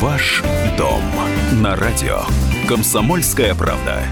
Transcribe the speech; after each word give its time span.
Ваш 0.00 0.42
дом 0.76 1.00
на 1.62 1.74
радио. 1.74 2.18
Комсомольская 2.68 3.54
правда. 3.54 4.02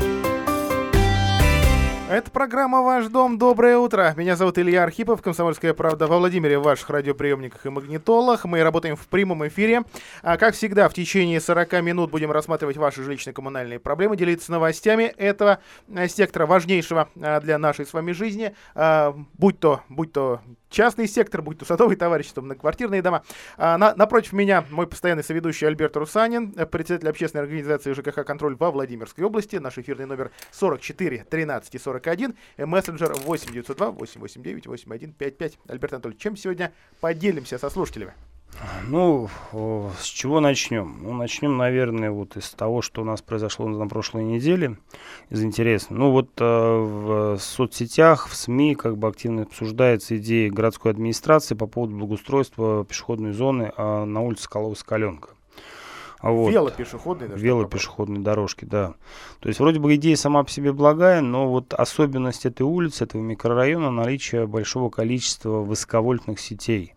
Это 2.09 2.31
программа 2.31 2.81
«Ваш 2.81 3.09
дом». 3.09 3.37
Доброе 3.39 3.77
утро. 3.77 4.15
Меня 4.17 4.35
зовут 4.35 4.59
Илья 4.59 4.85
Архипов, 4.85 5.21
«Комсомольская 5.21 5.75
правда» 5.75 6.07
во 6.07 6.19
Владимире, 6.19 6.59
в 6.59 6.63
ваших 6.63 6.89
радиоприемниках 6.89 7.67
и 7.67 7.69
магнитолах. 7.69 8.47
Мы 8.47 8.63
работаем 8.63 8.97
в 8.97 9.07
прямом 9.09 9.47
эфире. 9.49 9.83
А, 10.23 10.39
как 10.39 10.55
всегда, 10.55 10.89
в 10.89 10.95
течение 10.95 11.39
40 11.39 11.83
минут 11.83 12.11
будем 12.11 12.31
рассматривать 12.31 12.79
ваши 12.79 13.03
жилищно-коммунальные 13.03 13.79
проблемы, 13.79 14.17
делиться 14.17 14.53
новостями 14.53 15.13
этого 15.19 15.59
э, 15.89 16.09
сектора, 16.09 16.47
важнейшего 16.47 17.11
а, 17.21 17.41
для 17.41 17.59
нашей 17.59 17.85
с 17.85 17.93
вами 17.93 18.13
жизни. 18.13 18.55
А, 18.75 19.15
будь 19.35 19.59
то, 19.59 19.83
будь 19.91 20.13
то 20.13 20.41
частный 20.75 21.09
сектор, 21.09 21.41
будь 21.41 21.59
то 21.59 21.65
садовые 21.65 21.97
товарищества, 21.97 22.43
многоквартирные 22.43 23.01
дома. 23.01 23.23
А, 23.57 23.79
на, 23.79 23.95
напротив 23.95 24.33
меня 24.33 24.65
мой 24.71 24.87
постоянный 24.87 25.25
соведущий 25.25 25.67
Альберт 25.67 25.97
Русанин, 25.97 26.53
э, 26.57 26.67
председатель 26.67 27.09
общественной 27.09 27.45
организации 27.45 27.93
ЖКХ 27.93 28.25
«Контроль» 28.25 28.57
во 28.57 28.71
Владимирской 28.71 29.25
области. 29.25 29.57
Наш 29.57 29.79
эфирный 29.79 30.07
номер 30.07 30.33
44 30.51 31.25
13 31.31 31.75
и 31.75 31.79
41, 31.79 32.35
э, 32.57 32.67
мессенджер 32.67 33.15
8 33.15 33.53
902 33.53 33.91
889 33.93 34.67
8155. 34.67 35.59
Альберт 35.69 35.93
Анатольевич, 35.95 36.21
чем 36.21 36.37
сегодня 36.37 36.73
поделимся 37.01 37.59
со 37.59 37.71
слушателями? 37.71 38.15
Ну, 38.87 39.29
с 39.53 40.07
чего 40.07 40.41
начнем? 40.41 40.99
Ну, 41.03 41.13
начнем, 41.15 41.57
наверное, 41.57 42.11
вот 42.11 42.37
из 42.37 42.51
того, 42.51 42.83
что 42.83 43.03
у 43.03 43.05
нас 43.05 43.23
произошло 43.23 43.69
на 43.69 43.89
прошлой 43.89 44.25
неделе, 44.25 44.77
из 45.31 45.43
интересного. 45.43 45.99
Ну, 45.99 46.11
вот 46.11 46.31
э, 46.39 46.45
в 46.45 47.39
соцсетях, 47.39 48.29
в 48.29 48.37
СМИ 48.37 48.75
как 48.75 48.97
бы 48.97 49.09
активно 49.09 49.43
обсуждается 49.43 50.17
идея 50.19 50.51
городской 50.51 50.93
администрации 50.93 51.55
по 51.55 51.67
поводу 51.67 51.97
благоустройства 51.97 52.85
пешеходной 52.85 53.33
зоны 53.33 53.73
э, 53.77 54.05
на 54.05 54.21
улице 54.21 54.49
Колова-Скаленка. 54.51 55.31
Вот. 56.23 56.51
Велопешеходные 56.51 57.29
даже. 57.29 57.45
Велопешеходные 57.45 58.23
дорожки, 58.23 58.65
да. 58.65 58.95
То 59.41 59.49
есть 59.49 59.61
вроде 59.61 59.79
бы 59.79 59.95
идея 59.97 60.17
сама 60.17 60.43
по 60.43 60.51
себе 60.51 60.73
благая, 60.73 61.21
но 61.21 61.49
вот 61.49 61.75
особенность 61.75 62.47
этой 62.47 62.63
улицы, 62.63 63.05
этого 63.05 63.21
микрорайона, 63.21 63.91
наличие 63.91 64.47
большого 64.47 64.89
количества 64.89 65.61
высоковольтных 65.61 66.41
сетей. 66.41 66.95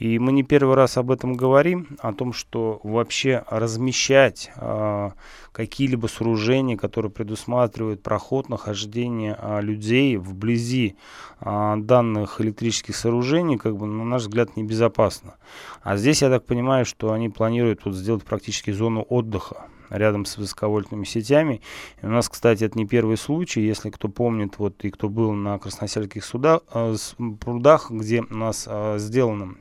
И 0.00 0.18
мы 0.18 0.32
не 0.32 0.42
первый 0.42 0.76
раз 0.76 0.96
об 0.96 1.10
этом 1.10 1.34
говорим, 1.34 1.86
о 2.00 2.14
том, 2.14 2.32
что 2.32 2.80
вообще 2.82 3.44
размещать 3.50 4.50
э, 4.56 5.10
какие-либо 5.52 6.06
сооружения, 6.06 6.78
которые 6.78 7.12
предусматривают 7.12 8.02
проход, 8.02 8.48
нахождение 8.48 9.36
э, 9.38 9.60
людей 9.60 10.16
вблизи 10.16 10.96
э, 11.40 11.74
данных 11.76 12.40
электрических 12.40 12.96
сооружений, 12.96 13.58
как 13.58 13.76
бы, 13.76 13.86
на 13.86 14.04
наш 14.04 14.22
взгляд, 14.22 14.56
небезопасно. 14.56 15.34
А 15.82 15.98
здесь, 15.98 16.22
я 16.22 16.30
так 16.30 16.46
понимаю, 16.46 16.86
что 16.86 17.12
они 17.12 17.28
планируют 17.28 17.84
вот, 17.84 17.94
сделать 17.94 18.24
практически 18.24 18.70
зону 18.70 19.02
отдыха 19.06 19.66
рядом 19.90 20.24
с 20.24 20.38
высоковольтными 20.38 21.04
сетями. 21.04 21.60
И 22.02 22.06
у 22.06 22.10
нас, 22.10 22.28
кстати, 22.28 22.64
это 22.64 22.78
не 22.78 22.86
первый 22.86 23.16
случай, 23.16 23.60
если 23.60 23.90
кто 23.90 24.08
помнит, 24.08 24.58
вот 24.58 24.84
и 24.84 24.90
кто 24.90 25.08
был 25.08 25.32
на 25.32 25.58
красносельских 25.58 26.24
судах, 26.24 26.62
э, 26.72 26.94
прудах, 27.40 27.90
где 27.90 28.22
у 28.22 28.34
нас 28.34 28.66
э, 28.68 28.98
сделана 28.98 29.56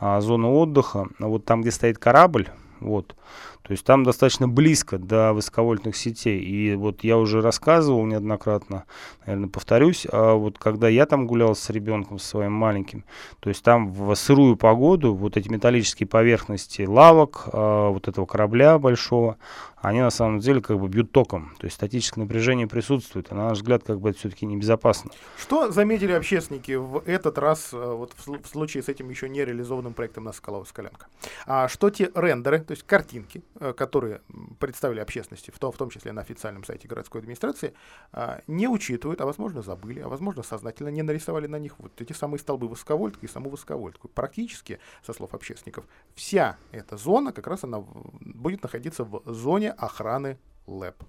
э, 0.00 0.20
зона 0.20 0.50
отдыха, 0.50 1.08
вот 1.18 1.44
там, 1.44 1.62
где 1.62 1.70
стоит 1.70 1.98
корабль, 1.98 2.48
вот, 2.80 3.16
то 3.64 3.72
есть 3.72 3.82
там 3.84 4.04
достаточно 4.04 4.46
близко 4.46 4.98
до 4.98 5.32
высоковольтных 5.32 5.96
сетей. 5.96 6.38
И 6.38 6.74
вот 6.74 7.02
я 7.02 7.16
уже 7.16 7.40
рассказывал 7.40 8.04
неоднократно, 8.04 8.84
наверное, 9.24 9.48
повторюсь, 9.48 10.06
а 10.12 10.34
вот 10.34 10.58
когда 10.58 10.86
я 10.88 11.06
там 11.06 11.26
гулял 11.26 11.56
с 11.56 11.70
ребенком 11.70 12.18
своим 12.18 12.52
маленьким, 12.52 13.04
то 13.40 13.48
есть 13.48 13.62
там 13.62 13.90
в 13.90 14.14
сырую 14.16 14.56
погоду 14.56 15.14
вот 15.14 15.38
эти 15.38 15.48
металлические 15.48 16.06
поверхности 16.06 16.82
лавок, 16.82 17.48
а, 17.52 17.88
вот 17.88 18.06
этого 18.06 18.26
корабля 18.26 18.78
большого, 18.78 19.38
они 19.84 20.00
на 20.00 20.10
самом 20.10 20.40
деле 20.40 20.62
как 20.62 20.78
бы 20.78 20.88
бьют 20.88 21.12
током. 21.12 21.54
То 21.58 21.66
есть 21.66 21.76
статическое 21.76 22.24
напряжение 22.24 22.66
присутствует, 22.66 23.26
а 23.30 23.34
на 23.34 23.48
наш 23.48 23.58
взгляд 23.58 23.82
как 23.84 24.00
бы 24.00 24.10
это 24.10 24.18
все-таки 24.18 24.46
небезопасно. 24.46 25.10
Что 25.38 25.70
заметили 25.70 26.12
общественники 26.12 26.72
в 26.72 27.02
этот 27.06 27.36
раз, 27.36 27.68
э, 27.72 27.76
вот 27.76 28.12
в, 28.16 28.42
в 28.42 28.46
случае 28.46 28.82
с 28.82 28.88
этим 28.88 29.10
еще 29.10 29.28
не 29.28 29.44
реализованным 29.44 29.92
проектом 29.92 30.24
на 30.24 30.30
Скалова-Скалянка? 30.30 31.06
А 31.46 31.68
что 31.68 31.90
те 31.90 32.10
рендеры, 32.14 32.60
то 32.60 32.72
есть 32.72 32.84
картинки, 32.84 33.42
которые 33.76 34.20
представили 34.58 35.00
общественности, 35.00 35.50
в 35.50 35.58
том, 35.58 35.72
в 35.72 35.76
том 35.76 35.90
числе 35.90 36.12
на 36.12 36.20
официальном 36.20 36.64
сайте 36.64 36.88
городской 36.88 37.20
администрации, 37.20 37.74
а, 38.12 38.40
не 38.46 38.68
учитывают, 38.68 39.20
а 39.20 39.26
возможно 39.26 39.62
забыли, 39.62 40.00
а 40.00 40.08
возможно 40.08 40.42
сознательно 40.42 40.88
не 40.88 41.02
нарисовали 41.02 41.46
на 41.46 41.58
них 41.58 41.78
вот 41.78 42.00
эти 42.00 42.12
самые 42.12 42.38
столбы 42.38 42.68
высоковольтки 42.68 43.24
и 43.24 43.28
саму 43.28 43.50
высоковольтку. 43.50 44.08
Практически, 44.08 44.80
со 45.02 45.12
слов 45.12 45.34
общественников, 45.34 45.86
вся 46.14 46.56
эта 46.72 46.96
зона 46.96 47.32
как 47.32 47.46
раз 47.46 47.64
она 47.64 47.80
будет 47.80 48.62
находиться 48.62 49.04
в 49.04 49.22
зоне 49.26 49.70
охраны 49.70 50.38
ЛЭП. 50.66 51.02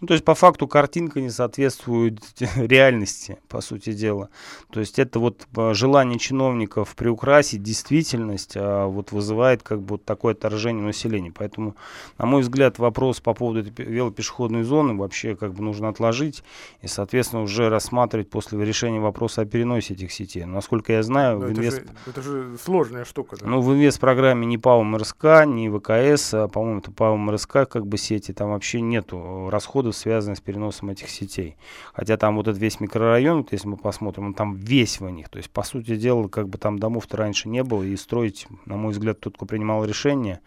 Ну, 0.00 0.08
то 0.08 0.12
есть 0.12 0.24
по 0.24 0.34
факту 0.34 0.68
картинка 0.68 1.20
не 1.20 1.30
соответствует 1.30 2.20
реальности, 2.56 3.38
по 3.48 3.62
сути 3.62 3.92
дела. 3.92 4.28
То 4.70 4.80
есть 4.80 4.98
это 4.98 5.18
вот 5.18 5.46
э, 5.56 5.72
желание 5.72 6.18
чиновников 6.18 6.94
приукрасить 6.94 7.62
действительность 7.62 8.56
а 8.56 8.86
вот 8.86 9.12
вызывает 9.12 9.62
как 9.62 9.80
бы 9.80 9.94
вот 9.94 10.04
такое 10.04 10.34
отторжение 10.34 10.84
населения. 10.84 11.32
Поэтому, 11.34 11.76
на 12.18 12.26
мой 12.26 12.42
взгляд, 12.42 12.78
вопрос 12.78 13.20
по 13.20 13.32
поводу 13.32 13.60
этой 13.60 13.84
велопешеходной 13.84 14.64
зоны 14.64 14.94
вообще 14.94 15.34
как 15.34 15.54
бы 15.54 15.62
нужно 15.62 15.88
отложить 15.88 16.44
и, 16.82 16.88
соответственно, 16.88 17.42
уже 17.42 17.70
рассматривать 17.70 18.28
после 18.28 18.62
решения 18.62 19.00
вопроса 19.00 19.42
о 19.42 19.44
переносе 19.46 19.94
этих 19.94 20.12
сетей. 20.12 20.44
Насколько 20.44 20.92
я 20.92 21.02
знаю, 21.02 21.38
в 21.38 21.50
инвест... 21.50 21.78
это, 21.78 21.86
же, 21.86 21.94
это 22.06 22.22
же 22.22 22.58
сложная 22.62 23.04
штука. 23.06 23.36
Да? 23.40 23.46
Ну, 23.46 23.62
в 23.62 23.72
инвест-программе 23.72 24.46
ни 24.46 24.58
ПАО 24.58 24.82
МРСК, 24.82 25.24
ни 25.46 25.68
ВКС, 25.68 26.34
а, 26.34 26.48
по-моему, 26.48 26.80
это 26.80 26.90
ПАО 26.90 27.16
МРСК 27.16 27.66
как 27.66 27.86
бы 27.86 27.96
сети, 27.96 28.32
там 28.32 28.50
вообще 28.50 28.82
нету 28.82 29.48
расходов 29.50 29.85
расходов, 29.86 29.96
связанных 29.96 30.38
с 30.38 30.40
переносом 30.40 30.90
этих 30.90 31.08
сетей. 31.08 31.56
Хотя 31.94 32.16
там 32.16 32.36
вот 32.36 32.48
этот 32.48 32.60
весь 32.60 32.80
микрорайон, 32.80 33.38
вот 33.38 33.52
если 33.52 33.68
мы 33.68 33.76
посмотрим, 33.76 34.26
он 34.26 34.34
там 34.34 34.54
весь 34.54 35.00
в 35.00 35.08
них. 35.10 35.28
То 35.28 35.38
есть, 35.38 35.50
по 35.50 35.62
сути 35.62 35.96
дела, 35.96 36.28
как 36.28 36.48
бы 36.48 36.58
там 36.58 36.78
домов-то 36.78 37.16
раньше 37.16 37.48
не 37.48 37.62
было, 37.62 37.82
и 37.82 37.96
строить, 37.96 38.46
на 38.66 38.76
мой 38.76 38.92
взгляд, 38.92 39.20
тот, 39.20 39.36
кто 39.36 39.46
принимал 39.46 39.84
решение, 39.84 40.40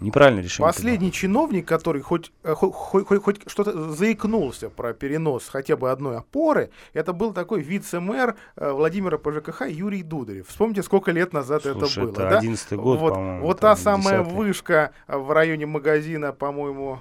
Неправильное 0.00 0.44
решение. 0.44 0.68
Последний 0.68 1.10
чиновник, 1.10 1.66
который 1.66 2.02
хоть, 2.02 2.30
э, 2.44 2.54
хоть, 2.54 2.72
хоть, 3.06 3.22
хоть 3.22 3.50
что-то 3.50 3.90
заикнулся 3.90 4.70
про 4.70 4.92
перенос 4.92 5.48
хотя 5.48 5.76
бы 5.76 5.90
одной 5.90 6.18
опоры, 6.18 6.70
это 6.92 7.12
был 7.12 7.32
такой 7.32 7.62
вице-мэр 7.62 8.36
э, 8.56 8.70
Владимира 8.70 9.18
ПЖКХ 9.18 9.62
Юрий 9.68 10.02
Дударев. 10.04 10.46
Вспомните, 10.48 10.82
сколько 10.82 11.10
лет 11.10 11.32
назад 11.32 11.62
Слушай, 11.62 12.04
это 12.04 12.12
было. 12.12 12.26
Это 12.26 12.38
11 12.38 12.70
да? 12.70 12.76
год, 12.76 12.98
вот, 13.00 13.16
вот 13.40 13.60
та 13.60 13.74
самая 13.74 14.22
вышка 14.22 14.92
в 15.08 15.32
районе 15.32 15.66
магазина, 15.66 16.32
по-моему, 16.32 17.00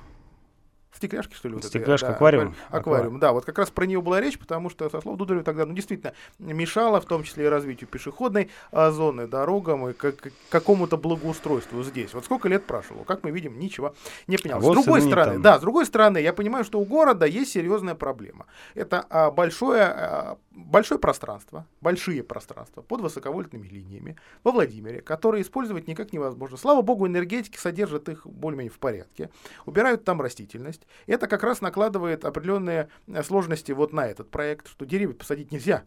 Стекляшки, 0.94 1.36
что 1.36 1.48
ли? 1.50 1.56
Вот 1.56 1.64
Стекляшка, 1.64 2.08
это, 2.08 2.16
аквариум. 2.16 2.56
Да, 2.72 2.78
аквариум, 2.78 3.20
да. 3.20 3.32
Вот 3.32 3.46
как 3.46 3.60
раз 3.60 3.70
про 3.70 3.86
нее 3.86 4.02
была 4.02 4.20
речь, 4.20 4.40
потому 4.40 4.70
что, 4.70 4.90
со 4.90 5.02
слов 5.02 5.18
Дударева, 5.18 5.44
тогда, 5.44 5.66
ну, 5.66 5.74
действительно, 5.74 6.14
мешало, 6.40 7.00
в 7.02 7.06
том 7.06 7.24
числе 7.24 7.46
и 7.46 7.48
развитию 7.48 7.88
пешеходной 7.88 8.50
а, 8.72 8.92
зоны, 8.92 9.28
дорогам 9.28 9.90
и 9.90 9.94
как, 9.94 10.16
какому-то 10.50 10.98
благоустройству 10.98 11.84
здесь. 11.84 12.14
Вот 12.14 12.26
сколько 12.26 12.50
лет 12.50 12.66
прошло, 12.66 13.04
как 13.04 13.24
мы 13.24 13.32
видим, 13.32 13.60
ничего 13.60 13.94
не. 14.28 14.38
А 14.50 14.60
с 14.60 14.64
другой 14.64 15.02
стороны, 15.02 15.34
там. 15.34 15.42
да, 15.42 15.58
с 15.58 15.62
другой 15.62 15.86
стороны, 15.86 16.20
я 16.20 16.34
понимаю, 16.34 16.64
что 16.64 16.80
у 16.80 16.86
города 16.86 17.26
есть 17.26 17.52
серьезная 17.52 17.96
проблема. 17.96 18.46
Это 18.76 19.06
а, 19.10 19.32
большое, 19.32 19.84
а, 19.84 20.38
большое 20.52 21.00
пространство, 21.00 21.66
большие 21.82 22.24
пространства 22.24 22.82
под 22.82 23.02
высоковольтными 23.02 23.68
линиями 23.68 24.16
во 24.44 24.52
Владимире, 24.52 25.02
которые 25.02 25.44
использовать 25.44 25.88
никак 25.88 26.14
невозможно. 26.14 26.58
Слава 26.58 26.82
богу, 26.82 27.08
энергетики 27.08 27.58
содержат 27.58 28.10
их 28.10 28.26
более-менее 28.26 28.72
в 28.72 28.80
порядке, 28.80 29.30
убирают 29.66 30.04
там 30.04 30.22
растительность, 30.22 30.77
это 31.06 31.28
как 31.28 31.44
раз 31.44 31.62
накладывает 31.62 32.26
определенные 32.26 32.90
э, 33.08 33.24
сложности 33.24 33.72
вот 33.72 33.94
на 33.94 34.08
этот 34.08 34.30
проект, 34.30 34.68
что 34.68 34.86
деревья 34.86 35.14
посадить 35.14 35.52
нельзя, 35.52 35.84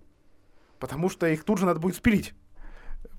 потому 0.78 1.08
что 1.08 1.26
их 1.26 1.44
тут 1.44 1.58
же 1.58 1.66
надо 1.66 1.80
будет 1.80 1.96
спилить 1.96 2.34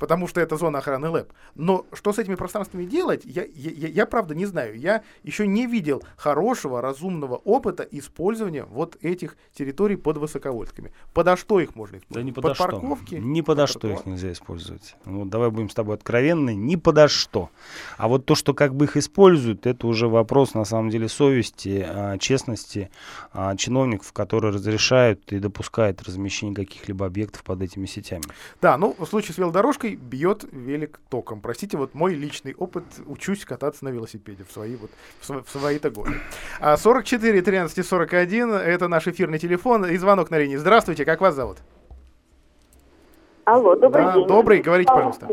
потому 0.02 0.28
что 0.28 0.42
это 0.42 0.58
зона 0.58 0.80
охраны 0.80 1.10
ЛЭП. 1.10 1.32
Но 1.54 1.86
что 1.94 2.12
с 2.12 2.18
этими 2.18 2.34
пространствами 2.34 2.86
делать, 2.86 3.22
я, 3.24 3.44
я, 3.44 3.70
я, 3.70 3.88
я 3.88 4.06
правда 4.08 4.34
не 4.34 4.48
знаю. 4.48 4.76
Я 4.76 5.04
еще 5.22 5.46
не 5.46 5.68
видел 5.68 6.02
хорошего, 6.18 6.82
разумного 6.82 7.36
опыта 7.36 7.88
использования 7.92 8.64
вот 8.64 8.98
этих 9.02 9.38
территорий 9.54 9.98
под 9.98 10.18
высоковольтками. 10.18 10.92
Подо 11.14 11.38
что 11.38 11.60
их 11.60 11.76
можно 11.76 11.98
использовать? 11.98 12.16
Да 12.16 12.24
не 12.24 12.32
подо 12.32 12.48
под 12.48 12.58
что. 12.58 12.66
парковки? 12.66 13.16
Не 13.16 13.44
подо 13.44 13.68
что 13.68 13.90
их 13.90 14.08
нельзя 14.08 14.32
использовать. 14.32 14.96
Вот 15.06 15.30
давай 15.30 15.52
будем 15.52 15.70
с 15.70 15.76
тобой 15.76 15.98
откровенны, 15.98 16.56
ни 16.56 16.78
подо 16.78 17.08
что. 17.08 17.52
А 17.98 18.08
вот 18.08 18.26
то, 18.26 18.34
что 18.34 18.56
как 18.56 18.74
бы 18.74 18.86
их 18.86 18.98
используют, 18.98 19.68
это 19.68 19.86
уже 19.86 20.08
вопрос 20.08 20.56
на 20.56 20.66
самом 20.66 20.90
деле 20.90 21.10
совести, 21.10 21.86
а, 21.88 22.18
честности 22.18 22.90
а, 23.34 23.56
чиновников, 23.56 24.14
которые 24.14 24.52
разрешают 24.52 25.32
и 25.32 25.38
допускают 25.38 26.02
размещение 26.02 26.56
каких-либо 26.56 27.06
объектов 27.06 27.44
под 27.44 27.62
этими 27.62 27.86
сетями. 27.86 28.24
Да, 28.64 28.80
ну 28.80 28.96
в 28.98 29.06
случае 29.06 29.36
с 29.36 29.38
велодорожкой 29.38 29.91
бьет 29.96 30.46
велик 30.52 31.00
током. 31.10 31.42
Простите, 31.42 31.78
вот 31.78 31.94
мой 31.94 32.14
личный 32.14 32.56
опыт, 32.58 32.84
учусь 33.06 33.46
кататься 33.46 33.86
на 33.86 33.90
велосипеде 33.90 34.44
в 34.44 34.52
свои, 34.52 34.76
вот, 34.76 34.92
в 35.22 35.50
свои-то 35.50 35.90
годы. 35.90 36.14
А 36.60 36.78
44 36.78 37.42
13 37.42 37.86
41, 37.86 38.54
это 38.54 38.88
наш 38.88 39.08
эфирный 39.08 39.40
телефон 39.40 39.86
и 39.86 39.98
звонок 39.98 40.32
на 40.32 40.40
линии. 40.40 40.58
Здравствуйте, 40.58 41.06
как 41.06 41.22
вас 41.22 41.36
зовут? 41.36 41.58
Алло, 43.46 43.76
добрый 43.76 44.06
да, 44.06 44.14
день. 44.14 44.28
Добрый, 44.28 44.62
говорите, 44.62 44.94
пожалуйста. 44.94 45.28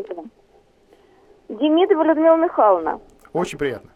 Демидова 1.48 2.02
Людмила 2.02 2.36
Михайловна. 2.36 3.00
Очень 3.32 3.58
приятно. 3.58 3.90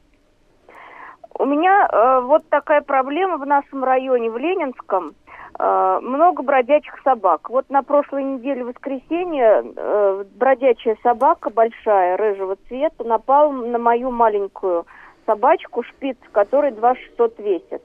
У 1.39 1.45
меня 1.45 1.89
э, 1.91 2.21
вот 2.21 2.49
такая 2.51 2.83
проблема 2.83 3.39
в 3.39 3.47
нашем 3.47 3.83
районе, 3.83 4.31
в 4.31 4.37
Ленинском. 4.37 5.15
Э, 5.59 5.99
много 6.01 6.43
бродячих 6.43 6.99
собак. 7.03 7.51
Вот 7.51 7.69
на 7.69 7.83
прошлой 7.83 8.25
неделе, 8.25 8.65
в 8.65 8.69
воскресенье, 8.69 9.63
э, 9.77 10.25
бродячая 10.35 10.97
собака 11.03 11.51
большая, 11.51 12.17
рыжего 12.17 12.57
цвета, 12.69 13.05
напала 13.05 13.53
на 13.53 13.79
мою 13.79 14.11
маленькую 14.11 14.87
собачку, 15.27 15.83
шпиц, 15.83 16.17
который 16.33 16.71
2600 16.73 17.39
весит. 17.39 17.83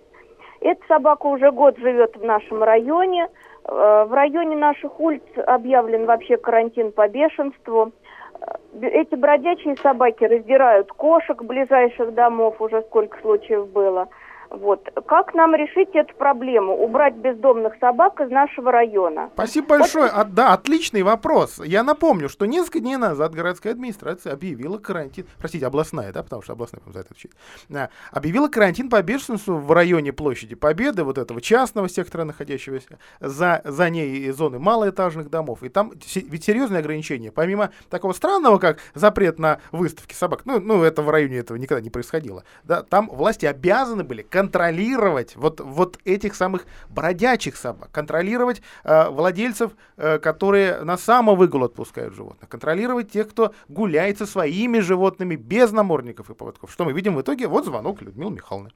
Эта 0.61 0.81
собака 0.87 1.27
уже 1.27 1.51
год 1.51 1.77
живет 1.77 2.15
в 2.15 2.23
нашем 2.23 2.63
районе. 2.63 3.27
Э, 3.65 4.05
в 4.07 4.13
районе 4.13 4.55
наших 4.55 4.99
улиц 4.99 5.23
объявлен 5.45 6.05
вообще 6.05 6.37
карантин 6.37 6.91
по 6.93 7.07
бешенству. 7.09 7.91
Эти 8.79 9.15
бродячие 9.15 9.75
собаки 9.77 10.23
раздирают 10.23 10.91
кошек 10.93 11.41
ближайших 11.41 12.13
домов, 12.13 12.61
уже 12.61 12.81
сколько 12.83 13.19
случаев 13.19 13.67
было– 13.69 14.07
вот. 14.49 14.87
Как 15.05 15.33
нам 15.33 15.55
решить 15.55 15.89
эту 15.93 16.13
проблему? 16.15 16.75
Убрать 16.75 17.15
бездомных 17.15 17.73
собак 17.79 18.19
из 18.21 18.29
нашего 18.29 18.71
района? 18.71 19.29
Спасибо 19.33 19.67
большое. 19.67 20.11
Вот... 20.11 20.13
А, 20.13 20.23
да, 20.23 20.53
отличный 20.53 21.03
вопрос. 21.03 21.61
Я 21.63 21.83
напомню, 21.83 22.29
что 22.29 22.45
несколько 22.45 22.79
дней 22.79 22.97
назад 22.97 23.33
городская 23.33 23.73
администрация 23.73 24.33
объявила 24.33 24.77
карантин, 24.77 25.25
простите, 25.37 25.65
областная, 25.65 26.11
да, 26.11 26.23
потому 26.23 26.41
что 26.41 26.53
областная, 26.53 26.81
за 26.87 26.99
это 26.99 27.09
отвечает, 27.11 27.91
объявила 28.11 28.47
карантин 28.47 28.89
по 28.89 29.01
бешенству 29.01 29.57
в 29.57 29.71
районе 29.71 30.13
площади 30.13 30.55
Победы, 30.55 31.03
вот 31.03 31.17
этого 31.17 31.41
частного 31.41 31.89
сектора, 31.89 32.23
находящегося 32.23 32.99
за, 33.19 33.61
за 33.63 33.89
ней 33.89 34.29
зоны 34.31 34.59
малоэтажных 34.59 35.29
домов. 35.29 35.63
И 35.63 35.69
там 35.69 35.93
ведь 36.15 36.43
серьезные 36.43 36.79
ограничения. 36.79 37.31
Помимо 37.31 37.71
такого 37.89 38.13
странного, 38.13 38.57
как 38.57 38.79
запрет 38.93 39.39
на 39.39 39.59
выставки 39.71 40.13
собак, 40.13 40.41
ну, 40.45 40.59
ну 40.59 40.83
это 40.83 41.01
в 41.01 41.09
районе 41.09 41.37
этого 41.37 41.57
никогда 41.57 41.81
не 41.81 41.89
происходило, 41.89 42.43
да, 42.63 42.83
там 42.83 43.09
власти 43.09 43.45
обязаны 43.45 44.03
были 44.03 44.21
контролировать 44.37 45.35
вот, 45.35 45.61
вот 45.61 45.97
этих 46.05 46.35
самых 46.35 46.67
бродячих 46.89 47.57
собак, 47.57 47.89
контролировать 47.91 48.61
э, 48.83 49.09
владельцев, 49.09 49.71
э, 49.97 50.19
которые 50.19 50.83
на 50.83 50.95
самовыгул 50.95 51.63
отпускают 51.63 52.13
животных, 52.13 52.47
контролировать 52.47 53.09
тех, 53.09 53.29
кто 53.29 53.51
гуляет 53.67 54.19
со 54.19 54.27
своими 54.27 54.77
животными 54.77 55.35
без 55.35 55.71
намордников 55.71 56.29
и 56.29 56.35
поводков. 56.35 56.71
Что 56.71 56.85
мы 56.85 56.93
видим 56.93 57.15
в 57.15 57.21
итоге? 57.21 57.47
Вот 57.47 57.65
звонок 57.65 58.03
Людмилы 58.03 58.33
Михайловны. 58.33 58.69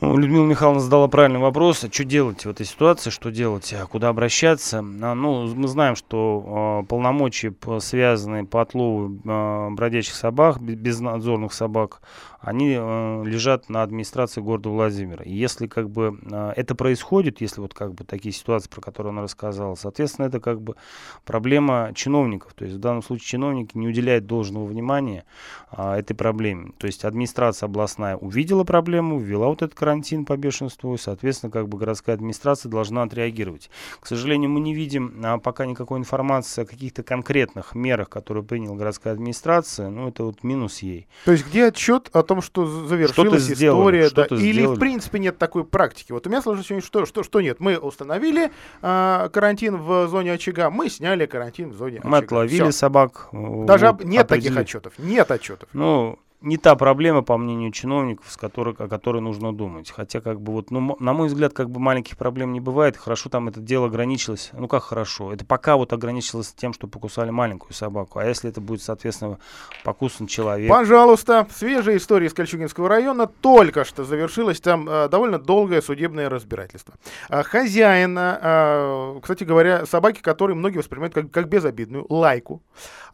Ну, 0.00 0.16
Людмила 0.18 0.44
Михайловна 0.44 0.80
задала 0.80 1.06
правильный 1.06 1.38
вопрос. 1.38 1.84
А 1.84 1.92
что 1.92 2.04
делать 2.04 2.44
в 2.44 2.50
этой 2.50 2.66
ситуации? 2.66 3.10
Что 3.10 3.30
делать? 3.30 3.72
А 3.72 3.86
куда 3.86 4.08
обращаться? 4.08 4.80
А, 4.80 5.14
ну, 5.14 5.46
мы 5.54 5.68
знаем, 5.68 5.94
что 5.94 6.82
э, 6.82 6.86
полномочия, 6.88 7.54
связанные 7.78 8.44
по 8.44 8.60
отлову 8.60 9.20
э, 9.24 9.70
бродячих 9.70 10.14
собак, 10.14 10.60
безнадзорных 10.60 11.52
собак, 11.52 12.00
они 12.44 12.76
э, 12.78 13.22
лежат 13.24 13.68
на 13.68 13.82
администрации 13.82 14.40
города 14.40 14.68
Владимира. 14.68 15.24
И 15.24 15.32
если 15.32 15.66
как 15.66 15.90
бы 15.90 16.18
э, 16.30 16.52
это 16.56 16.74
происходит, 16.74 17.40
если 17.40 17.60
вот 17.60 17.74
как 17.74 17.94
бы 17.94 18.04
такие 18.04 18.32
ситуации, 18.32 18.68
про 18.68 18.80
которые 18.80 19.10
она 19.10 19.22
рассказала, 19.22 19.74
соответственно, 19.74 20.26
это 20.26 20.40
как 20.40 20.60
бы 20.60 20.76
проблема 21.24 21.92
чиновников. 21.94 22.52
То 22.54 22.64
есть 22.64 22.76
в 22.76 22.80
данном 22.80 23.02
случае 23.02 23.26
чиновники 23.26 23.76
не 23.76 23.88
уделяют 23.88 24.26
должного 24.26 24.66
внимания 24.66 25.24
э, 25.72 25.94
этой 25.94 26.14
проблеме. 26.14 26.72
То 26.78 26.86
есть 26.86 27.04
администрация 27.04 27.66
областная 27.66 28.16
увидела 28.16 28.64
проблему, 28.64 29.18
ввела 29.18 29.48
вот 29.48 29.62
этот 29.62 29.74
карантин 29.74 30.26
по 30.26 30.36
бешенству, 30.36 30.94
и, 30.94 30.98
соответственно, 30.98 31.50
как 31.50 31.68
бы 31.68 31.78
городская 31.78 32.14
администрация 32.14 32.68
должна 32.68 33.02
отреагировать. 33.02 33.70
К 34.00 34.06
сожалению, 34.06 34.50
мы 34.50 34.60
не 34.60 34.74
видим 34.74 35.14
а, 35.24 35.38
пока 35.38 35.64
никакой 35.66 35.98
информации 35.98 36.62
о 36.62 36.66
каких-то 36.66 37.02
конкретных 37.02 37.74
мерах, 37.74 38.10
которые 38.10 38.44
приняла 38.44 38.76
городская 38.76 39.14
администрация. 39.14 39.88
Ну, 39.88 40.08
это 40.08 40.24
вот 40.24 40.44
минус 40.44 40.80
ей. 40.80 41.06
То 41.24 41.32
есть 41.32 41.46
где 41.46 41.66
отчет 41.66 42.10
о 42.12 42.22
том, 42.22 42.33
том, 42.34 42.42
что 42.42 42.66
завершилась 42.86 43.44
что 43.44 43.52
история, 43.54 44.10
да, 44.10 44.26
или 44.30 44.52
сделали. 44.52 44.76
в 44.76 44.78
принципе 44.78 45.18
нет 45.18 45.38
такой 45.38 45.64
практики. 45.64 46.12
Вот 46.12 46.26
у 46.26 46.30
меня 46.30 46.42
сложилось 46.42 46.64
ощущение, 46.66 46.82
что, 46.82 47.06
что, 47.06 47.22
что 47.22 47.40
нет. 47.40 47.60
Мы 47.60 47.78
установили 47.78 48.50
э, 48.82 49.28
карантин 49.32 49.76
в 49.76 50.08
зоне 50.08 50.32
очага, 50.32 50.70
мы 50.70 50.88
сняли 50.88 51.26
карантин 51.26 51.70
в 51.70 51.74
зоне 51.74 52.00
мы 52.02 52.08
очага. 52.08 52.10
Мы 52.10 52.18
отловили 52.18 52.62
Всё. 52.62 52.72
собак. 52.72 53.28
Даже 53.32 53.92
вот, 53.92 54.04
нет 54.04 54.26
таких 54.26 54.56
отчетов. 54.56 54.94
Нет 54.98 55.30
отчетов. 55.30 55.68
Ну, 55.72 56.18
не 56.44 56.56
та 56.56 56.74
проблема, 56.76 57.22
по 57.22 57.36
мнению 57.36 57.72
чиновников, 57.72 58.30
с 58.30 58.36
которой, 58.36 58.74
о 58.78 58.88
которой 58.88 59.20
нужно 59.20 59.52
думать. 59.52 59.90
Хотя, 59.90 60.20
как 60.20 60.40
бы 60.40 60.52
вот, 60.52 60.70
ну, 60.70 60.96
на 61.00 61.12
мой 61.12 61.28
взгляд, 61.28 61.52
как 61.52 61.70
бы 61.70 61.80
маленьких 61.80 62.16
проблем 62.16 62.52
не 62.52 62.60
бывает. 62.60 62.96
Хорошо 62.96 63.30
там 63.30 63.48
это 63.48 63.60
дело 63.60 63.86
ограничилось. 63.86 64.50
Ну, 64.52 64.68
как 64.68 64.82
хорошо? 64.82 65.32
Это 65.32 65.44
пока 65.44 65.76
вот 65.76 65.92
ограничилось 65.92 66.52
тем, 66.52 66.72
что 66.72 66.86
покусали 66.86 67.30
маленькую 67.30 67.72
собаку. 67.72 68.18
А 68.18 68.24
если 68.24 68.50
это 68.50 68.60
будет, 68.60 68.82
соответственно, 68.82 69.38
покусан 69.82 70.26
человек? 70.26 70.68
Пожалуйста, 70.68 71.46
свежая 71.50 71.96
история 71.96 72.26
из 72.26 72.34
Кольчугинского 72.34 72.88
района. 72.88 73.26
Только 73.26 73.84
что 73.84 74.04
завершилось 74.04 74.60
там 74.60 74.88
э, 74.88 75.08
довольно 75.08 75.38
долгое 75.38 75.80
судебное 75.80 76.28
разбирательство. 76.28 76.94
Э, 77.30 77.42
хозяина, 77.42 78.38
э, 78.42 79.20
кстати 79.22 79.44
говоря, 79.44 79.86
собаки, 79.86 80.20
которые 80.20 80.56
многие 80.56 80.78
воспринимают 80.78 81.14
как, 81.14 81.30
как 81.30 81.48
безобидную, 81.48 82.06
лайку, 82.08 82.62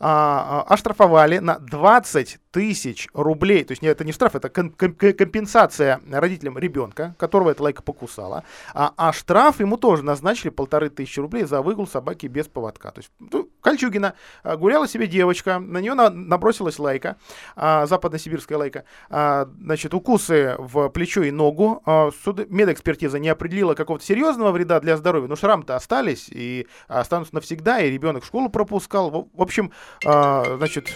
э, 0.00 0.04
оштрафовали 0.04 1.38
на 1.38 1.58
20 1.58 2.38
тысяч 2.50 3.08
рублей, 3.22 3.64
то 3.64 3.72
есть 3.72 3.82
это 3.82 4.04
не 4.04 4.12
штраф, 4.12 4.34
это 4.34 4.48
компенсация 4.48 6.00
родителям 6.10 6.58
ребенка, 6.58 7.14
которого 7.18 7.50
эта 7.50 7.62
лайка 7.62 7.82
покусала, 7.82 8.44
а, 8.74 8.92
а 8.96 9.12
штраф 9.12 9.60
ему 9.60 9.76
тоже 9.76 10.02
назначили 10.02 10.50
полторы 10.50 10.90
тысячи 10.90 11.20
рублей 11.20 11.44
за 11.44 11.62
выгул 11.62 11.86
собаки 11.86 12.26
без 12.26 12.48
поводка. 12.48 12.90
То 12.90 13.00
есть 13.00 13.10
ну, 13.18 13.48
Кольчугина 13.60 14.14
а, 14.42 14.56
гуляла 14.56 14.88
себе 14.88 15.06
девочка, 15.06 15.58
на 15.58 15.78
нее 15.78 15.94
на, 15.94 16.10
набросилась 16.10 16.78
лайка, 16.78 17.16
а, 17.56 17.86
западносибирская 17.86 18.58
лайка, 18.58 18.84
а, 19.08 19.48
значит, 19.60 19.94
укусы 19.94 20.56
в 20.58 20.88
плечо 20.88 21.22
и 21.22 21.30
ногу, 21.30 21.82
а, 21.84 22.10
суд, 22.24 22.48
медэкспертиза 22.50 23.18
не 23.18 23.28
определила 23.28 23.74
какого-то 23.74 24.04
серьезного 24.04 24.52
вреда 24.52 24.80
для 24.80 24.96
здоровья, 24.96 25.28
но 25.28 25.36
шрамы-то 25.36 25.76
остались 25.76 26.28
и 26.30 26.66
останутся 26.88 27.34
навсегда, 27.34 27.80
и 27.80 27.90
ребенок 27.90 28.24
школу 28.24 28.48
пропускал. 28.48 29.10
В, 29.10 29.28
в 29.32 29.42
общем, 29.42 29.72
а, 30.04 30.56
значит, 30.56 30.92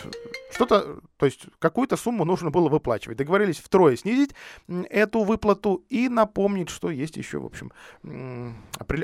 что-то, 0.54 1.00
то 1.16 1.26
есть 1.26 1.46
какую-то 1.58 1.96
сумму 1.96 2.24
нужно 2.24 2.50
было 2.50 2.68
выплачивать. 2.68 3.18
Договорились 3.18 3.58
втрое 3.58 3.96
снизить 3.96 4.34
эту 4.88 5.24
выплату 5.24 5.84
и 5.88 6.08
напомнить, 6.08 6.70
что 6.70 6.90
есть 6.90 7.16
еще, 7.16 7.38
в 7.38 7.46
общем, 7.46 7.72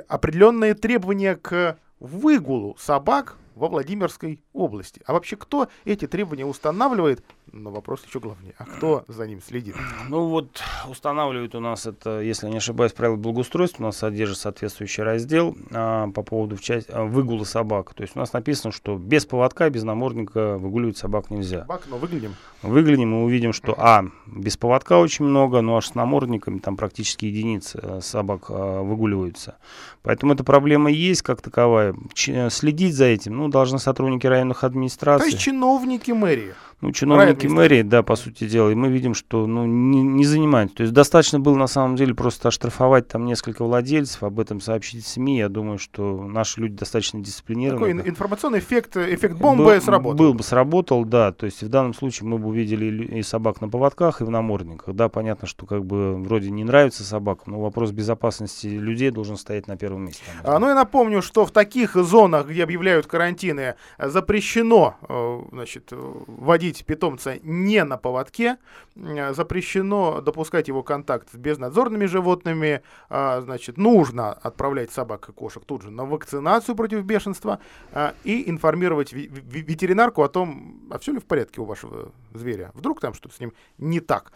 определенные 0.08 0.74
требования 0.74 1.36
к 1.36 1.78
выгулу 1.98 2.76
собак 2.78 3.36
во 3.54 3.68
Владимирской 3.68 4.42
области. 4.54 5.02
А 5.04 5.12
вообще 5.12 5.36
кто 5.36 5.68
эти 5.84 6.06
требования 6.06 6.46
устанавливает? 6.46 7.22
Но 7.52 7.70
вопрос 7.70 8.04
еще 8.06 8.20
главнее. 8.20 8.54
А 8.58 8.64
кто 8.64 9.04
за 9.08 9.26
ним 9.26 9.40
следит? 9.40 9.74
Ну 10.08 10.28
вот 10.28 10.62
устанавливает 10.88 11.54
у 11.54 11.60
нас 11.60 11.86
это, 11.86 12.20
если 12.20 12.48
не 12.48 12.58
ошибаюсь, 12.58 12.92
правила 12.92 13.16
благоустройства, 13.16 13.82
у 13.84 13.86
нас 13.86 13.96
содержит 13.96 14.38
соответствующий 14.38 15.02
раздел 15.02 15.56
а, 15.72 16.08
по 16.10 16.22
поводу 16.22 16.56
в 16.56 16.60
часть, 16.60 16.88
а, 16.90 17.04
выгула 17.04 17.44
собак. 17.44 17.94
То 17.94 18.02
есть 18.02 18.16
у 18.16 18.18
нас 18.18 18.32
написано, 18.32 18.72
что 18.72 18.96
без 18.96 19.26
поводка, 19.26 19.68
без 19.70 19.82
намордника 19.82 20.58
выгуливать 20.58 20.96
собак 20.96 21.30
нельзя. 21.30 21.60
Собак, 21.60 21.82
но 21.88 21.98
выглядим. 21.98 22.34
Выглянем 22.62 23.14
и 23.14 23.24
увидим, 23.24 23.52
что 23.52 23.74
а, 23.78 24.04
без 24.26 24.56
поводка 24.56 24.98
очень 24.98 25.24
много, 25.24 25.60
но 25.60 25.76
аж 25.76 25.88
с 25.88 25.94
намордниками 25.94 26.58
там 26.58 26.76
практически 26.76 27.24
единицы 27.26 27.78
э, 27.82 28.00
собак 28.02 28.46
а, 28.48 28.82
выгуливаются. 28.82 29.56
Поэтому 30.02 30.34
эта 30.34 30.44
проблема 30.44 30.90
есть 30.90 31.22
как 31.22 31.42
таковая. 31.42 31.94
Ч- 32.14 32.48
следить 32.50 32.94
за 32.94 33.06
этим, 33.06 33.36
ну, 33.36 33.48
должны 33.48 33.78
сотрудники 33.78 34.26
районных 34.26 34.64
администраций. 34.64 35.30
То 35.30 35.30
есть 35.32 35.42
чиновники 35.42 36.10
мэрии. 36.10 36.54
Ну, 36.80 36.92
чиновники 36.92 37.46
мэрии, 37.46 37.82
да, 37.82 38.02
по 38.02 38.16
сути 38.16 38.48
дела, 38.48 38.70
и 38.70 38.74
мы 38.74 38.88
видим, 38.88 39.12
что 39.12 39.46
ну, 39.46 39.66
не, 39.66 40.02
не 40.02 40.24
занимаются. 40.24 40.76
То 40.76 40.82
есть 40.82 40.94
достаточно 40.94 41.38
было 41.38 41.56
на 41.56 41.66
самом 41.66 41.96
деле 41.96 42.14
просто 42.14 42.48
оштрафовать 42.48 43.08
там 43.08 43.26
несколько 43.26 43.64
владельцев, 43.64 44.22
об 44.22 44.40
этом 44.40 44.60
сообщить 44.60 45.06
СМИ. 45.06 45.38
Я 45.38 45.48
думаю, 45.50 45.78
что 45.78 46.26
наши 46.26 46.60
люди 46.60 46.76
достаточно 46.76 47.20
дисциплинированы. 47.20 47.96
Такой 47.96 48.10
информационный 48.10 48.60
эффект, 48.60 48.96
эффект 48.96 49.36
бомбы 49.36 49.64
был, 49.64 49.80
сработал. 49.80 50.18
Был 50.18 50.34
бы 50.34 50.42
сработал, 50.42 51.04
да. 51.04 51.32
То 51.32 51.46
есть 51.46 51.62
в 51.62 51.68
данном 51.68 51.92
случае 51.92 52.28
мы 52.28 52.38
бы 52.38 52.48
увидели 52.48 53.18
и 53.18 53.22
собак 53.22 53.60
на 53.60 53.68
поводках, 53.68 54.22
и 54.22 54.24
в 54.24 54.30
намордниках. 54.30 54.94
Да, 54.94 55.10
понятно, 55.10 55.46
что 55.46 55.66
как 55.66 55.84
бы 55.84 56.16
вроде 56.16 56.50
не 56.50 56.64
нравится 56.64 57.04
собакам, 57.04 57.52
но 57.52 57.60
вопрос 57.60 57.90
безопасности 57.90 58.68
людей 58.68 59.10
должен 59.10 59.36
стоять 59.36 59.66
на 59.66 59.76
первом 59.76 60.06
месте. 60.06 60.22
А, 60.44 60.58
ну 60.58 60.70
и 60.70 60.74
напомню, 60.74 61.20
что 61.20 61.44
в 61.44 61.50
таких 61.50 61.94
зонах, 61.94 62.48
где 62.48 62.62
объявляют 62.62 63.06
карантины, 63.06 63.74
запрещено 63.98 64.96
э, 65.08 65.40
значит, 65.52 65.90
водить 65.90 66.69
водить 66.70 66.84
питомца 66.84 67.38
не 67.42 67.84
на 67.84 67.96
поводке, 67.96 68.58
э, 68.94 69.34
запрещено 69.34 70.20
допускать 70.20 70.68
его 70.68 70.82
контакт 70.82 71.28
с 71.32 71.36
безнадзорными 71.36 72.06
животными, 72.06 72.82
а, 73.08 73.40
значит, 73.40 73.76
нужно 73.76 74.32
отправлять 74.32 74.92
собак 74.92 75.28
и 75.28 75.32
кошек 75.32 75.64
тут 75.64 75.82
же 75.82 75.90
на 75.90 76.04
вакцинацию 76.04 76.76
против 76.76 77.04
бешенства 77.04 77.58
а, 77.92 78.14
и 78.24 78.48
информировать 78.48 79.12
ветеринарку 79.12 80.22
о 80.22 80.28
том, 80.28 80.88
а 80.90 80.98
все 80.98 81.12
ли 81.12 81.18
в 81.18 81.24
порядке 81.24 81.60
у 81.60 81.64
вашего 81.64 82.12
зверя. 82.32 82.70
Вдруг 82.74 83.00
там 83.00 83.14
что-то 83.14 83.34
с 83.34 83.40
ним 83.40 83.52
не 83.78 84.00
так. 84.00 84.32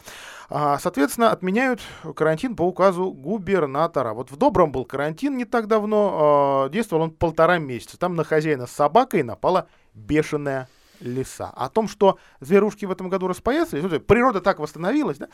А, 0.50 0.78
соответственно, 0.78 1.30
отменяют 1.30 1.80
карантин 2.16 2.56
по 2.56 2.62
указу 2.62 3.12
губернатора. 3.12 4.12
Вот 4.12 4.30
в 4.30 4.36
Добром 4.36 4.72
был 4.72 4.84
карантин 4.84 5.36
не 5.36 5.44
так 5.44 5.68
давно, 5.68 6.68
действовал 6.72 7.04
он 7.04 7.10
полтора 7.10 7.58
месяца. 7.58 7.98
Там 7.98 8.16
на 8.16 8.24
хозяина 8.24 8.66
с 8.66 8.72
собакой 8.72 9.22
напала 9.22 9.68
бешеная 9.94 10.68
леса. 11.00 11.50
О 11.50 11.68
том, 11.68 11.88
что 11.88 12.18
зверушки 12.40 12.84
в 12.84 12.90
этом 12.90 13.08
году 13.08 13.28
распоясались, 13.28 13.84
природа 14.06 14.40
так 14.40 14.58
восстановилась, 14.58 15.18
да, 15.18 15.28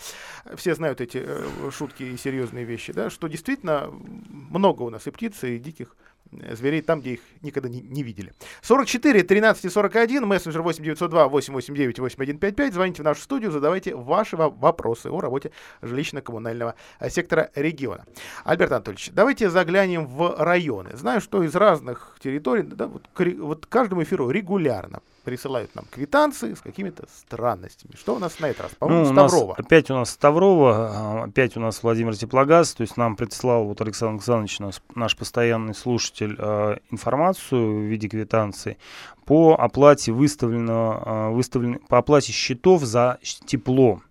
все 0.56 0.74
знают 0.74 1.00
эти 1.00 1.22
э, 1.24 1.70
шутки 1.70 2.02
и 2.02 2.16
серьезные 2.16 2.64
вещи, 2.64 2.92
да, 2.92 3.10
что 3.10 3.28
действительно 3.28 3.90
много 3.90 4.82
у 4.82 4.90
нас 4.90 5.06
и 5.06 5.10
птиц, 5.10 5.42
и 5.44 5.58
диких 5.58 5.94
Э, 6.32 6.54
зверей 6.54 6.82
там, 6.82 7.00
где 7.00 7.14
их 7.14 7.20
никогда 7.42 7.68
не, 7.68 7.80
не 7.80 8.02
видели. 8.02 8.32
44 8.62 9.22
13 9.22 9.64
и 9.64 9.68
41, 9.68 10.26
мессенджер 10.26 10.62
8 10.62 10.82
902 10.84 11.28
889 11.28 11.98
8155. 11.98 12.74
Звоните 12.74 13.02
в 13.02 13.04
нашу 13.04 13.22
студию, 13.22 13.50
задавайте 13.50 13.94
ваши 13.94 14.36
вопросы 14.36 15.08
о 15.08 15.20
работе 15.20 15.50
жилищно-коммунального 15.82 16.74
э, 17.00 17.10
сектора 17.10 17.50
региона. 17.54 18.04
Альберт 18.44 18.72
Анатольевич, 18.72 19.10
давайте 19.12 19.50
заглянем 19.50 20.06
в 20.06 20.36
районы. 20.38 20.96
Знаю, 20.96 21.20
что 21.20 21.42
из 21.42 21.54
разных 21.54 22.16
территорий, 22.22 22.62
да, 22.62 22.86
вот, 22.86 23.08
вот 23.38 23.66
каждому 23.66 24.02
эфиру 24.02 24.30
регулярно 24.30 25.00
присылают 25.24 25.74
нам 25.74 25.84
квитанции 25.90 26.54
с 26.54 26.60
какими-то 26.60 27.04
странностями. 27.14 27.92
Что 27.96 28.14
у 28.14 28.18
нас 28.18 28.38
на 28.40 28.46
этот 28.46 28.62
раз? 28.62 28.72
По-моему, 28.78 29.06
ну, 29.06 29.12
Ставрова. 29.12 29.50
Нас, 29.50 29.58
опять 29.58 29.90
у 29.90 29.94
нас 29.94 30.10
Ставрова, 30.10 30.72
а, 30.74 31.24
опять 31.24 31.56
у 31.56 31.60
нас 31.60 31.82
Владимир 31.82 32.16
Теплогаз, 32.16 32.74
то 32.74 32.82
есть 32.82 32.96
нам 32.96 33.16
прислал 33.16 33.64
вот 33.64 33.80
Александр 33.80 34.14
Александрович, 34.14 34.58
наш, 34.58 34.82
наш 34.94 35.16
постоянный 35.16 35.74
слушатель, 35.74 36.36
э, 36.38 36.76
информацию 36.90 37.80
в 37.80 37.82
виде 37.82 38.08
квитанции 38.08 38.78
по 39.24 39.54
оплате 39.54 40.12
выставленного, 40.12 41.02
э, 41.04 41.34
выставлен, 41.34 41.78
по 41.88 41.98
оплате 41.98 42.32
счетов 42.32 42.82
за 42.82 43.18
тепло 43.46 44.02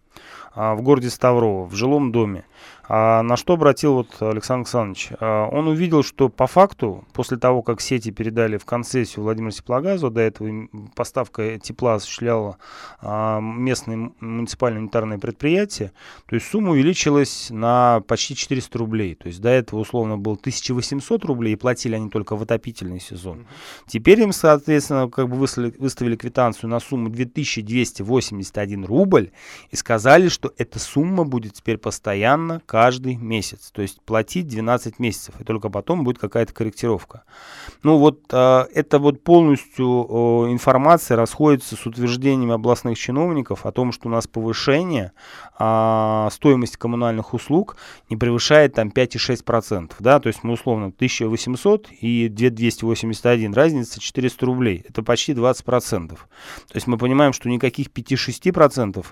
э, 0.56 0.74
в 0.74 0.82
городе 0.82 1.10
Ставрово, 1.10 1.66
в 1.66 1.75
жилом 1.75 2.12
доме. 2.12 2.46
А 2.91 3.22
на 3.22 3.38
что 3.38 3.53
обратил 3.53 3.93
вот 3.93 4.08
Александр 4.19 4.62
Александрович? 4.62 5.10
А, 5.19 5.48
он 5.48 5.67
увидел, 5.67 6.01
что 6.01 6.27
по 6.27 6.48
факту, 6.48 7.05
после 7.13 7.38
того, 7.38 7.62
как 7.62 7.81
сети 7.81 8.10
передали 8.10 8.58
в 8.58 8.65
концессию 8.65 9.24
Владимиру 9.24 9.51
Теплогазу, 9.51 10.10
до 10.10 10.22
этого 10.22 10.67
поставка 10.96 11.60
тепла 11.60 11.96
осуществляло 11.96 12.58
а, 13.00 13.39
местное 13.41 14.12
муниципальное 14.19 14.81
унитарное 14.81 15.19
предприятие, 15.19 15.91
то 16.25 16.34
есть 16.34 16.48
сумма 16.48 16.72
увеличилась 16.72 17.51
на 17.51 18.01
почти 18.08 18.36
400 18.36 18.79
рублей. 18.79 19.13
То 19.13 19.27
есть 19.27 19.39
до 19.39 19.50
этого 19.50 19.81
условно 19.81 20.17
было 20.17 20.34
1800 20.34 21.25
рублей, 21.25 21.53
и 21.53 21.58
платили 21.58 21.93
они 21.93 22.10
только 22.10 22.36
в 22.36 22.41
отопительный 22.41 23.00
сезон. 23.00 23.46
Теперь 23.86 24.19
им, 24.22 24.31
соответственно, 24.31 25.08
как 25.10 25.29
бы 25.29 25.36
выставили, 25.36 25.75
выставили 25.77 26.15
квитанцию 26.15 26.72
на 26.72 26.79
сумму 26.79 27.10
2281 27.10 28.86
рубль 28.86 29.29
и 29.69 29.75
сказали, 29.75 30.27
что 30.27 30.51
эта 30.58 30.79
сумма 30.79 31.24
будет 31.24 31.53
теперь 31.53 31.77
постоянно 31.77 32.63
каждый 32.65 32.79
месяц. 33.16 33.72
То 33.72 33.82
есть 33.82 34.02
платить 34.02 34.48
12 34.48 35.00
месяцев, 35.00 35.36
и 35.40 35.44
только 35.44 35.70
потом 35.70 36.04
будет 36.04 36.20
какая-то 36.20 36.54
корректировка. 36.54 37.24
Ну 37.84 37.98
вот 37.98 38.22
э, 38.32 38.66
это 38.74 39.00
вот 39.00 39.24
полностью 39.24 39.86
э, 39.86 40.52
информация 40.52 41.18
расходится 41.18 41.76
с 41.76 41.86
утверждениями 41.86 42.54
областных 42.54 42.98
чиновников 42.98 43.66
о 43.66 43.72
том, 43.72 43.92
что 43.92 44.08
у 44.08 44.12
нас 44.12 44.28
повышение 44.28 45.12
э, 45.60 46.28
стоимости 46.32 46.78
коммунальных 46.78 47.34
услуг 47.34 47.78
не 48.10 48.18
превышает 48.18 48.74
там 48.74 48.90
5,6%. 48.90 49.94
Да? 50.00 50.20
То 50.20 50.28
есть 50.28 50.44
мы 50.44 50.54
условно 50.54 50.88
1800 50.88 51.88
и 52.02 52.30
2281, 52.30 53.54
разница 53.54 54.00
400 54.00 54.46
рублей. 54.46 54.86
Это 54.88 55.04
почти 55.04 55.34
20%. 55.34 56.08
То 56.10 56.18
есть 56.74 56.88
мы 56.88 56.98
понимаем, 56.98 57.34
что 57.34 57.50
никаких 57.50 57.88
5-6% 57.88 59.06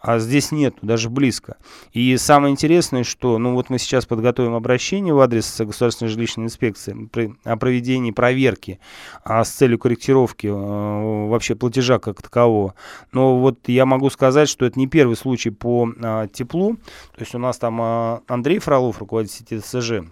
а 0.00 0.18
здесь 0.18 0.52
нет, 0.52 0.74
даже 0.82 1.10
близко. 1.10 1.56
И 1.92 2.16
самое 2.16 2.52
интересное, 2.52 3.04
что, 3.10 3.38
ну 3.38 3.54
вот 3.54 3.68
мы 3.68 3.78
сейчас 3.78 4.06
подготовим 4.06 4.54
обращение 4.54 5.12
в 5.12 5.20
адрес 5.20 5.60
Государственной 5.60 6.08
жилищной 6.08 6.46
инспекции 6.46 7.10
о 7.44 7.56
проведении 7.56 8.10
проверки 8.10 8.80
а, 9.24 9.44
с 9.44 9.50
целью 9.50 9.78
корректировки 9.78 10.48
а, 10.50 11.26
вообще 11.28 11.54
платежа 11.54 11.98
как 11.98 12.22
такового. 12.22 12.74
Но 13.12 13.38
вот 13.38 13.68
я 13.68 13.84
могу 13.86 14.10
сказать, 14.10 14.48
что 14.48 14.64
это 14.64 14.78
не 14.78 14.86
первый 14.86 15.16
случай 15.16 15.50
по 15.50 15.90
а, 16.02 16.26
теплу. 16.28 16.76
То 17.14 17.20
есть 17.20 17.34
у 17.34 17.38
нас 17.38 17.58
там 17.58 17.78
а, 17.80 18.22
Андрей 18.28 18.58
Фролов, 18.58 18.98
руководитель 18.98 19.40
сети 19.40 19.58
ТСЖ, 19.58 20.06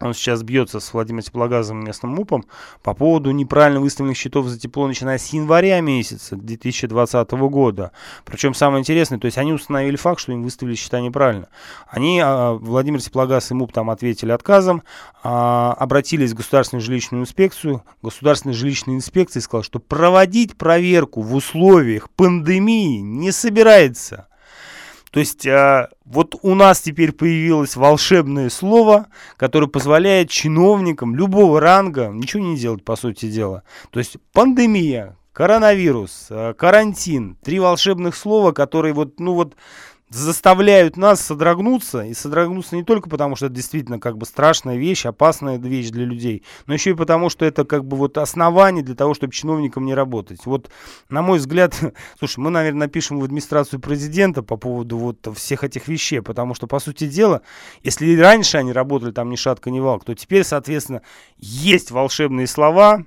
он 0.00 0.14
сейчас 0.14 0.42
бьется 0.42 0.80
с 0.80 0.92
Владимиром 0.92 1.22
Теплогазом 1.22 1.84
местным 1.84 2.12
МУПом 2.12 2.44
по 2.82 2.94
поводу 2.94 3.30
неправильно 3.30 3.80
выставленных 3.80 4.16
счетов 4.16 4.46
за 4.46 4.58
тепло, 4.58 4.86
начиная 4.86 5.18
с 5.18 5.32
января 5.32 5.80
месяца 5.80 6.36
2020 6.36 7.30
года. 7.32 7.92
Причем 8.24 8.54
самое 8.54 8.80
интересное, 8.80 9.18
то 9.18 9.26
есть 9.26 9.38
они 9.38 9.52
установили 9.52 9.96
факт, 9.96 10.20
что 10.20 10.32
им 10.32 10.42
выставили 10.42 10.74
счета 10.74 11.00
неправильно. 11.00 11.48
Они, 11.88 12.20
а, 12.24 12.52
Владимир 12.54 13.00
Теплогаз 13.00 13.50
и 13.50 13.54
МУП 13.54 13.72
там 13.72 13.90
ответили 13.90 14.30
отказом, 14.30 14.82
а, 15.22 15.74
обратились 15.78 16.32
в 16.32 16.36
Государственную 16.36 16.84
жилищную 16.84 17.22
инспекцию. 17.22 17.82
Государственная 18.02 18.54
жилищная 18.54 18.96
инспекция 18.96 19.40
сказала, 19.40 19.64
что 19.64 19.80
проводить 19.80 20.56
проверку 20.56 21.22
в 21.22 21.34
условиях 21.34 22.10
пандемии 22.10 23.00
не 23.00 23.32
собирается. 23.32 24.28
То 25.10 25.20
есть 25.20 25.46
а, 25.46 25.88
вот 26.04 26.34
у 26.42 26.54
нас 26.54 26.80
теперь 26.80 27.12
появилось 27.12 27.76
волшебное 27.76 28.50
слово, 28.50 29.06
которое 29.36 29.66
позволяет 29.66 30.30
чиновникам 30.30 31.14
любого 31.14 31.60
ранга 31.60 32.08
ничего 32.08 32.42
не 32.42 32.56
делать, 32.56 32.84
по 32.84 32.96
сути 32.96 33.30
дела. 33.30 33.62
То 33.90 33.98
есть 33.98 34.16
пандемия, 34.32 35.16
коронавирус, 35.32 36.26
а, 36.30 36.54
карантин, 36.54 37.36
три 37.42 37.58
волшебных 37.58 38.16
слова, 38.16 38.52
которые 38.52 38.92
вот, 38.92 39.18
ну 39.18 39.34
вот 39.34 39.54
заставляют 40.10 40.96
нас 40.96 41.20
содрогнуться, 41.20 42.02
и 42.02 42.14
содрогнуться 42.14 42.76
не 42.76 42.84
только 42.84 43.08
потому, 43.08 43.36
что 43.36 43.46
это 43.46 43.54
действительно 43.54 43.98
как 43.98 44.16
бы 44.16 44.26
страшная 44.26 44.76
вещь, 44.76 45.06
опасная 45.06 45.58
вещь 45.58 45.90
для 45.90 46.04
людей, 46.04 46.44
но 46.66 46.74
еще 46.74 46.90
и 46.90 46.94
потому, 46.94 47.28
что 47.28 47.44
это 47.44 47.64
как 47.64 47.84
бы 47.84 47.96
вот 47.96 48.16
основание 48.18 48.82
для 48.82 48.94
того, 48.94 49.14
чтобы 49.14 49.32
чиновникам 49.32 49.84
не 49.84 49.94
работать. 49.94 50.46
Вот, 50.46 50.70
на 51.08 51.22
мой 51.22 51.38
взгляд, 51.38 51.74
слушай, 52.18 52.38
мы, 52.38 52.50
наверное, 52.50 52.86
напишем 52.86 53.20
в 53.20 53.24
администрацию 53.24 53.80
президента 53.80 54.42
по 54.42 54.56
поводу 54.56 54.96
вот 54.96 55.28
всех 55.36 55.64
этих 55.64 55.88
вещей, 55.88 56.22
потому 56.22 56.54
что, 56.54 56.66
по 56.66 56.78
сути 56.78 57.06
дела, 57.06 57.42
если 57.82 58.18
раньше 58.18 58.58
они 58.58 58.72
работали 58.72 59.10
там 59.10 59.30
ни 59.30 59.36
шатка, 59.36 59.70
ни 59.70 59.80
валк, 59.80 60.04
то 60.04 60.14
теперь, 60.14 60.44
соответственно, 60.44 61.02
есть 61.36 61.90
волшебные 61.90 62.46
слова, 62.46 63.04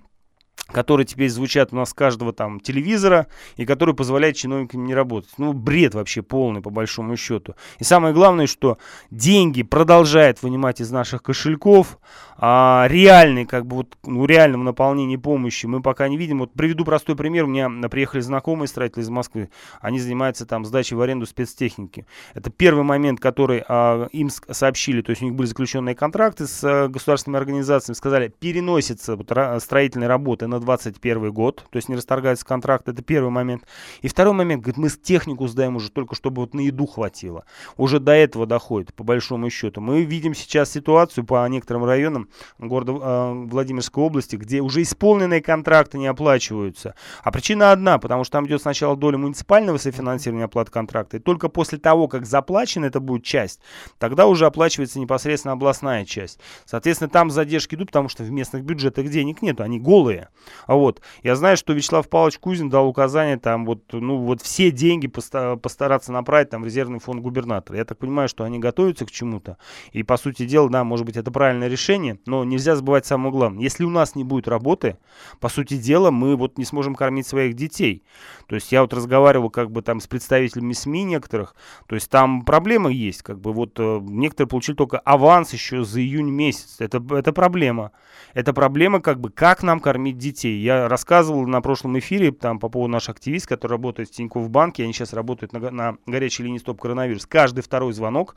которые 0.67 1.05
теперь 1.05 1.29
звучат 1.29 1.73
у 1.73 1.75
нас 1.75 1.93
каждого 1.93 2.33
там 2.33 2.59
телевизора 2.59 3.27
и 3.57 3.65
которые 3.65 3.95
позволяют 3.95 4.37
чиновникам 4.37 4.85
не 4.85 4.95
работать. 4.95 5.31
Ну, 5.37 5.53
бред 5.53 5.93
вообще 5.93 6.21
полный, 6.21 6.61
по 6.61 6.69
большому 6.69 7.17
счету. 7.17 7.55
И 7.79 7.83
самое 7.83 8.13
главное, 8.13 8.47
что 8.47 8.77
деньги 9.09 9.63
продолжают 9.63 10.41
вынимать 10.41 10.81
из 10.81 10.91
наших 10.91 11.23
кошельков, 11.23 11.99
а 12.37 12.87
реальный, 12.89 13.45
как 13.45 13.65
бы 13.65 13.77
вот, 13.77 13.97
ну, 14.03 14.25
реального 14.25 14.63
наполнения 14.63 15.17
помощи 15.17 15.65
мы 15.65 15.81
пока 15.81 16.07
не 16.07 16.17
видим. 16.17 16.39
Вот 16.39 16.53
приведу 16.53 16.85
простой 16.85 17.15
пример. 17.15 17.45
У 17.45 17.47
меня 17.47 17.69
приехали 17.89 18.21
знакомые 18.21 18.67
строители 18.67 19.01
из 19.01 19.09
Москвы. 19.09 19.49
Они 19.79 19.99
занимаются 19.99 20.45
там 20.45 20.65
сдачей 20.65 20.97
в 20.97 21.01
аренду 21.01 21.25
спецтехники. 21.25 22.05
Это 22.33 22.49
первый 22.49 22.83
момент, 22.83 23.19
который 23.19 23.63
а, 23.67 24.07
им 24.11 24.29
сообщили, 24.29 25.01
то 25.01 25.11
есть 25.11 25.21
у 25.21 25.25
них 25.25 25.35
были 25.35 25.47
заключенные 25.47 25.93
контракты 25.93 26.47
с 26.47 26.63
а, 26.63 26.87
государственными 26.87 27.39
организациями, 27.39 27.95
сказали, 27.95 28.33
переносится 28.39 29.15
вот, 29.15 29.31
строительные 29.61 30.07
работы 30.07 30.47
на 30.51 30.59
2021 30.59 31.31
год, 31.31 31.65
то 31.69 31.77
есть 31.77 31.89
не 31.89 31.95
расторгается 31.95 32.45
контракт, 32.45 32.87
это 32.87 33.01
первый 33.01 33.29
момент. 33.31 33.63
И 34.01 34.07
второй 34.07 34.33
момент, 34.33 34.61
говорит, 34.61 34.77
мы 34.77 34.89
с 34.89 34.97
технику 34.97 35.47
сдаем 35.47 35.75
уже 35.75 35.91
только, 35.91 36.15
чтобы 36.15 36.41
вот 36.41 36.53
на 36.53 36.61
еду 36.61 36.85
хватило. 36.85 37.45
Уже 37.77 37.99
до 37.99 38.11
этого 38.11 38.45
доходит, 38.45 38.93
по 38.93 39.03
большому 39.03 39.49
счету. 39.49 39.81
Мы 39.81 40.03
видим 40.03 40.33
сейчас 40.33 40.71
ситуацию 40.71 41.25
по 41.25 41.47
некоторым 41.47 41.85
районам 41.85 42.29
города 42.59 42.93
э, 42.93 43.33
Владимирской 43.47 44.03
области, 44.03 44.35
где 44.35 44.61
уже 44.61 44.81
исполненные 44.81 45.41
контракты 45.41 45.97
не 45.97 46.07
оплачиваются. 46.07 46.95
А 47.23 47.31
причина 47.31 47.71
одна, 47.71 47.97
потому 47.97 48.23
что 48.23 48.33
там 48.33 48.47
идет 48.47 48.61
сначала 48.61 48.95
доля 48.95 49.17
муниципального 49.17 49.77
софинансирования 49.77 50.45
оплаты 50.45 50.71
контракта, 50.71 51.17
и 51.17 51.19
только 51.19 51.49
после 51.49 51.77
того, 51.77 52.07
как 52.07 52.25
заплачена 52.25 52.85
это 52.85 52.99
будет 52.99 53.23
часть, 53.23 53.59
тогда 53.97 54.27
уже 54.27 54.45
оплачивается 54.45 54.99
непосредственно 54.99 55.53
областная 55.53 56.05
часть. 56.05 56.39
Соответственно, 56.65 57.09
там 57.09 57.31
задержки 57.31 57.75
идут, 57.75 57.87
потому 57.87 58.09
что 58.09 58.23
в 58.23 58.31
местных 58.31 58.63
бюджетах 58.63 59.07
денег 59.09 59.41
нет, 59.41 59.61
они 59.61 59.79
голые. 59.79 60.29
А 60.67 60.75
вот, 60.75 61.01
я 61.23 61.35
знаю, 61.35 61.57
что 61.57 61.73
Вячеслав 61.73 62.09
Павлович 62.09 62.39
Кузин 62.39 62.69
дал 62.69 62.87
указание 62.87 63.37
там 63.37 63.65
вот, 63.65 63.83
ну 63.91 64.17
вот 64.17 64.41
все 64.41 64.71
деньги 64.71 65.07
поста- 65.07 65.55
постараться 65.55 66.11
направить 66.11 66.49
там 66.49 66.61
в 66.61 66.65
резервный 66.65 66.99
фонд 66.99 67.21
губернатора. 67.21 67.77
Я 67.77 67.85
так 67.85 67.97
понимаю, 67.97 68.27
что 68.27 68.43
они 68.43 68.59
готовятся 68.59 69.05
к 69.05 69.11
чему-то. 69.11 69.57
И 69.91 70.03
по 70.03 70.17
сути 70.17 70.45
дела, 70.45 70.69
да, 70.69 70.83
может 70.83 71.05
быть 71.05 71.17
это 71.17 71.31
правильное 71.31 71.67
решение, 71.67 72.19
но 72.25 72.43
нельзя 72.43 72.75
забывать 72.75 73.05
самое 73.05 73.31
главное. 73.31 73.61
Если 73.61 73.83
у 73.83 73.89
нас 73.89 74.15
не 74.15 74.23
будет 74.23 74.47
работы, 74.47 74.97
по 75.39 75.49
сути 75.49 75.77
дела, 75.77 76.11
мы 76.11 76.35
вот 76.35 76.57
не 76.57 76.65
сможем 76.65 76.95
кормить 76.95 77.27
своих 77.27 77.55
детей. 77.55 78.03
То 78.47 78.55
есть 78.55 78.71
я 78.71 78.81
вот 78.81 78.93
разговаривал 78.93 79.49
как 79.49 79.71
бы 79.71 79.81
там 79.81 79.99
с 79.99 80.07
представителями 80.07 80.73
СМИ 80.73 81.03
некоторых, 81.03 81.55
то 81.87 81.95
есть 81.95 82.09
там 82.09 82.43
проблемы 82.43 82.93
есть, 82.93 83.23
как 83.23 83.39
бы 83.39 83.53
вот 83.53 83.79
э, 83.79 83.99
некоторые 84.01 84.49
получили 84.49 84.75
только 84.75 84.99
аванс 84.99 85.53
еще 85.53 85.83
за 85.83 86.01
июнь 86.01 86.29
месяц. 86.29 86.77
Это, 86.79 87.03
это 87.11 87.33
проблема. 87.33 87.91
Это 88.33 88.53
проблема 88.53 89.01
как 89.01 89.19
бы, 89.19 89.29
как 89.29 89.63
нам 89.63 89.79
кормить 89.79 90.17
детей. 90.21 90.61
Я 90.61 90.87
рассказывал 90.87 91.45
на 91.47 91.61
прошлом 91.61 91.99
эфире 91.99 92.31
там 92.31 92.59
по 92.59 92.69
поводу 92.69 92.91
наших 92.93 93.15
активист, 93.15 93.47
который 93.47 93.71
работает 93.71 94.09
в 94.09 94.11
Тинькофф 94.13 94.49
банке, 94.49 94.83
они 94.83 94.93
сейчас 94.93 95.13
работают 95.13 95.51
на, 95.51 95.71
на 95.71 95.97
горячей 96.05 96.43
линии 96.43 96.59
стоп 96.59 96.79
коронавирус. 96.79 97.25
Каждый 97.25 97.61
второй 97.61 97.91
звонок, 97.93 98.35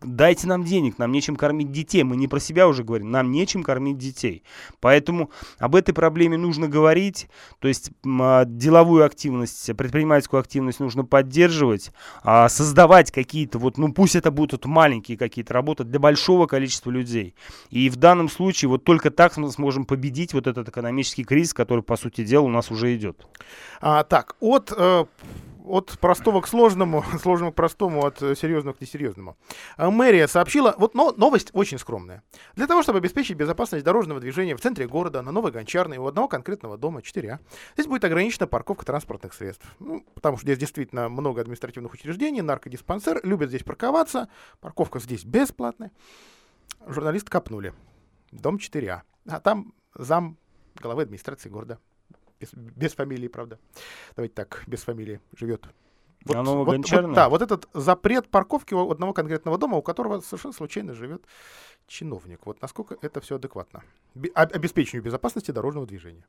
дайте 0.00 0.46
нам 0.46 0.64
денег, 0.64 0.98
нам 0.98 1.12
нечем 1.12 1.36
кормить 1.36 1.70
детей. 1.72 2.02
Мы 2.02 2.16
не 2.16 2.28
про 2.28 2.40
себя 2.40 2.68
уже 2.68 2.84
говорим, 2.84 3.10
нам 3.10 3.30
нечем 3.30 3.62
кормить 3.62 3.98
детей. 3.98 4.42
Поэтому 4.80 5.30
об 5.58 5.74
этой 5.74 5.92
проблеме 5.92 6.36
нужно 6.36 6.68
говорить, 6.68 7.28
то 7.58 7.68
есть 7.68 7.90
а, 8.04 8.44
деловую 8.44 9.04
активность, 9.04 9.76
предпринимательскую 9.76 10.40
активность 10.40 10.80
нужно 10.80 11.04
поддерживать, 11.04 11.92
а, 12.22 12.48
создавать 12.48 13.10
какие-то, 13.10 13.58
вот, 13.58 13.78
ну 13.78 13.92
пусть 13.92 14.16
это 14.16 14.30
будут 14.30 14.64
маленькие 14.64 15.16
какие-то 15.16 15.54
работы 15.54 15.84
для 15.84 15.98
большого 15.98 16.46
количества 16.46 16.90
людей. 16.90 17.34
И 17.70 17.88
в 17.88 17.96
данном 17.96 18.28
случае 18.28 18.68
вот 18.68 18.84
только 18.84 19.10
так 19.10 19.36
мы 19.36 19.50
сможем 19.50 19.84
победить 19.84 20.34
вот 20.34 20.46
этот 20.46 20.68
экономический 20.68 21.15
кризис, 21.24 21.54
который, 21.54 21.82
по 21.82 21.96
сути 21.96 22.24
дела, 22.24 22.44
у 22.44 22.50
нас 22.50 22.70
уже 22.70 22.94
идет. 22.94 23.26
А, 23.80 24.04
так, 24.04 24.36
от 24.40 24.72
э, 24.76 25.04
от 25.66 25.98
простого 25.98 26.40
к 26.40 26.48
сложному, 26.48 27.04
сложного 27.20 27.50
к 27.50 27.54
простому, 27.54 28.06
от 28.06 28.22
э, 28.22 28.34
серьезного 28.36 28.74
к 28.74 28.80
несерьезному. 28.80 29.36
А, 29.76 29.90
мэрия 29.90 30.28
сообщила, 30.28 30.74
вот 30.78 30.94
но, 30.94 31.12
новость 31.12 31.50
очень 31.52 31.78
скромная. 31.78 32.22
Для 32.54 32.66
того, 32.66 32.82
чтобы 32.82 32.98
обеспечить 32.98 33.36
безопасность 33.36 33.84
дорожного 33.84 34.20
движения 34.20 34.56
в 34.56 34.60
центре 34.60 34.86
города, 34.86 35.22
на 35.22 35.32
Новой 35.32 35.50
Гончарной, 35.50 35.98
у 35.98 36.06
одного 36.06 36.28
конкретного 36.28 36.78
дома, 36.78 37.00
4А, 37.00 37.38
здесь 37.74 37.86
будет 37.86 38.04
ограничена 38.04 38.46
парковка 38.46 38.86
транспортных 38.86 39.34
средств. 39.34 39.66
Ну, 39.80 40.04
потому 40.14 40.36
что 40.36 40.46
здесь 40.46 40.58
действительно 40.58 41.08
много 41.08 41.40
административных 41.40 41.92
учреждений, 41.92 42.42
наркодиспансер, 42.42 43.20
любят 43.24 43.48
здесь 43.48 43.64
парковаться, 43.64 44.28
парковка 44.60 45.00
здесь 45.00 45.24
бесплатная. 45.24 45.90
Журналисты 46.86 47.30
копнули. 47.30 47.74
Дом 48.30 48.56
4А. 48.56 49.00
А 49.28 49.40
там 49.40 49.72
зам 49.94 50.36
главы 50.80 51.02
администрации 51.02 51.48
города 51.48 51.78
без, 52.40 52.52
без 52.54 52.94
фамилии, 52.94 53.28
правда. 53.28 53.58
Давайте 54.14 54.34
так, 54.34 54.64
без 54.66 54.82
фамилии 54.82 55.20
живет. 55.36 55.66
Вот, 56.24 56.36
а 56.36 56.42
вот, 56.42 56.66
вот, 56.66 57.12
да, 57.14 57.28
вот 57.28 57.40
этот 57.40 57.68
запрет 57.72 58.28
парковки 58.28 58.74
у 58.74 58.90
одного 58.90 59.12
конкретного 59.12 59.58
дома, 59.58 59.76
у 59.76 59.82
которого 59.82 60.20
совершенно 60.20 60.54
случайно 60.54 60.92
живет 60.92 61.22
чиновник. 61.86 62.40
Вот 62.46 62.60
насколько 62.60 62.96
это 63.00 63.20
все 63.20 63.36
адекватно. 63.36 63.84
Бе- 64.14 64.30
обеспечению 64.30 65.04
безопасности 65.04 65.52
дорожного 65.52 65.86
движения. 65.86 66.26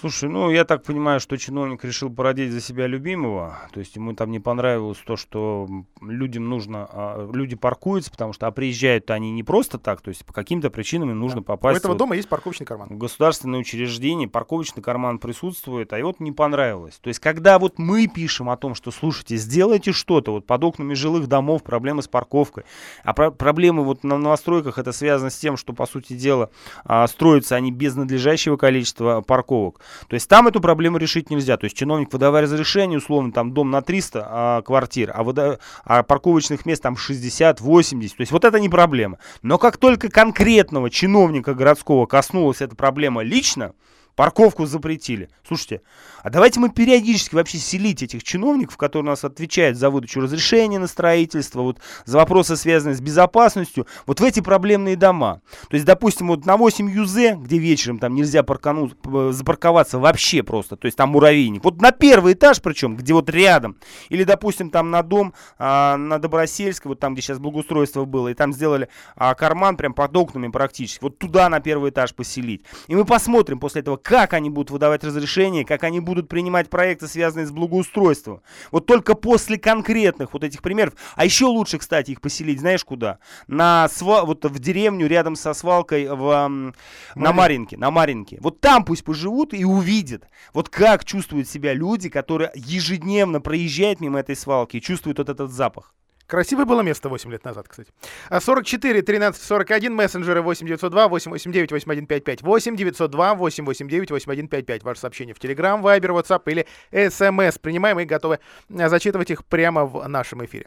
Слушай, 0.00 0.28
ну 0.28 0.50
я 0.50 0.64
так 0.64 0.84
понимаю, 0.84 1.18
что 1.18 1.36
чиновник 1.36 1.84
решил 1.84 2.08
породить 2.08 2.52
за 2.52 2.60
себя 2.60 2.86
любимого, 2.86 3.58
то 3.72 3.80
есть 3.80 3.96
ему 3.96 4.14
там 4.14 4.30
не 4.30 4.38
понравилось 4.38 4.98
то, 5.04 5.16
что 5.16 5.68
людям 6.00 6.48
нужно, 6.48 6.88
а, 6.90 7.30
люди 7.32 7.56
паркуются, 7.56 8.10
потому 8.10 8.32
что 8.32 8.46
а 8.46 8.52
приезжают 8.52 9.10
они 9.10 9.32
не 9.32 9.42
просто 9.42 9.78
так, 9.78 10.00
то 10.00 10.10
есть 10.10 10.24
по 10.24 10.32
каким-то 10.32 10.70
причинам 10.70 11.10
им 11.10 11.18
нужно 11.18 11.40
да. 11.40 11.46
попасть. 11.46 11.76
У 11.76 11.78
этого 11.78 11.92
вот 11.92 11.98
дома 11.98 12.16
есть 12.16 12.28
парковочный 12.28 12.66
карман. 12.66 12.88
В 12.90 12.98
государственное 12.98 13.58
учреждение 13.58 14.28
парковочный 14.28 14.82
карман 14.82 15.18
присутствует, 15.18 15.92
а 15.92 15.98
и 15.98 16.02
вот 16.02 16.20
не 16.20 16.30
понравилось. 16.30 16.98
То 17.00 17.08
есть 17.08 17.18
когда 17.18 17.58
вот 17.58 17.78
мы 17.78 18.06
пишем 18.06 18.50
о 18.50 18.56
том, 18.56 18.74
что 18.74 18.90
слушайте, 18.92 19.36
сделайте 19.36 19.92
что-то, 19.92 20.32
вот 20.32 20.46
под 20.46 20.62
окнами 20.62 20.94
жилых 20.94 21.26
домов 21.26 21.64
проблемы 21.64 22.02
с 22.02 22.08
парковкой, 22.08 22.64
а 23.02 23.14
про- 23.14 23.32
проблемы 23.32 23.82
вот 23.82 24.04
на 24.04 24.16
новостройках 24.16 24.78
это 24.78 24.92
связано 24.92 25.30
с 25.30 25.38
тем, 25.38 25.56
что 25.56 25.72
по 25.72 25.86
сути 25.86 26.12
дела 26.12 26.50
а, 26.84 27.06
строятся 27.08 27.56
они 27.56 27.72
без 27.72 27.96
надлежащего 27.96 28.56
количества 28.56 29.22
парковок. 29.22 29.77
То 30.08 30.14
есть 30.14 30.28
там 30.28 30.48
эту 30.48 30.60
проблему 30.60 30.98
решить 30.98 31.30
нельзя. 31.30 31.56
То 31.56 31.64
есть 31.64 31.76
чиновник, 31.76 32.12
выдавая 32.12 32.42
разрешение, 32.42 32.98
условно, 32.98 33.32
там 33.32 33.52
дом 33.52 33.70
на 33.70 33.82
300 33.82 34.26
а, 34.28 34.62
квартир, 34.62 35.12
а, 35.14 35.22
выда... 35.22 35.58
а 35.84 36.02
парковочных 36.02 36.66
мест 36.66 36.82
там 36.82 36.96
60, 36.96 37.60
80. 37.60 38.16
То 38.16 38.20
есть 38.20 38.32
вот 38.32 38.44
это 38.44 38.60
не 38.60 38.68
проблема. 38.68 39.18
Но 39.42 39.58
как 39.58 39.76
только 39.76 40.08
конкретного 40.08 40.90
чиновника 40.90 41.54
городского 41.54 42.06
коснулась 42.06 42.60
эта 42.60 42.76
проблема 42.76 43.22
лично, 43.22 43.72
Парковку 44.18 44.66
запретили. 44.66 45.30
Слушайте, 45.46 45.80
а 46.24 46.30
давайте 46.30 46.58
мы 46.58 46.70
периодически 46.70 47.36
вообще 47.36 47.58
селить 47.58 48.02
этих 48.02 48.24
чиновников, 48.24 48.76
которые 48.76 49.04
у 49.04 49.10
нас 49.12 49.22
отвечают 49.22 49.78
за 49.78 49.90
выдачу 49.90 50.20
разрешения 50.20 50.80
на 50.80 50.88
строительство, 50.88 51.62
вот 51.62 51.78
за 52.04 52.18
вопросы, 52.18 52.56
связанные 52.56 52.96
с 52.96 53.00
безопасностью, 53.00 53.86
вот 54.06 54.18
в 54.18 54.24
эти 54.24 54.40
проблемные 54.40 54.96
дома. 54.96 55.40
То 55.70 55.76
есть, 55.76 55.86
допустим, 55.86 56.26
вот 56.26 56.46
на 56.46 56.56
8 56.56 56.90
ЮЗ, 56.90 57.38
где 57.38 57.58
вечером 57.58 58.00
там 58.00 58.16
нельзя 58.16 58.42
паркану, 58.42 58.90
запарковаться 59.30 60.00
вообще 60.00 60.42
просто, 60.42 60.74
то 60.74 60.86
есть 60.86 60.98
там 60.98 61.10
муравейник. 61.10 61.62
Вот 61.62 61.80
на 61.80 61.92
первый 61.92 62.32
этаж 62.32 62.60
причем, 62.60 62.96
где 62.96 63.14
вот 63.14 63.30
рядом. 63.30 63.76
Или, 64.08 64.24
допустим, 64.24 64.70
там 64.70 64.90
на 64.90 65.04
дом, 65.04 65.32
а, 65.60 65.96
на 65.96 66.18
Добросельской, 66.18 66.88
вот 66.88 66.98
там, 66.98 67.14
где 67.14 67.22
сейчас 67.22 67.38
благоустройство 67.38 68.04
было, 68.04 68.26
и 68.26 68.34
там 68.34 68.52
сделали 68.52 68.88
а, 69.14 69.36
карман 69.36 69.76
прям 69.76 69.94
под 69.94 70.16
окнами 70.16 70.48
практически. 70.48 71.04
Вот 71.04 71.18
туда 71.18 71.48
на 71.48 71.60
первый 71.60 71.90
этаж 71.90 72.12
поселить. 72.16 72.64
И 72.88 72.96
мы 72.96 73.04
посмотрим 73.04 73.60
после 73.60 73.82
этого, 73.82 73.96
как 74.08 74.32
они 74.32 74.48
будут 74.48 74.70
выдавать 74.70 75.04
разрешения, 75.04 75.66
как 75.66 75.84
они 75.84 76.00
будут 76.00 76.30
принимать 76.30 76.70
проекты, 76.70 77.06
связанные 77.06 77.46
с 77.46 77.50
благоустройством. 77.50 78.40
Вот 78.70 78.86
только 78.86 79.14
после 79.14 79.58
конкретных 79.58 80.32
вот 80.32 80.44
этих 80.44 80.62
примеров, 80.62 80.94
а 81.14 81.26
еще 81.26 81.44
лучше, 81.44 81.76
кстати, 81.76 82.12
их 82.12 82.22
поселить, 82.22 82.60
знаешь 82.60 82.86
куда? 82.86 83.18
На 83.48 83.86
сва... 83.90 84.24
вот 84.24 84.46
в 84.46 84.58
деревню 84.60 85.06
рядом 85.08 85.36
со 85.36 85.52
свалкой 85.52 86.08
в, 86.08 86.48
Марин. 86.48 86.74
на 87.16 87.32
Маринке, 87.34 87.76
на 87.76 87.90
Маринке. 87.90 88.38
Вот 88.40 88.60
там 88.60 88.82
пусть 88.82 89.04
поживут 89.04 89.52
и 89.52 89.66
увидят, 89.66 90.26
вот 90.54 90.70
как 90.70 91.04
чувствуют 91.04 91.46
себя 91.46 91.74
люди, 91.74 92.08
которые 92.08 92.50
ежедневно 92.54 93.42
проезжают 93.42 94.00
мимо 94.00 94.20
этой 94.20 94.36
свалки 94.36 94.78
и 94.78 94.80
чувствуют 94.80 95.18
вот 95.18 95.28
этот 95.28 95.50
запах. 95.50 95.92
Красивое 96.28 96.66
было 96.66 96.82
место 96.82 97.08
8 97.08 97.30
лет 97.30 97.42
назад, 97.46 97.68
кстати. 97.68 97.90
44 98.30 99.00
13 99.00 99.42
41 99.42 99.94
мессенджеры 99.94 100.42
8 100.42 100.66
902 100.66 101.08
889 101.08 101.72
8155 101.72 102.42
8 102.42 102.76
902 102.76 103.34
889 103.34 104.10
8155. 104.10 104.84
Ваше 104.84 105.00
сообщение 105.00 105.34
в 105.34 105.38
Telegram, 105.38 105.80
Viber, 105.80 106.20
WhatsApp 106.20 106.42
или 106.46 106.66
SMS. 106.92 107.58
Принимаем 107.58 107.98
и 108.00 108.04
готовы 108.04 108.40
э, 108.68 108.88
зачитывать 108.90 109.30
их 109.30 109.42
прямо 109.46 109.86
в 109.86 110.06
нашем 110.06 110.44
эфире. 110.44 110.66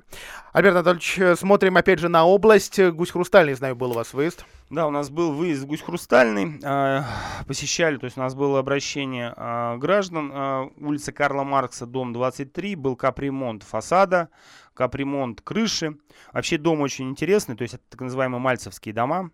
Альберт 0.52 0.78
Анатольевич, 0.78 1.20
э, 1.20 1.36
смотрим 1.36 1.78
опять 1.78 2.00
же 2.00 2.10
на 2.10 2.26
область. 2.26 2.80
Гусь 2.80 3.12
Хрустальный, 3.12 3.54
знаю, 3.54 3.76
был 3.76 3.92
у 3.92 3.94
вас 3.94 4.16
выезд. 4.16 4.44
Да, 4.72 4.88
у 4.88 4.90
нас 4.90 5.12
был 5.12 5.34
выезд 5.34 5.62
в 5.62 5.68
Гусь 5.68 5.82
Хрустальный. 5.82 6.60
Э, 6.64 7.04
посещали, 7.46 7.98
то 7.98 8.06
есть 8.06 8.18
у 8.18 8.22
нас 8.22 8.34
было 8.34 8.58
обращение 8.58 9.32
э, 9.38 9.78
граждан. 9.78 10.32
Э, 10.34 10.70
улица 10.78 11.12
Карла 11.12 11.44
Маркса, 11.44 11.86
дом 11.86 12.14
23, 12.14 12.76
был 12.76 12.96
капремонт 12.96 13.62
фасада 13.62 14.30
капремонт 14.82 15.42
крыши. 15.42 15.96
Вообще 16.34 16.58
дом 16.58 16.82
очень 16.82 17.08
интересный, 17.08 17.56
то 17.56 17.62
есть 17.62 17.76
это 17.76 17.84
так 17.88 18.02
называемые 18.02 18.40
мальцевские 18.40 18.96
дома, 18.96 19.30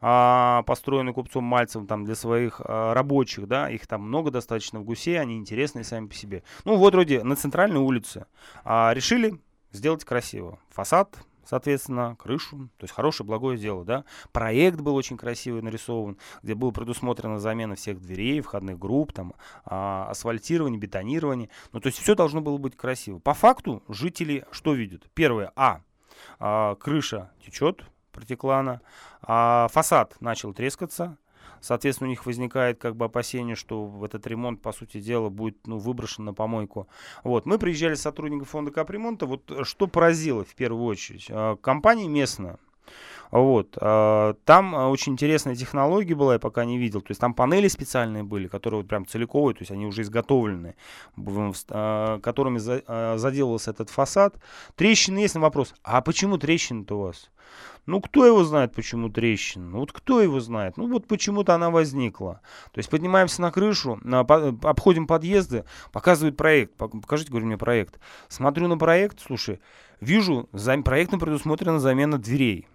а, 0.00 0.62
построены 0.62 1.12
купцом 1.12 1.44
Мальцевым 1.44 1.86
там 1.86 2.06
для 2.06 2.14
своих 2.14 2.62
а, 2.64 2.94
рабочих, 2.94 3.46
да, 3.46 3.68
их 3.68 3.86
там 3.86 4.00
много 4.00 4.30
достаточно 4.30 4.80
в 4.80 4.84
Гусе, 4.84 5.20
они 5.20 5.36
интересные 5.36 5.84
сами 5.84 6.06
по 6.06 6.14
себе. 6.14 6.44
Ну 6.64 6.76
вот 6.76 6.94
вроде 6.94 7.22
на 7.24 7.36
центральной 7.36 7.78
улице 7.78 8.24
а, 8.64 8.94
решили 8.94 9.38
сделать 9.70 10.02
красиво. 10.02 10.60
Фасад, 10.70 11.14
соответственно, 11.46 12.16
крышу. 12.16 12.68
То 12.78 12.84
есть 12.84 12.94
хорошее, 12.94 13.26
благое 13.26 13.56
дело, 13.56 13.84
да. 13.84 14.04
Проект 14.32 14.80
был 14.80 14.94
очень 14.94 15.16
красивый 15.16 15.62
нарисован, 15.62 16.18
где 16.42 16.54
была 16.54 16.72
предусмотрена 16.72 17.38
замена 17.38 17.74
всех 17.76 18.00
дверей, 18.00 18.40
входных 18.40 18.78
групп, 18.78 19.12
там, 19.12 19.34
а, 19.64 20.08
асфальтирование, 20.10 20.78
бетонирование. 20.78 21.48
Ну, 21.72 21.80
то 21.80 21.86
есть 21.86 21.98
все 21.98 22.14
должно 22.14 22.40
было 22.40 22.58
быть 22.58 22.76
красиво. 22.76 23.18
По 23.18 23.34
факту 23.34 23.82
жители 23.88 24.44
что 24.50 24.74
видят? 24.74 25.08
Первое, 25.14 25.52
а, 25.56 25.80
а 26.38 26.74
крыша 26.76 27.30
течет, 27.44 27.84
протекла 28.12 28.60
она, 28.60 28.80
а 29.22 29.68
фасад 29.72 30.16
начал 30.20 30.52
трескаться, 30.52 31.18
Соответственно, 31.66 32.06
у 32.06 32.10
них 32.10 32.26
возникает 32.26 32.78
как 32.78 32.94
бы 32.94 33.06
опасение, 33.06 33.56
что 33.56 33.92
этот 34.04 34.24
ремонт, 34.28 34.62
по 34.62 34.72
сути 34.72 35.00
дела, 35.00 35.30
будет 35.30 35.66
ну, 35.66 35.78
выброшен 35.78 36.24
на 36.24 36.32
помойку. 36.32 36.86
Вот. 37.24 37.44
Мы 37.44 37.58
приезжали 37.58 37.94
с 37.94 38.02
сотрудников 38.02 38.50
фонда 38.50 38.70
капремонта. 38.70 39.26
Вот 39.26 39.50
э, 39.50 39.64
что 39.64 39.88
поразило 39.88 40.44
в 40.44 40.54
первую 40.54 40.84
очередь? 40.84 41.26
А, 41.28 41.56
компания 41.56 42.06
местная. 42.06 42.58
Вот. 43.32 43.76
А, 43.80 44.34
там 44.44 44.76
а, 44.76 44.88
очень 44.90 45.14
интересная 45.14 45.56
технология 45.56 46.14
была, 46.14 46.34
я 46.34 46.38
пока 46.38 46.64
не 46.64 46.78
видел. 46.78 47.00
То 47.00 47.10
есть 47.10 47.20
там 47.20 47.34
панели 47.34 47.66
специальные 47.66 48.22
были, 48.22 48.46
которые 48.46 48.82
вот 48.82 48.88
прям 48.88 49.04
целиковые, 49.04 49.56
то 49.56 49.62
есть 49.62 49.72
они 49.72 49.86
уже 49.86 50.02
изготовлены, 50.02 50.76
которыми 51.16 52.58
заделывался 52.58 53.72
этот 53.72 53.90
фасад. 53.90 54.36
Трещины 54.76 55.18
есть 55.18 55.34
на 55.34 55.40
вопрос. 55.40 55.74
А 55.82 56.00
почему 56.00 56.38
трещины-то 56.38 56.96
у 56.96 57.02
вас? 57.02 57.28
Ну, 57.86 58.00
кто 58.00 58.26
его 58.26 58.44
знает, 58.44 58.74
почему 58.74 59.08
трещина? 59.08 59.70
Ну, 59.70 59.78
вот 59.78 59.92
кто 59.92 60.20
его 60.20 60.40
знает? 60.40 60.76
Ну, 60.76 60.88
вот 60.88 61.06
почему-то 61.06 61.54
она 61.54 61.70
возникла. 61.70 62.40
То 62.72 62.78
есть 62.78 62.90
поднимаемся 62.90 63.40
на 63.42 63.52
крышу, 63.52 63.98
на, 64.02 64.24
по, 64.24 64.48
обходим 64.48 65.06
подъезды, 65.06 65.64
показывают 65.92 66.36
проект. 66.36 66.74
Покажите, 66.74 67.30
говорю, 67.30 67.46
мне 67.46 67.56
проект. 67.56 68.00
Смотрю 68.28 68.66
на 68.66 68.76
проект, 68.76 69.20
слушай, 69.20 69.60
вижу, 70.00 70.48
за 70.52 70.76
проектом 70.82 71.20
предусмотрена 71.20 71.78
замена 71.78 72.18
дверей. 72.18 72.66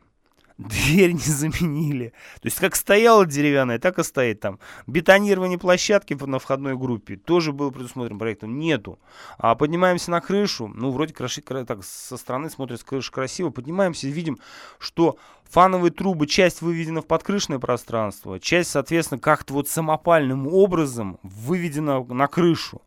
Дверь 0.57 1.13
не 1.13 1.19
заменили. 1.19 2.13
То 2.41 2.47
есть 2.47 2.59
как 2.59 2.75
стояла 2.75 3.25
деревянная, 3.25 3.79
так 3.79 3.99
и 3.99 4.03
стоит 4.03 4.39
там. 4.39 4.59
Бетонирование 4.87 5.57
площадки 5.57 6.13
на 6.13 6.39
входной 6.39 6.77
группе 6.77 7.15
тоже 7.15 7.51
было 7.51 7.69
предусмотрено 7.69 8.19
проектом. 8.19 8.59
Нету. 8.59 8.99
А 9.37 9.55
поднимаемся 9.55 10.11
на 10.11 10.21
крышу, 10.21 10.67
ну 10.67 10.91
вроде 10.91 11.13
краши, 11.13 11.41
так 11.41 11.83
со 11.83 12.17
стороны 12.17 12.49
смотрится 12.49 12.85
крыша 12.85 13.11
красиво. 13.11 13.49
Поднимаемся 13.49 14.07
и 14.07 14.11
видим, 14.11 14.39
что 14.79 15.17
фановые 15.49 15.91
трубы, 15.91 16.27
часть 16.27 16.61
выведена 16.61 17.01
в 17.01 17.07
подкрышное 17.07 17.59
пространство, 17.59 18.39
часть, 18.39 18.71
соответственно, 18.71 19.19
как-то 19.19 19.53
вот 19.53 19.67
самопальным 19.67 20.47
образом 20.47 21.19
выведена 21.23 22.03
на 22.03 22.27
крышу. 22.27 22.81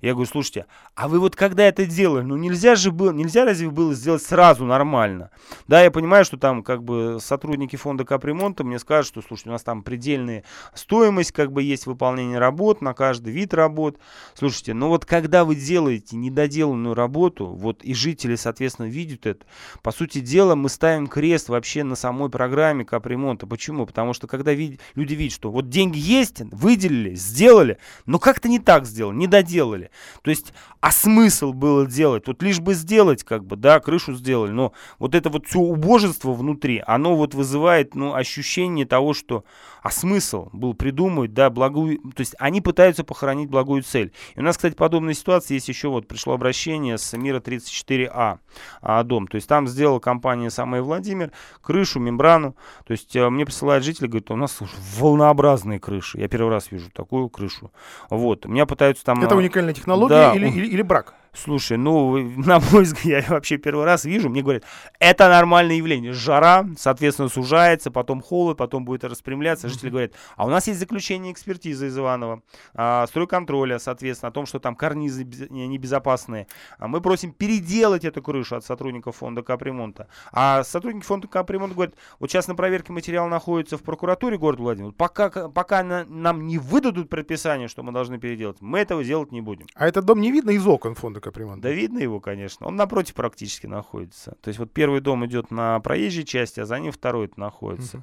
Я 0.00 0.14
говорю, 0.14 0.28
слушайте, 0.30 0.66
а 0.94 1.08
вы 1.08 1.20
вот 1.20 1.36
когда 1.36 1.64
это 1.64 1.84
делали, 1.84 2.22
ну 2.22 2.36
нельзя 2.36 2.74
же 2.74 2.90
было, 2.90 3.12
нельзя 3.12 3.44
разве 3.44 3.68
было 3.68 3.94
сделать 3.94 4.22
сразу 4.22 4.64
нормально? 4.64 5.30
Да, 5.68 5.82
я 5.82 5.90
понимаю, 5.90 6.24
что 6.24 6.38
там 6.38 6.62
как 6.62 6.82
бы 6.82 7.18
сотрудники 7.20 7.76
фонда 7.76 8.04
капремонта 8.04 8.64
мне 8.64 8.78
скажут, 8.78 9.08
что, 9.08 9.22
слушайте, 9.22 9.50
у 9.50 9.52
нас 9.52 9.62
там 9.62 9.82
предельная 9.82 10.44
стоимость, 10.74 11.32
как 11.32 11.52
бы 11.52 11.62
есть 11.62 11.86
выполнение 11.86 12.38
работ 12.38 12.80
на 12.80 12.94
каждый 12.94 13.32
вид 13.32 13.52
работ. 13.52 13.98
Слушайте, 14.34 14.72
ну 14.72 14.88
вот 14.88 15.04
когда 15.04 15.44
вы 15.44 15.54
делаете 15.54 16.16
недоделанную 16.16 16.94
работу, 16.94 17.46
вот 17.46 17.84
и 17.84 17.92
жители, 17.92 18.36
соответственно, 18.36 18.86
видят 18.86 19.26
это, 19.26 19.44
по 19.82 19.92
сути 19.92 20.20
дела 20.20 20.54
мы 20.54 20.68
ставим 20.68 21.08
крест 21.08 21.48
вообще 21.50 21.84
на 21.84 21.94
самой 21.94 22.30
программе 22.30 22.84
капремонта. 22.84 23.46
Почему? 23.46 23.86
Потому 23.86 24.14
что 24.14 24.26
когда 24.26 24.52
вид- 24.52 24.80
люди 24.94 25.14
видят, 25.14 25.34
что 25.34 25.50
вот 25.50 25.68
деньги 25.68 25.98
есть, 25.98 26.40
выделили, 26.52 27.14
сделали, 27.14 27.78
но 28.06 28.18
как-то 28.18 28.48
не 28.48 28.58
так 28.58 28.86
сделали, 28.86 29.16
не 29.16 29.26
доделали. 29.26 29.89
То 30.22 30.30
есть, 30.30 30.52
а 30.80 30.90
смысл 30.90 31.52
было 31.52 31.86
делать? 31.86 32.26
Вот 32.26 32.42
лишь 32.42 32.60
бы 32.60 32.74
сделать, 32.74 33.24
как 33.24 33.44
бы, 33.44 33.56
да, 33.56 33.80
крышу 33.80 34.14
сделали, 34.14 34.50
но 34.50 34.72
вот 34.98 35.14
это 35.14 35.30
вот 35.30 35.46
все 35.46 35.58
убожество 35.58 36.32
внутри, 36.32 36.82
оно 36.86 37.16
вот 37.16 37.34
вызывает, 37.34 37.94
ну, 37.94 38.14
ощущение 38.14 38.86
того, 38.86 39.14
что, 39.14 39.44
а 39.82 39.90
смысл 39.90 40.48
был 40.52 40.74
придумать, 40.74 41.32
да, 41.34 41.50
благую, 41.50 41.98
то 42.14 42.20
есть 42.20 42.34
они 42.38 42.60
пытаются 42.60 43.04
похоронить 43.04 43.48
благую 43.48 43.82
цель. 43.82 44.12
И 44.34 44.40
у 44.40 44.42
нас, 44.42 44.56
кстати, 44.56 44.74
подобная 44.74 45.14
ситуация. 45.14 45.54
Есть 45.54 45.68
еще, 45.68 45.88
вот 45.88 46.08
пришло 46.08 46.34
обращение 46.34 46.98
с 46.98 47.16
Мира 47.16 47.40
34А, 47.40 48.38
а, 48.82 49.02
дом, 49.02 49.26
то 49.26 49.36
есть 49.36 49.48
там 49.48 49.68
сделала 49.68 49.98
компания 49.98 50.50
самая 50.50 50.82
Владимир 50.82 51.32
крышу, 51.62 52.00
мембрану, 52.00 52.56
то 52.86 52.92
есть 52.92 53.14
а, 53.16 53.30
мне 53.30 53.44
присылают 53.44 53.84
жители, 53.84 54.06
говорят, 54.06 54.30
у 54.30 54.36
нас 54.36 54.52
слушай, 54.52 54.76
волнообразные 54.98 55.80
крыши, 55.80 56.18
я 56.18 56.28
первый 56.28 56.50
раз 56.50 56.70
вижу 56.70 56.90
такую 56.90 57.28
крышу, 57.28 57.72
вот, 58.08 58.46
меня 58.46 58.66
пытаются 58.66 59.04
там... 59.04 59.22
Это 59.22 59.36
уникальная 59.36 59.74
технология 59.74 60.14
да, 60.14 60.34
или, 60.34 60.48
или, 60.48 60.66
или 60.66 60.82
брак? 60.82 61.14
Слушай, 61.32 61.78
ну, 61.78 62.18
на 62.36 62.60
мой 62.60 62.82
взгляд, 62.82 63.24
я 63.24 63.30
вообще 63.30 63.56
первый 63.56 63.84
раз 63.84 64.04
вижу, 64.04 64.28
мне 64.28 64.42
говорят, 64.42 64.64
это 64.98 65.28
нормальное 65.28 65.76
явление. 65.76 66.12
Жара, 66.12 66.66
соответственно, 66.76 67.28
сужается, 67.28 67.90
потом 67.90 68.20
холод, 68.20 68.58
потом 68.58 68.84
будет 68.84 69.04
распрямляться. 69.04 69.68
Жители 69.68 69.90
говорят, 69.90 70.12
а 70.36 70.46
у 70.46 70.50
нас 70.50 70.66
есть 70.66 70.80
заключение 70.80 71.32
экспертизы 71.32 71.86
из 71.86 71.98
Иванова, 71.98 72.42
а, 72.74 73.06
стройконтроля, 73.06 73.78
соответственно, 73.78 74.30
о 74.30 74.32
том, 74.32 74.46
что 74.46 74.58
там 74.58 74.74
карнизы 74.74 75.24
небезопасные. 75.24 76.46
А 76.78 76.88
мы 76.88 77.00
просим 77.00 77.32
переделать 77.32 78.04
эту 78.04 78.22
крышу 78.22 78.56
от 78.56 78.64
сотрудников 78.64 79.16
фонда 79.16 79.42
капремонта. 79.42 80.08
А 80.32 80.64
сотрудники 80.64 81.04
фонда 81.04 81.28
капремонта 81.28 81.74
говорят, 81.74 81.94
вот 82.18 82.30
сейчас 82.30 82.48
на 82.48 82.54
проверке 82.54 82.92
материал 82.92 83.28
находится 83.28 83.76
в 83.76 83.82
прокуратуре 83.82 84.38
города 84.38 84.62
Владимира. 84.62 84.92
Пока, 84.92 85.30
пока 85.48 85.82
на, 85.82 86.04
нам 86.04 86.46
не 86.46 86.58
выдадут 86.58 87.08
предписание, 87.08 87.68
что 87.68 87.82
мы 87.82 87.92
должны 87.92 88.18
переделать, 88.18 88.56
мы 88.60 88.80
этого 88.80 89.04
делать 89.04 89.32
не 89.32 89.40
будем. 89.40 89.66
А 89.74 89.86
этот 89.86 90.04
дом 90.04 90.20
не 90.20 90.32
видно 90.32 90.50
из 90.50 90.66
окон 90.66 90.94
фонда 90.94 91.19
капремонта? 91.20 91.62
Да 91.62 91.70
видно 91.70 91.98
его, 91.98 92.20
конечно. 92.20 92.66
Он 92.66 92.76
напротив 92.76 93.14
практически 93.14 93.66
находится. 93.66 94.36
То 94.40 94.48
есть 94.48 94.58
вот 94.58 94.72
первый 94.72 95.00
дом 95.00 95.24
идет 95.26 95.50
на 95.50 95.78
проезжей 95.80 96.24
части, 96.24 96.60
а 96.60 96.66
за 96.66 96.78
ним 96.78 96.92
второй 96.92 97.30
находится. 97.36 97.98
Uh-huh. 97.98 98.02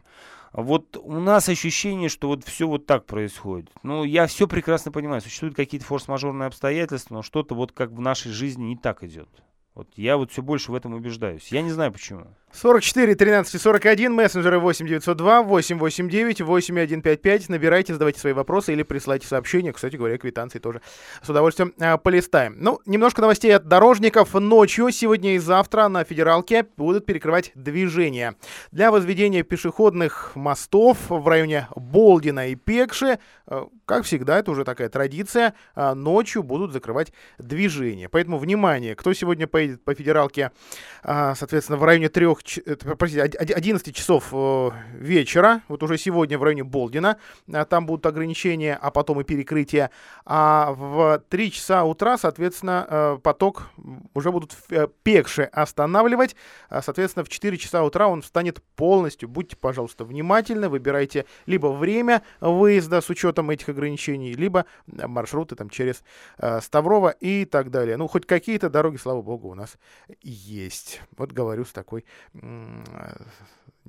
Вот 0.53 0.97
у 0.97 1.19
нас 1.19 1.49
ощущение, 1.49 2.10
что 2.10 2.30
вот 2.30 2.43
все 2.43 2.67
вот 2.67 2.86
так 2.86 3.06
происходит. 3.06 3.69
Ну, 3.84 4.03
я 4.03 4.27
все 4.27 4.47
прекрасно 4.47 4.91
понимаю. 4.91 5.21
Существуют 5.21 5.56
какие-то 5.56 5.86
форс-мажорные 5.86 6.47
обстоятельства, 6.47 7.15
но 7.15 7.21
что-то 7.21 7.53
вот 7.53 7.73
как 7.73 7.91
в 7.91 7.99
нашей 7.99 8.32
жизни 8.32 8.63
не 8.65 8.77
так 8.77 9.03
идет. 9.03 9.30
Вот 9.77 9.89
я 9.95 10.17
вот 10.17 10.31
все 10.31 10.41
больше 10.41 10.71
в 10.71 10.75
этом 10.75 10.95
убеждаюсь. 10.95 11.49
Я 11.51 11.61
не 11.61 11.69
знаю 11.69 11.91
почему. 11.91 12.25
44 12.51 13.13
13 13.13 13.61
41, 13.61 14.13
мессенджеры 14.13 14.57
8 14.57 14.87
902 14.87 15.43
889 15.43 16.41
8155. 16.41 17.49
Набирайте, 17.49 17.93
задавайте 17.93 18.19
свои 18.19 18.33
вопросы 18.33 18.73
или 18.73 18.81
присылайте 18.81 19.27
сообщения. 19.27 19.73
Кстати 19.73 19.95
говоря, 19.95 20.17
квитанции 20.17 20.57
тоже 20.57 20.81
с 21.21 21.29
удовольствием 21.29 21.73
э, 21.77 21.97
полистаем. 21.97 22.55
Ну, 22.57 22.79
немножко 22.85 23.21
новостей 23.21 23.55
от 23.55 23.67
дорожников. 23.67 24.33
Ночью, 24.33 24.89
сегодня 24.91 25.35
и 25.35 25.37
завтра 25.37 25.87
на 25.89 26.03
федералке 26.03 26.65
будут 26.77 27.05
перекрывать 27.05 27.51
движение. 27.53 28.35
Для 28.71 28.91
возведения 28.91 29.43
пешеходных 29.43 30.31
мостов 30.35 30.97
в 31.09 31.27
районе 31.27 31.67
Болдина 31.75 32.47
и 32.47 32.55
Пекши, 32.55 33.19
э, 33.45 33.65
как 33.85 34.05
всегда, 34.05 34.39
это 34.39 34.51
уже 34.51 34.63
такая 34.63 34.89
традиция, 34.89 35.53
э, 35.75 35.93
ночью 35.93 36.41
будут 36.43 36.71
закрывать 36.71 37.13
движение. 37.37 38.09
Поэтому, 38.09 38.39
внимание, 38.39 38.95
кто 38.95 39.13
сегодня 39.13 39.47
поедет 39.47 39.66
по 39.75 39.93
федералке, 39.93 40.51
э, 41.03 41.34
соответственно, 41.36 41.77
в 41.77 41.84
районе 41.84 42.10
трех 42.10 42.39
простите, 42.97 43.23
11 43.23 43.95
часов 43.95 44.30
э, 44.32 44.69
вечера, 44.93 45.62
вот 45.67 45.84
уже 45.84 45.97
сегодня 45.97 46.38
в 46.38 46.43
районе 46.43 46.63
Болдина, 46.63 47.17
э, 47.47 47.65
там 47.65 47.86
будут 47.86 48.06
ограничения, 48.06 48.77
а 48.82 48.91
потом 48.91 49.21
и 49.21 49.23
перекрытия, 49.23 49.91
а 50.25 50.73
в 50.73 51.23
3 51.30 51.51
часа 51.51 51.84
утра, 51.84 52.17
соответственно, 52.17 52.86
э, 52.89 53.17
поток 53.21 53.69
уже 54.13 54.32
будут 54.32 54.53
в 54.53 54.88
Пекше 55.03 55.43
останавливать, 55.43 56.36
а, 56.69 56.82
соответственно, 56.82 57.23
в 57.23 57.30
4 57.30 57.58
часа 57.58 57.84
утра 57.84 58.08
он 58.08 58.23
станет 58.23 58.62
полностью, 58.75 59.30
будьте, 59.30 59.56
пожалуйста, 59.56 60.06
внимательны, 60.06 60.69
выбирайте 60.69 61.25
либо 61.45 61.67
время 61.67 62.23
выезда 62.39 63.01
с 63.01 63.10
учетом 63.10 63.49
этих 63.49 63.69
ограничений, 63.69 64.34
либо 64.34 64.65
маршруты 64.86 65.56
там 65.56 65.69
через 65.69 66.03
Ставрово 66.62 67.10
и 67.10 67.45
так 67.45 67.71
далее. 67.71 67.97
Ну, 67.97 68.08
хоть 68.08 68.25
какие-то 68.25 68.69
дороги, 68.69 68.97
слава 68.97 69.21
богу, 69.21 69.49
у 69.49 69.56
есть. 70.22 71.02
Вот 71.17 71.32
говорю 71.32 71.65
с 71.65 71.72
такой 71.72 72.06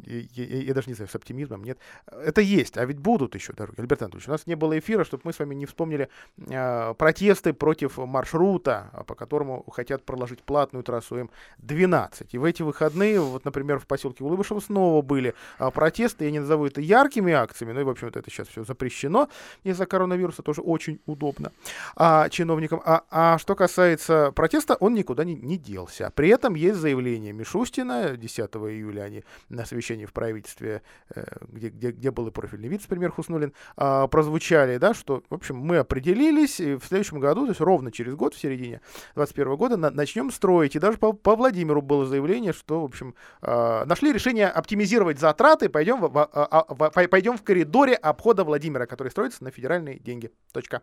я, 0.07 0.45
я, 0.45 0.63
я 0.63 0.75
даже 0.75 0.89
не 0.89 0.95
знаю, 0.95 1.09
с 1.09 1.15
оптимизмом, 1.15 1.65
нет. 1.65 1.79
Это 2.11 2.41
есть, 2.41 2.77
а 2.77 2.85
ведь 2.85 2.99
будут 2.99 3.35
еще 3.35 3.53
дороги. 3.53 3.81
Альберт 3.81 4.03
Анатольевич, 4.03 4.29
у 4.29 4.33
нас 4.33 4.47
не 4.47 4.55
было 4.55 4.79
эфира, 4.79 5.05
чтобы 5.05 5.23
мы 5.25 5.33
с 5.33 5.39
вами 5.39 5.55
не 5.55 5.67
вспомнили 5.67 6.09
э, 6.37 6.95
протесты 6.95 7.53
против 7.53 7.99
маршрута, 7.99 9.05
по 9.07 9.15
которому 9.15 9.65
хотят 9.71 10.05
проложить 10.05 10.43
платную 10.43 10.83
трассу 10.83 11.29
М12. 11.63 12.29
И 12.31 12.39
в 12.39 12.45
эти 12.45 12.63
выходные, 12.63 13.21
вот, 13.21 13.45
например, 13.45 13.79
в 13.79 13.87
поселке 13.87 14.25
Улыбышево 14.25 14.61
снова 14.61 15.03
были 15.03 15.35
э, 15.59 15.71
протесты, 15.71 16.25
я 16.25 16.31
не 16.31 16.41
назову 16.41 16.67
это 16.67 16.81
яркими 16.81 17.33
акциями, 17.33 17.73
но 17.73 17.81
и, 17.81 17.85
в 17.85 17.91
общем-то, 17.91 18.19
это 18.19 18.31
сейчас 18.31 18.49
все 18.49 18.65
запрещено 18.65 19.29
из-за 19.65 19.87
коронавируса, 19.87 20.43
тоже 20.43 20.61
очень 20.61 21.01
удобно 21.07 21.53
а, 21.97 22.29
чиновникам. 22.29 22.81
А, 22.85 23.05
а 23.11 23.39
что 23.39 23.55
касается 23.55 24.33
протеста, 24.33 24.77
он 24.81 24.95
никуда 24.95 25.25
не, 25.25 25.35
не 25.35 25.59
делся. 25.59 26.13
При 26.15 26.29
этом 26.29 26.55
есть 26.55 26.79
заявление 26.79 27.33
Мишустина, 27.33 28.17
10 28.17 28.39
июля 28.39 29.03
они 29.03 29.25
на 29.49 29.65
совещании 29.65 29.88
совещании 29.89 30.05
в 30.05 30.13
правительстве, 30.13 30.83
э, 31.15 31.25
где, 31.49 31.69
где, 31.69 31.91
где 31.91 32.11
был 32.11 32.29
и 32.29 32.31
профильный 32.31 32.69
вице-премьер 32.69 33.11
Хуснулин, 33.11 33.53
а, 33.77 34.07
прозвучали, 34.07 34.79
да, 34.79 34.95
что, 34.95 35.23
в 35.31 35.35
общем, 35.35 35.57
мы 35.57 35.79
определились, 35.79 36.61
и 36.61 36.77
в 36.77 36.85
следующем 36.85 37.21
году, 37.21 37.45
то 37.45 37.51
есть 37.51 37.61
ровно 37.61 37.91
через 37.91 38.15
год, 38.15 38.35
в 38.35 38.41
середине 38.41 38.81
2021 39.15 39.57
года, 39.57 39.77
на, 39.77 39.91
начнем 39.91 40.31
строить. 40.31 40.77
И 40.77 40.79
даже 40.79 40.99
по, 40.99 41.13
по 41.13 41.37
Владимиру 41.37 41.83
было 41.83 42.07
заявление, 42.07 42.53
что, 42.53 42.83
в 42.83 42.85
общем, 42.85 43.15
а, 43.41 43.85
нашли 43.87 44.13
решение 44.13 44.49
оптимизировать 44.49 45.19
затраты, 45.19 45.69
пойдем 45.69 46.01
в, 46.01 46.09
в, 46.09 46.29
а, 46.33 46.67
в, 46.69 47.09
пойдем 47.09 47.37
в 47.37 47.43
коридоре 47.43 47.95
обхода 47.95 48.45
Владимира, 48.45 48.87
который 48.87 49.09
строится 49.09 49.43
на 49.45 49.51
федеральные 49.51 49.99
деньги. 49.99 50.31
Точка. 50.53 50.83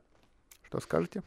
Что 0.63 0.79
скажете? 0.79 1.21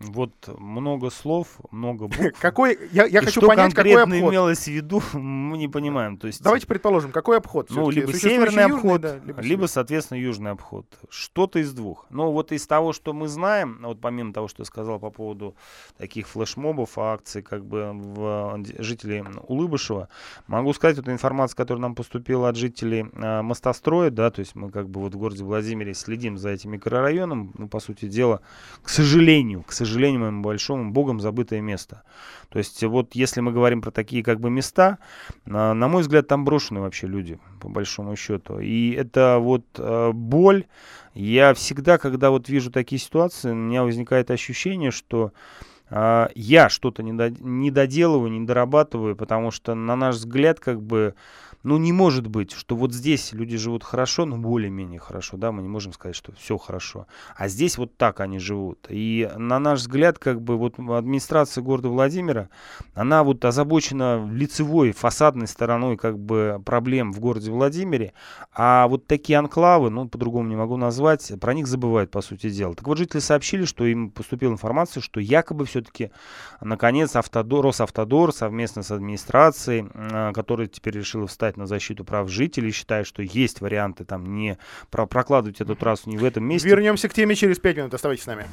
Вот 0.00 0.32
много 0.58 1.10
слов, 1.10 1.58
много 1.72 2.06
букв. 2.08 2.38
Какой, 2.40 2.78
я, 2.92 3.04
я 3.06 3.20
и 3.20 3.24
хочу 3.24 3.40
что 3.40 3.48
понять, 3.48 3.74
какой 3.74 3.92
конкретно 3.92 4.16
обход. 4.16 4.32
имелось 4.32 4.64
в 4.64 4.68
виду, 4.68 5.02
мы 5.12 5.58
не 5.58 5.66
понимаем. 5.66 6.16
То 6.18 6.28
есть, 6.28 6.40
Давайте 6.42 6.68
предположим, 6.68 7.10
какой 7.10 7.38
обход? 7.38 7.68
ну, 7.70 7.90
либо 7.90 8.12
северный 8.12 8.62
южный, 8.62 8.76
обход, 8.76 9.00
да, 9.00 9.16
либо, 9.24 9.42
северный. 9.42 9.68
соответственно, 9.68 10.18
южный 10.18 10.52
обход. 10.52 10.86
Что-то 11.08 11.58
из 11.58 11.72
двух. 11.72 12.06
Но 12.10 12.32
вот 12.32 12.52
из 12.52 12.64
того, 12.66 12.92
что 12.92 13.12
мы 13.12 13.26
знаем, 13.26 13.80
вот 13.82 14.00
помимо 14.00 14.32
того, 14.32 14.46
что 14.46 14.62
я 14.62 14.66
сказал 14.66 15.00
по 15.00 15.10
поводу 15.10 15.56
таких 15.96 16.28
флешмобов, 16.28 16.96
акций, 16.96 17.42
как 17.42 17.64
бы 17.64 17.90
в 17.92 18.62
жителей 18.78 19.24
Улыбышева, 19.48 20.08
могу 20.46 20.72
сказать, 20.74 20.96
вот 20.96 21.08
информация, 21.08 21.56
которая 21.56 21.82
нам 21.82 21.96
поступила 21.96 22.48
от 22.48 22.56
жителей 22.56 23.06
э, 23.12 23.42
Мостостроя, 23.42 24.10
да, 24.10 24.30
то 24.30 24.40
есть 24.40 24.54
мы 24.54 24.70
как 24.70 24.88
бы 24.88 25.00
вот 25.00 25.14
в 25.14 25.18
городе 25.18 25.42
Владимире 25.42 25.94
следим 25.94 26.38
за 26.38 26.50
этим 26.50 26.70
микрорайоном, 26.70 27.52
ну, 27.58 27.68
по 27.68 27.80
сути 27.80 28.06
дела, 28.06 28.40
к 28.82 28.88
сожалению, 28.88 29.64
к 29.64 29.72
сожалению 29.72 29.87
моему 29.96 30.42
большому, 30.42 30.92
богом 30.92 31.20
забытое 31.20 31.60
место. 31.60 32.02
То 32.48 32.58
есть 32.58 32.82
вот 32.82 33.14
если 33.14 33.40
мы 33.40 33.52
говорим 33.52 33.82
про 33.82 33.90
такие 33.90 34.22
как 34.22 34.40
бы 34.40 34.50
места, 34.50 34.98
на, 35.44 35.74
на 35.74 35.88
мой 35.88 36.02
взгляд, 36.02 36.28
там 36.28 36.44
брошены 36.44 36.80
вообще 36.80 37.06
люди, 37.06 37.38
по 37.60 37.68
большому 37.68 38.16
счету. 38.16 38.58
И 38.58 38.92
это 38.92 39.38
вот 39.40 39.64
э, 39.76 40.12
боль. 40.12 40.64
Я 41.14 41.54
всегда, 41.54 41.98
когда 41.98 42.30
вот 42.30 42.48
вижу 42.48 42.70
такие 42.70 42.98
ситуации, 43.00 43.50
у 43.50 43.54
меня 43.54 43.82
возникает 43.82 44.30
ощущение, 44.30 44.90
что 44.90 45.32
э, 45.90 46.28
я 46.34 46.68
что-то 46.68 47.02
не 47.02 47.70
доделываю, 47.70 48.30
не 48.30 48.46
дорабатываю, 48.46 49.16
потому 49.16 49.50
что, 49.50 49.74
на 49.74 49.96
наш 49.96 50.16
взгляд, 50.16 50.60
как 50.60 50.82
бы 50.82 51.14
ну, 51.62 51.76
не 51.78 51.92
может 51.92 52.28
быть, 52.28 52.52
что 52.52 52.76
вот 52.76 52.92
здесь 52.92 53.32
люди 53.32 53.56
живут 53.56 53.82
хорошо, 53.82 54.24
ну, 54.24 54.36
более-менее 54.38 55.00
хорошо, 55.00 55.36
да, 55.36 55.50
мы 55.50 55.62
не 55.62 55.68
можем 55.68 55.92
сказать, 55.92 56.14
что 56.14 56.32
все 56.32 56.56
хорошо. 56.56 57.06
А 57.36 57.48
здесь 57.48 57.78
вот 57.78 57.96
так 57.96 58.20
они 58.20 58.38
живут. 58.38 58.86
И 58.88 59.28
на 59.36 59.58
наш 59.58 59.80
взгляд, 59.80 60.18
как 60.18 60.40
бы 60.40 60.56
вот 60.56 60.78
администрация 60.78 61.62
города 61.62 61.88
Владимира, 61.88 62.48
она 62.94 63.24
вот 63.24 63.44
озабочена 63.44 64.28
лицевой, 64.30 64.92
фасадной 64.92 65.48
стороной 65.48 65.96
как 65.96 66.18
бы 66.18 66.62
проблем 66.64 67.12
в 67.12 67.20
городе 67.20 67.50
Владимире, 67.50 68.12
а 68.52 68.86
вот 68.86 69.06
такие 69.06 69.38
анклавы, 69.38 69.90
ну, 69.90 70.08
по-другому 70.08 70.48
не 70.48 70.56
могу 70.56 70.76
назвать, 70.76 71.32
про 71.40 71.54
них 71.54 71.66
забывают, 71.66 72.10
по 72.10 72.20
сути 72.20 72.50
дела. 72.50 72.74
Так 72.74 72.86
вот, 72.86 72.98
жители 72.98 73.20
сообщили, 73.20 73.64
что 73.64 73.84
им 73.84 74.10
поступила 74.10 74.52
информация, 74.52 75.00
что 75.00 75.20
якобы 75.20 75.64
все-таки, 75.64 76.12
наконец, 76.60 77.16
Автодор, 77.16 77.64
Росавтодор 77.64 78.32
совместно 78.32 78.82
с 78.82 78.90
администрацией, 78.90 79.88
а, 79.94 80.32
которая 80.32 80.68
теперь 80.68 80.94
решила 80.94 81.26
встать 81.26 81.47
на 81.56 81.66
защиту 81.66 82.04
прав 82.04 82.28
жителей, 82.28 82.72
считает, 82.72 83.06
что 83.06 83.22
есть 83.22 83.60
варианты 83.60 84.04
там 84.04 84.34
не 84.34 84.58
прокладывать 84.90 85.60
эту 85.60 85.76
трассу 85.76 86.10
не 86.10 86.18
в 86.18 86.24
этом 86.24 86.44
месте. 86.44 86.68
Вернемся 86.68 87.08
к 87.08 87.14
теме 87.14 87.34
через 87.34 87.58
пять 87.58 87.76
минут. 87.76 87.94
Оставайтесь 87.94 88.24
с 88.24 88.26
нами. 88.26 88.46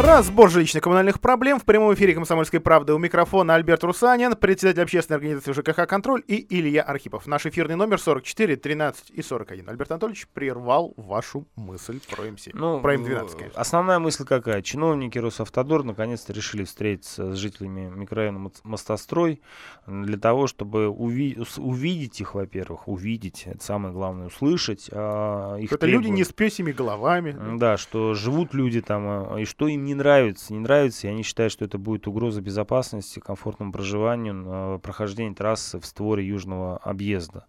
Разбор 0.00 0.48
жилищно-коммунальных 0.50 1.20
проблем 1.20 1.60
в 1.60 1.64
прямом 1.66 1.92
эфире 1.92 2.14
«Комсомольской 2.14 2.60
правды». 2.60 2.94
У 2.94 2.98
микрофона 2.98 3.54
Альберт 3.56 3.84
Русанин, 3.84 4.34
председатель 4.34 4.82
общественной 4.82 5.18
организации 5.18 5.52
ЖКХ 5.52 5.86
«Контроль» 5.86 6.22
и 6.26 6.46
Илья 6.48 6.82
Архипов. 6.82 7.26
Наш 7.26 7.44
эфирный 7.44 7.76
номер 7.76 8.00
44 8.00 8.56
13 8.56 9.10
и 9.10 9.20
41. 9.22 9.68
Альберт 9.68 9.90
Анатольевич 9.92 10.26
прервал 10.32 10.94
вашу 10.96 11.46
мысль 11.56 12.00
про 12.10 12.24
М7. 12.26 12.52
Ну, 12.54 12.80
про 12.80 12.94
М12, 12.94 13.36
конечно. 13.36 13.60
Основная 13.60 13.98
мысль 13.98 14.24
какая? 14.24 14.62
Чиновники 14.62 15.18
Росавтодор 15.18 15.84
наконец-то 15.84 16.32
решили 16.32 16.64
встретиться 16.64 17.34
с 17.34 17.36
жителями 17.36 17.92
микрорайона 17.94 18.50
Мостострой 18.64 19.42
для 19.86 20.16
того, 20.16 20.46
чтобы 20.46 20.86
уви- 20.86 21.38
увидеть 21.58 22.20
их, 22.20 22.34
во-первых, 22.34 22.88
увидеть, 22.88 23.42
это 23.46 23.62
самое 23.62 23.92
главное, 23.92 24.28
услышать. 24.28 24.88
А, 24.90 25.56
их 25.58 25.70
это 25.70 25.86
люди 25.86 26.08
не 26.08 26.24
с 26.24 26.32
песями 26.32 26.72
головами. 26.72 27.58
Да, 27.58 27.76
что 27.76 28.14
живут 28.14 28.54
люди 28.54 28.80
там, 28.80 29.02
а, 29.06 29.36
и 29.38 29.44
что 29.44 29.68
им 29.68 29.81
не 29.84 29.94
нравится, 29.94 30.52
не 30.52 30.60
нравится, 30.60 31.06
и 31.06 31.10
они 31.10 31.22
считают, 31.22 31.52
что 31.52 31.64
это 31.64 31.78
будет 31.78 32.06
угроза 32.06 32.40
безопасности, 32.40 33.20
комфортному 33.20 33.72
проживанию, 33.72 34.80
прохождение 34.80 35.34
трассы 35.34 35.78
в 35.78 35.86
створе 35.86 36.26
южного 36.26 36.78
объезда. 36.78 37.46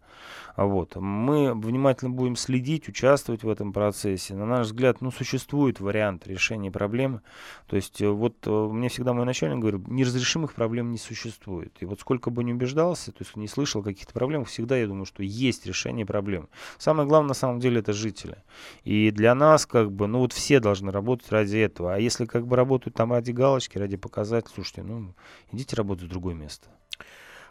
Вот. 0.56 0.96
Мы 0.96 1.54
внимательно 1.54 2.12
будем 2.12 2.36
следить, 2.36 2.88
участвовать 2.88 3.44
в 3.44 3.50
этом 3.50 3.74
процессе. 3.74 4.36
На 4.36 4.46
наш 4.46 4.68
взгляд, 4.68 5.02
ну, 5.02 5.12
существует 5.12 5.80
вариант 5.80 6.28
решения 6.28 6.72
проблемы. 6.72 7.22
То 7.68 7.76
есть, 7.76 8.02
э, 8.02 8.10
вот 8.10 8.36
э, 8.46 8.50
мне 8.52 8.90
всегда 8.90 9.14
мой 9.14 9.26
начальник 9.26 9.60
говорил, 9.60 9.84
неразрешимых 9.88 10.54
проблем 10.54 10.92
не 10.92 10.98
существует. 10.98 11.76
И 11.80 11.86
вот 11.86 12.00
сколько 12.00 12.30
бы 12.30 12.44
не 12.44 12.54
убеждался, 12.54 13.12
то 13.12 13.24
есть 13.24 13.36
не 13.36 13.48
слышал 13.48 13.82
каких-то 13.82 14.14
проблем, 14.14 14.46
всегда 14.46 14.78
я 14.78 14.86
думаю, 14.86 15.06
что 15.06 15.24
есть 15.24 15.66
решение 15.66 16.06
проблем. 16.06 16.50
Самое 16.78 17.08
главное, 17.08 17.30
на 17.30 17.34
самом 17.34 17.60
деле, 17.60 17.80
это 17.80 17.94
жители. 17.94 18.38
И 18.84 19.10
для 19.12 19.34
нас, 19.34 19.66
как 19.66 19.92
бы, 19.92 20.08
ну, 20.08 20.20
вот 20.20 20.34
все 20.34 20.60
должны 20.60 20.92
работать 20.92 21.32
ради 21.32 21.58
этого. 21.58 21.96
А 21.96 22.00
если, 22.00 22.26
как 22.26 22.46
бы, 22.46 22.56
работают 22.56 22.96
там 22.96 23.12
ради 23.12 23.32
галочки, 23.32 23.80
ради 23.80 23.98
показателей, 23.98 24.54
слушайте, 24.54 24.84
ну, 24.84 25.16
идите 25.52 25.76
работать 25.76 26.06
в 26.06 26.10
другое 26.10 26.36
место. 26.36 26.68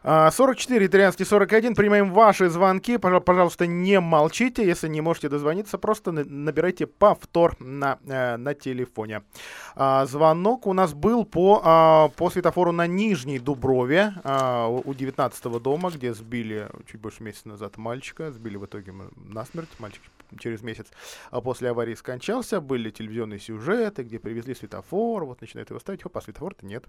44 0.05 0.89
13 0.89 1.29
41. 1.29 1.75
Принимаем 1.75 2.13
ваши 2.13 2.49
звонки. 2.49 2.99
Пожалуйста, 2.99 3.67
не 3.67 4.01
молчите. 4.01 4.67
Если 4.67 4.89
не 4.89 5.01
можете 5.01 5.29
дозвониться, 5.29 5.79
просто 5.79 6.11
набирайте 6.13 6.87
повтор 6.87 7.57
на, 7.61 7.99
э, 8.07 8.37
на 8.37 8.55
телефоне. 8.55 9.23
А, 9.77 10.07
звонок 10.07 10.67
у 10.67 10.73
нас 10.73 10.93
был 10.93 11.25
по, 11.25 11.61
а, 11.65 12.09
по 12.17 12.31
светофору 12.31 12.73
на 12.73 12.87
Нижней 12.87 13.39
Дуброве 13.39 14.15
а, 14.25 14.67
у 14.67 14.93
19 14.93 15.61
дома, 15.61 15.91
где 15.91 16.13
сбили 16.15 16.69
чуть 16.91 17.01
больше 17.01 17.23
месяца 17.23 17.49
назад 17.49 17.77
мальчика. 17.77 18.33
Сбили 18.33 18.57
в 18.57 18.67
итоге 18.67 18.93
насмерть. 19.17 19.71
Мальчик 19.79 20.03
через 20.39 20.63
месяц 20.63 20.87
после 21.31 21.71
аварии 21.71 21.95
скончался. 21.95 22.61
Были 22.61 22.91
телевизионные 22.91 23.39
сюжеты, 23.39 24.03
где 24.03 24.19
привезли 24.19 24.55
светофор. 24.55 25.25
Вот 25.25 25.41
начинают 25.41 25.71
его 25.71 25.79
ставить. 25.79 26.03
Хоп, 26.03 26.17
а 26.17 26.21
светофора-то 26.21 26.67
нет. 26.67 26.85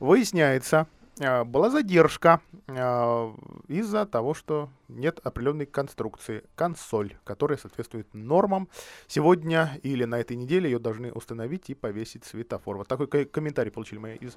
Выясняется, 0.00 0.86
была 1.16 1.70
задержка 1.70 2.40
а, 2.68 3.34
из-за 3.68 4.06
того, 4.06 4.34
что 4.34 4.68
нет 4.88 5.20
определенной 5.22 5.66
конструкции, 5.66 6.44
консоль, 6.54 7.16
которая 7.24 7.58
соответствует 7.58 8.12
нормам. 8.12 8.68
Сегодня 9.06 9.78
или 9.82 10.04
на 10.04 10.20
этой 10.20 10.36
неделе 10.36 10.70
ее 10.70 10.78
должны 10.78 11.12
установить 11.12 11.70
и 11.70 11.74
повесить 11.74 12.24
светофор. 12.24 12.78
Вот 12.78 12.88
такой 12.88 13.06
комментарий 13.06 13.70
получили 13.70 13.98
мы 13.98 14.14
из 14.14 14.36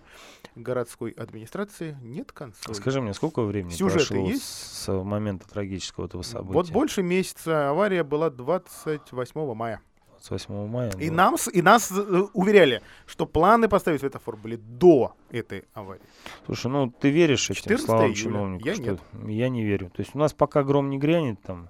городской 0.56 1.12
администрации. 1.12 1.98
Нет 2.02 2.32
консоли. 2.32 2.76
Скажи 2.76 3.02
мне, 3.02 3.14
сколько 3.14 3.42
времени 3.44 3.74
Сюжеты 3.74 4.08
прошло 4.08 4.28
есть? 4.28 4.44
с 4.44 4.92
момента 4.92 5.48
трагического 5.48 6.06
этого 6.06 6.22
события? 6.22 6.54
Вот 6.54 6.70
больше 6.72 7.04
месяца. 7.04 7.70
Авария 7.70 8.04
была 8.04 8.30
28 8.30 9.54
мая. 9.54 9.82
28 10.28 10.68
мая. 10.68 10.92
И, 11.00 11.10
нам, 11.10 11.36
и 11.54 11.62
нас 11.62 11.92
э, 11.92 12.24
уверяли, 12.34 12.82
что 13.06 13.26
планы 13.26 13.68
поставить 13.68 14.00
светофор 14.02 14.36
были 14.36 14.56
до 14.56 15.14
этой 15.32 15.66
аварии. 15.74 16.02
Слушай, 16.46 16.72
ну 16.72 16.92
ты 16.92 17.10
веришь 17.10 17.50
этим 17.50 17.78
словам 17.78 18.14
чиновников? 18.14 18.78
Я 18.78 18.84
нет. 18.84 19.00
Я 19.28 19.50
не 19.50 19.64
верю. 19.64 19.90
То 19.90 20.02
есть 20.02 20.16
у 20.16 20.18
нас 20.20 20.34
пока 20.34 20.64
гром 20.64 20.90
не 20.90 20.98
грянет 20.98 21.42
там, 21.42 21.70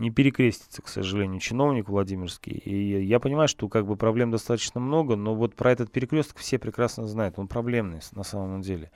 не 0.00 0.10
перекрестится, 0.10 0.82
к 0.82 0.88
сожалению, 0.88 1.40
чиновник 1.40 1.88
Владимирский. 1.88 2.52
И 2.52 3.04
я 3.04 3.20
понимаю, 3.20 3.48
что 3.48 3.68
как 3.68 3.86
бы 3.86 3.96
проблем 3.96 4.30
достаточно 4.30 4.80
много, 4.80 5.14
но 5.14 5.34
вот 5.34 5.54
про 5.54 5.70
этот 5.70 5.92
перекресток 5.92 6.38
все 6.38 6.58
прекрасно 6.58 7.06
знают. 7.06 7.38
Он 7.38 7.46
проблемный 7.46 8.00
на 8.12 8.22
самом 8.22 8.62
деле. 8.62 8.90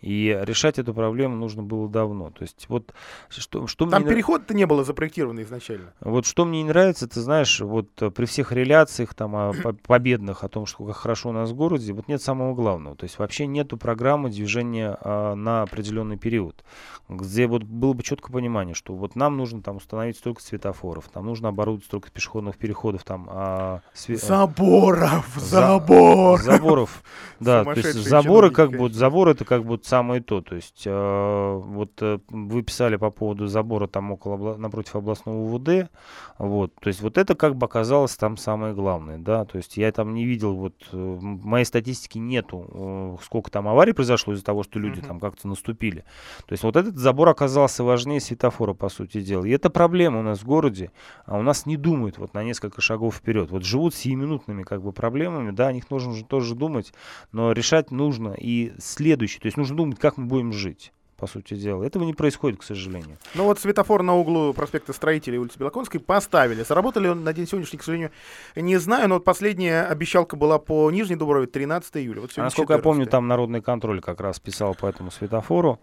И 0.00 0.38
решать 0.42 0.78
эту 0.78 0.92
проблему 0.92 1.36
нужно 1.36 1.62
было 1.62 1.88
давно. 1.88 2.30
То 2.30 2.42
есть 2.42 2.66
вот 2.68 2.92
что, 3.28 3.66
что 3.66 3.86
Там 3.86 4.02
мне... 4.02 4.10
переход-то 4.10 4.52
не 4.52 4.66
было 4.66 4.84
запроектировано 4.84 5.42
изначально. 5.42 5.94
Вот 6.00 6.26
что 6.26 6.44
мне 6.44 6.62
не 6.62 6.68
нравится, 6.68 7.08
ты 7.08 7.20
знаешь, 7.20 7.60
вот 7.60 7.90
э, 8.02 8.10
при 8.10 8.24
всех 8.24 8.52
реляциях 8.52 9.14
там 9.14 9.36
о, 9.36 9.52
победных 9.86 10.42
о 10.42 10.48
том, 10.48 10.66
что 10.66 10.84
как 10.84 10.96
хорошо 10.96 11.30
у 11.30 11.32
нас 11.32 11.50
в 11.50 11.54
городе, 11.54 11.92
вот 11.92 12.08
нет 12.08 12.20
самого 12.20 12.54
главного. 12.54 12.96
То 12.96 13.04
есть 13.04 13.18
вообще 13.18 13.46
нету 13.46 13.76
программы 13.76 14.30
движения 14.30 14.98
а, 15.00 15.34
на 15.34 15.62
определенный 15.62 16.18
период, 16.18 16.64
где 17.08 17.46
вот 17.46 17.62
было 17.62 17.92
бы 17.92 18.02
четкое 18.02 18.32
понимание, 18.32 18.74
что 18.74 18.94
вот 18.94 19.14
нам 19.14 19.36
нужно 19.36 19.62
там 19.62 19.76
установить 19.76 20.16
столько 20.16 20.42
светофоров, 20.48 21.08
там 21.08 21.26
нужно 21.26 21.48
оборудовать 21.48 21.84
столько 21.84 22.10
пешеходных 22.10 22.56
переходов, 22.56 23.04
там... 23.04 23.28
А, 23.30 23.80
све... 23.92 24.16
Заборов! 24.16 25.26
Забор! 25.36 26.40
Заборов, 26.40 27.02
да, 27.40 27.64
то 27.64 27.72
есть 27.72 27.94
заборы 27.94 28.50
как 28.50 28.70
бы, 28.70 28.90
забор 28.90 29.28
это 29.28 29.44
как 29.44 29.64
бы 29.64 29.78
самое 29.82 30.22
то, 30.22 30.40
то 30.40 30.56
есть 30.56 30.82
э, 30.86 31.60
вот 31.62 31.90
э, 32.00 32.18
вы 32.28 32.62
писали 32.62 32.96
по 32.96 33.10
поводу 33.10 33.46
забора 33.46 33.86
там 33.86 34.12
около, 34.12 34.56
напротив 34.56 34.96
областного 34.96 35.36
УВД, 35.36 35.90
вот, 36.38 36.74
то 36.80 36.88
есть 36.88 37.02
вот 37.02 37.18
это 37.18 37.34
как 37.34 37.56
бы 37.56 37.66
оказалось 37.66 38.16
там 38.16 38.36
самое 38.36 38.74
главное, 38.74 39.18
да, 39.18 39.44
то 39.44 39.58
есть 39.58 39.76
я 39.76 39.92
там 39.92 40.14
не 40.14 40.24
видел, 40.24 40.54
вот, 40.54 40.74
э, 40.92 41.18
моей 41.20 41.64
статистике 41.64 42.18
нету, 42.18 42.66
э, 42.72 43.24
сколько 43.24 43.50
там 43.50 43.68
аварий 43.68 43.92
произошло 43.92 44.32
из-за 44.32 44.44
того, 44.44 44.62
что 44.62 44.78
люди 44.78 45.00
mm-hmm. 45.00 45.06
там 45.06 45.20
как-то 45.20 45.46
наступили, 45.46 46.04
то 46.46 46.52
есть 46.52 46.64
вот 46.64 46.76
этот 46.76 46.96
забор 46.96 47.28
оказался 47.28 47.84
важнее 47.84 48.20
светофора, 48.20 48.74
по 48.74 48.88
сути 48.88 49.20
дела, 49.20 49.44
и 49.44 49.50
это 49.50 49.70
проблема 49.70 50.20
у 50.20 50.22
нас 50.22 50.37
в 50.38 50.44
городе, 50.44 50.90
а 51.26 51.38
у 51.38 51.42
нас 51.42 51.66
не 51.66 51.76
думают 51.76 52.18
вот 52.18 52.34
на 52.34 52.42
несколько 52.42 52.80
шагов 52.80 53.16
вперед. 53.16 53.50
Вот 53.50 53.64
живут 53.64 53.94
сиюминутными 53.94 54.62
как 54.62 54.82
бы 54.82 54.92
проблемами, 54.92 55.50
да, 55.50 55.68
о 55.68 55.72
них 55.72 55.90
нужно 55.90 56.12
же 56.14 56.24
тоже 56.24 56.54
думать, 56.54 56.92
но 57.32 57.52
решать 57.52 57.90
нужно 57.90 58.34
и 58.38 58.72
следующее. 58.78 59.40
То 59.40 59.46
есть 59.46 59.56
нужно 59.56 59.76
думать, 59.76 59.98
как 59.98 60.16
мы 60.16 60.26
будем 60.26 60.52
жить 60.52 60.92
по 61.18 61.26
сути 61.26 61.54
дела. 61.54 61.82
Этого 61.82 62.04
не 62.04 62.14
происходит, 62.14 62.60
к 62.60 62.62
сожалению. 62.62 63.18
Ну 63.34 63.44
вот 63.44 63.58
светофор 63.58 64.02
на 64.02 64.16
углу 64.16 64.54
проспекта 64.54 64.92
Строителей 64.92 65.38
улицы 65.38 65.58
Белоконской 65.58 66.00
поставили. 66.00 66.62
Заработали 66.62 67.08
он 67.08 67.24
на 67.24 67.32
день 67.32 67.46
сегодняшний, 67.46 67.78
к 67.78 67.82
сожалению, 67.82 68.12
не 68.54 68.76
знаю, 68.76 69.08
но 69.08 69.16
вот 69.16 69.24
последняя 69.24 69.82
обещалка 69.82 70.36
была 70.36 70.58
по 70.58 70.90
Нижней 70.90 71.16
Дуброве 71.16 71.48
13 71.48 71.96
июля. 71.96 72.20
Вот 72.20 72.30
а 72.36 72.42
насколько 72.42 72.74
14. 72.74 72.78
я 72.78 72.82
помню, 72.82 73.06
там 73.06 73.26
народный 73.26 73.60
контроль 73.60 74.00
как 74.00 74.20
раз 74.20 74.38
писал 74.38 74.74
по 74.76 74.86
этому 74.86 75.10
светофору, 75.10 75.80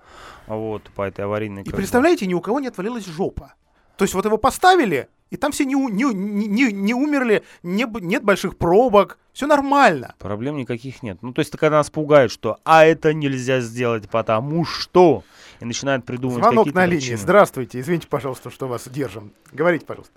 вот, 0.47 0.83
по 0.95 1.01
этой 1.01 1.25
аварийной... 1.25 1.63
И 1.63 1.69
представляете, 1.69 2.25
ни 2.27 2.33
у 2.33 2.39
кого 2.39 2.61
не 2.61 2.67
отвалилась 2.67 3.05
жопа. 3.05 3.53
То 3.97 4.03
есть 4.03 4.13
вот 4.13 4.25
его 4.25 4.37
поставили, 4.37 5.07
и 5.31 5.37
там 5.37 5.51
все 5.51 5.65
не, 5.65 5.75
не, 5.75 6.13
не, 6.13 6.71
не 6.71 6.93
умерли, 6.93 7.43
не, 7.63 7.85
нет 8.01 8.23
больших 8.23 8.57
пробок, 8.57 9.17
все 9.33 9.47
нормально. 9.47 10.15
Проблем 10.19 10.57
никаких 10.57 11.03
нет. 11.03 11.17
Ну, 11.21 11.33
то 11.33 11.39
есть, 11.39 11.51
когда 11.51 11.77
нас 11.77 11.89
пугают, 11.89 12.31
что 12.31 12.59
«а 12.63 12.85
это 12.85 13.13
нельзя 13.13 13.59
сделать, 13.59 14.09
потому 14.09 14.65
что...» 14.65 15.23
И 15.59 15.65
начинают 15.65 16.05
придумывать 16.05 16.43
Звонок 16.43 16.73
на 16.73 16.85
линии. 16.85 16.99
Причины. 16.99 17.17
Здравствуйте, 17.17 17.79
извините, 17.79 18.07
пожалуйста, 18.07 18.49
что 18.49 18.67
вас 18.67 18.87
держим. 18.87 19.31
Говорите, 19.51 19.85
пожалуйста. 19.85 20.13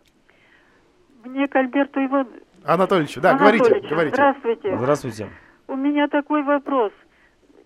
Мне 1.25 1.49
к 1.49 1.57
Альберту 1.57 2.05
Иван... 2.05 2.29
Анатольевичу, 2.65 3.21
да, 3.21 3.35
говорите, 3.35 3.81
говорите. 3.89 4.15
Здравствуйте. 4.15 4.77
Здравствуйте. 4.77 5.29
У 5.69 5.77
меня 5.77 6.09
такой 6.09 6.43
вопрос. 6.43 6.93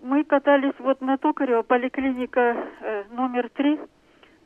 Мы 0.02 0.24
катались 0.24 0.74
вот 0.78 1.00
на 1.00 1.16
Токарева, 1.16 1.62
поликлиника 1.62 2.56
э, 2.80 3.04
номер 3.12 3.48
три, 3.54 3.78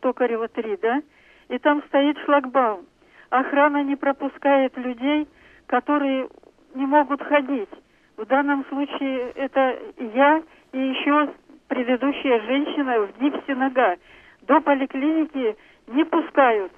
Токарева 0.01 0.49
3, 0.49 0.79
да? 0.83 1.03
И 1.49 1.59
там 1.59 1.83
стоит 1.89 2.19
шлагбаум. 2.25 2.87
Охрана 3.31 3.83
не 3.85 3.97
пропускает 3.97 4.77
людей, 4.77 5.29
которые 5.67 6.29
не 6.75 6.87
могут 6.87 7.23
ходить. 7.23 7.69
В 8.17 8.25
данном 8.27 8.65
случае 8.67 9.31
это 9.33 9.79
я 9.99 10.43
и 10.73 10.79
еще 10.79 11.33
предыдущая 11.69 12.41
женщина 12.43 13.01
в 13.01 13.21
гипсе 13.21 13.55
нога. 13.55 13.97
до 14.43 14.61
поликлиники 14.61 15.57
не 15.89 16.05
пускают. 16.05 16.73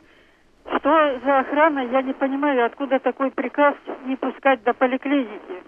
Что 0.77 1.21
за 1.25 1.41
охрана, 1.41 1.81
я 1.81 2.03
не 2.03 2.13
понимаю, 2.13 2.67
откуда 2.67 2.99
такой 2.99 3.31
приказ 3.31 3.75
не 4.05 4.17
пускать 4.17 4.63
до 4.65 4.75
поликлиники 4.75 5.63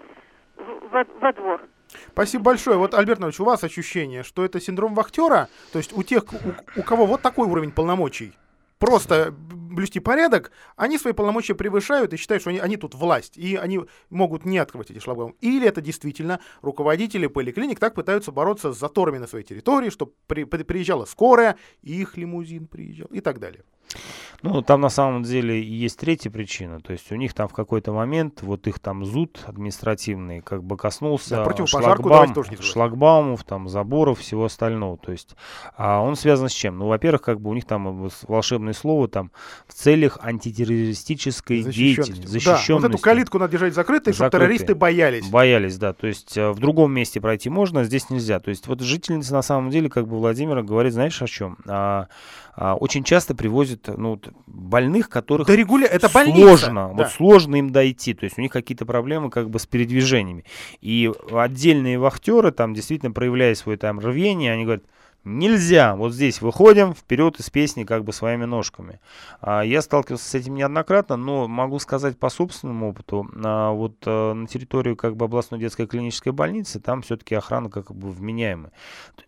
во, 0.90 1.04
во 1.20 1.32
двор. 1.32 1.62
Спасибо 2.08 2.44
большое. 2.44 2.76
Вот, 2.76 2.94
Альберт 2.94 3.18
Иванович, 3.20 3.40
у 3.40 3.44
вас 3.44 3.64
ощущение, 3.64 4.22
что 4.22 4.44
это 4.44 4.60
синдром 4.60 4.94
вахтера? 4.94 5.48
То 5.72 5.78
есть 5.78 5.96
у 5.96 6.02
тех, 6.02 6.24
у, 6.32 6.80
у 6.80 6.82
кого 6.82 7.06
вот 7.06 7.22
такой 7.22 7.48
уровень 7.48 7.72
полномочий, 7.72 8.34
просто 8.80 9.34
блюсти 9.74 10.00
порядок, 10.00 10.52
они 10.76 10.98
свои 10.98 11.12
полномочия 11.12 11.54
превышают 11.54 12.12
и 12.12 12.16
считают, 12.16 12.42
что 12.42 12.50
они, 12.50 12.58
они 12.58 12.76
тут 12.76 12.94
власть, 12.94 13.36
и 13.36 13.56
они 13.56 13.80
могут 14.10 14.44
не 14.44 14.58
открывать 14.58 14.90
эти 14.90 14.98
шлагбаумы. 14.98 15.34
Или 15.40 15.66
это 15.66 15.80
действительно 15.80 16.40
руководители 16.62 17.26
поликлиник 17.26 17.78
так 17.78 17.94
пытаются 17.94 18.32
бороться 18.32 18.72
с 18.72 18.78
заторами 18.78 19.18
на 19.18 19.26
своей 19.26 19.44
территории, 19.44 19.90
чтобы 19.90 20.12
при, 20.26 20.44
при, 20.44 20.62
приезжала 20.62 21.04
скорая, 21.04 21.56
их 21.82 22.16
лимузин 22.16 22.66
приезжал 22.66 23.08
и 23.08 23.20
так 23.20 23.38
далее. 23.38 23.64
Ну, 24.42 24.62
там 24.62 24.80
на 24.80 24.88
самом 24.88 25.22
деле 25.22 25.62
есть 25.62 25.98
третья 25.98 26.30
причина. 26.30 26.80
То 26.80 26.92
есть 26.92 27.12
у 27.12 27.16
них 27.16 27.34
там 27.34 27.46
в 27.48 27.52
какой-то 27.52 27.92
момент 27.92 28.40
вот 28.40 28.66
их 28.66 28.78
там 28.78 29.04
зуд 29.04 29.42
административный 29.46 30.40
как 30.40 30.64
бы 30.64 30.78
коснулся 30.78 31.44
да, 31.44 31.66
шлагбаум, 31.66 32.34
шлагбаумов, 32.60 33.44
там 33.44 33.68
заборов, 33.68 34.20
всего 34.20 34.46
остального. 34.46 34.96
То 34.96 35.12
есть 35.12 35.36
а 35.76 36.00
он 36.00 36.16
связан 36.16 36.48
с 36.48 36.52
чем? 36.52 36.78
Ну, 36.78 36.86
во-первых, 36.86 37.20
как 37.20 37.40
бы 37.40 37.50
у 37.50 37.54
них 37.54 37.66
там 37.66 38.08
волшебное 38.26 38.72
слово 38.72 39.08
там 39.08 39.30
в 39.70 39.74
целях 39.74 40.18
антитеррористической 40.20 41.62
деятельности, 41.62 42.26
защищенности. 42.26 42.68
Да, 42.68 42.74
вот 42.74 42.84
эту 42.84 42.98
калитку 42.98 43.38
надо 43.38 43.52
держать 43.52 43.72
закрытой, 43.72 44.12
чтобы 44.12 44.30
террористы 44.30 44.74
боялись. 44.74 45.28
Боялись, 45.28 45.78
да. 45.78 45.92
То 45.92 46.08
есть 46.08 46.36
э, 46.36 46.50
в 46.50 46.58
другом 46.58 46.92
месте 46.92 47.20
пройти 47.20 47.48
можно, 47.50 47.80
а 47.80 47.84
здесь 47.84 48.10
нельзя. 48.10 48.40
То 48.40 48.50
есть 48.50 48.66
вот 48.66 48.80
жительница 48.80 49.32
на 49.32 49.42
самом 49.42 49.70
деле, 49.70 49.88
как 49.88 50.08
бы 50.08 50.18
Владимира 50.18 50.62
говорит, 50.62 50.92
знаешь 50.92 51.22
о 51.22 51.28
чем? 51.28 51.56
А, 51.68 52.08
а, 52.56 52.74
очень 52.74 53.04
часто 53.04 53.36
привозят 53.36 53.86
ну, 53.96 54.20
больных, 54.48 55.08
которых 55.08 55.46
да, 55.46 55.54
регуля... 55.54 55.86
это 55.86 56.08
сложно, 56.08 56.24
больница. 56.24 56.86
вот 56.88 56.96
да. 56.96 57.08
сложно 57.08 57.56
им 57.56 57.70
дойти, 57.70 58.12
то 58.12 58.24
есть 58.24 58.38
у 58.38 58.42
них 58.42 58.50
какие-то 58.50 58.84
проблемы 58.84 59.30
как 59.30 59.50
бы 59.50 59.60
с 59.60 59.66
передвижениями. 59.66 60.44
И 60.80 61.12
отдельные 61.30 61.98
вахтеры, 61.98 62.50
там 62.50 62.74
действительно 62.74 63.12
проявляя 63.12 63.54
свое 63.54 63.78
там 63.78 64.00
рвение, 64.00 64.52
они 64.52 64.64
говорят, 64.64 64.82
Нельзя. 65.22 65.96
Вот 65.96 66.14
здесь 66.14 66.40
выходим 66.40 66.94
вперед 66.94 67.38
из 67.40 67.50
песни 67.50 67.84
как 67.84 68.04
бы 68.04 68.12
своими 68.14 68.46
ножками. 68.46 69.00
А, 69.42 69.60
я 69.60 69.82
сталкивался 69.82 70.26
с 70.26 70.34
этим 70.34 70.54
неоднократно, 70.54 71.16
но 71.16 71.46
могу 71.46 71.78
сказать 71.78 72.18
по 72.18 72.30
собственному 72.30 72.88
опыту. 72.88 73.28
А, 73.44 73.70
вот 73.72 73.96
а, 74.06 74.32
на 74.32 74.46
территорию 74.46 74.96
как 74.96 75.16
бы 75.16 75.26
областной 75.26 75.60
детской 75.60 75.86
клинической 75.86 76.32
больницы 76.32 76.80
там 76.80 77.02
все-таки 77.02 77.34
охрана 77.34 77.68
как 77.68 77.94
бы 77.94 78.10
вменяемая. 78.10 78.72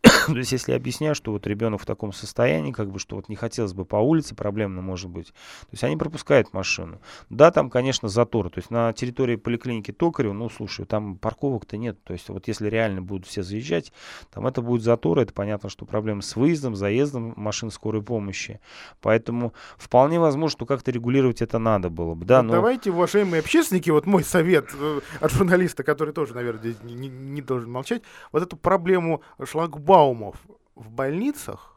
То 0.26 0.37
есть 0.38 0.52
если 0.52 0.72
я 0.72 0.78
объясняю, 0.78 1.14
что 1.14 1.31
вот 1.31 1.46
ребенок 1.46 1.83
в 1.83 1.87
таком 1.87 2.14
состоянии, 2.14 2.72
как 2.72 2.90
бы, 2.90 2.98
что 2.98 3.16
вот 3.16 3.28
не 3.28 3.37
хотелось 3.37 3.74
бы 3.74 3.85
по 3.85 3.96
улице, 3.96 4.35
проблемно 4.35 4.81
может 4.81 5.11
быть. 5.11 5.26
То 5.26 5.72
есть 5.72 5.85
они 5.85 5.98
пропускают 5.98 6.55
машину. 6.55 7.02
Да, 7.28 7.50
там, 7.50 7.68
конечно, 7.68 8.09
затор. 8.09 8.48
То 8.48 8.61
есть 8.61 8.70
на 8.70 8.94
территории 8.94 9.37
поликлиники 9.37 9.92
Токарева, 9.92 10.33
ну, 10.33 10.48
слушай, 10.48 10.87
там 10.87 11.18
парковок-то 11.18 11.76
нет. 11.76 12.02
То 12.02 12.14
есть 12.14 12.31
вот 12.31 12.48
если 12.48 12.68
реально 12.70 13.02
будут 13.02 13.26
все 13.26 13.42
заезжать, 13.42 13.92
там 14.33 14.46
это 14.46 14.62
будет 14.62 14.83
затор, 14.83 15.18
это 15.18 15.35
понятно, 15.35 15.68
что 15.68 15.81
что 15.82 15.86
проблемы 15.86 16.22
с 16.22 16.36
выездом, 16.36 16.76
заездом 16.76 17.34
машин 17.36 17.70
скорой 17.70 18.02
помощи. 18.02 18.60
Поэтому 19.00 19.52
вполне 19.76 20.20
возможно, 20.20 20.50
что 20.50 20.66
как-то 20.66 20.90
регулировать 20.90 21.42
это 21.42 21.58
надо 21.58 21.90
было 21.90 22.14
бы. 22.14 22.24
Да, 22.24 22.38
вот 22.38 22.46
но... 22.46 22.52
Давайте, 22.52 22.90
уважаемые 22.90 23.40
общественники, 23.40 23.90
вот 23.90 24.06
мой 24.06 24.24
совет 24.24 24.70
э, 24.74 25.00
от 25.20 25.32
журналиста, 25.32 25.82
который 25.82 26.14
тоже, 26.14 26.34
наверное, 26.34 26.74
не, 26.82 27.08
не 27.08 27.42
должен 27.42 27.70
молчать, 27.70 28.02
вот 28.32 28.42
эту 28.42 28.56
проблему 28.56 29.22
шлагбаумов 29.44 30.36
в 30.74 30.90
больницах 30.90 31.71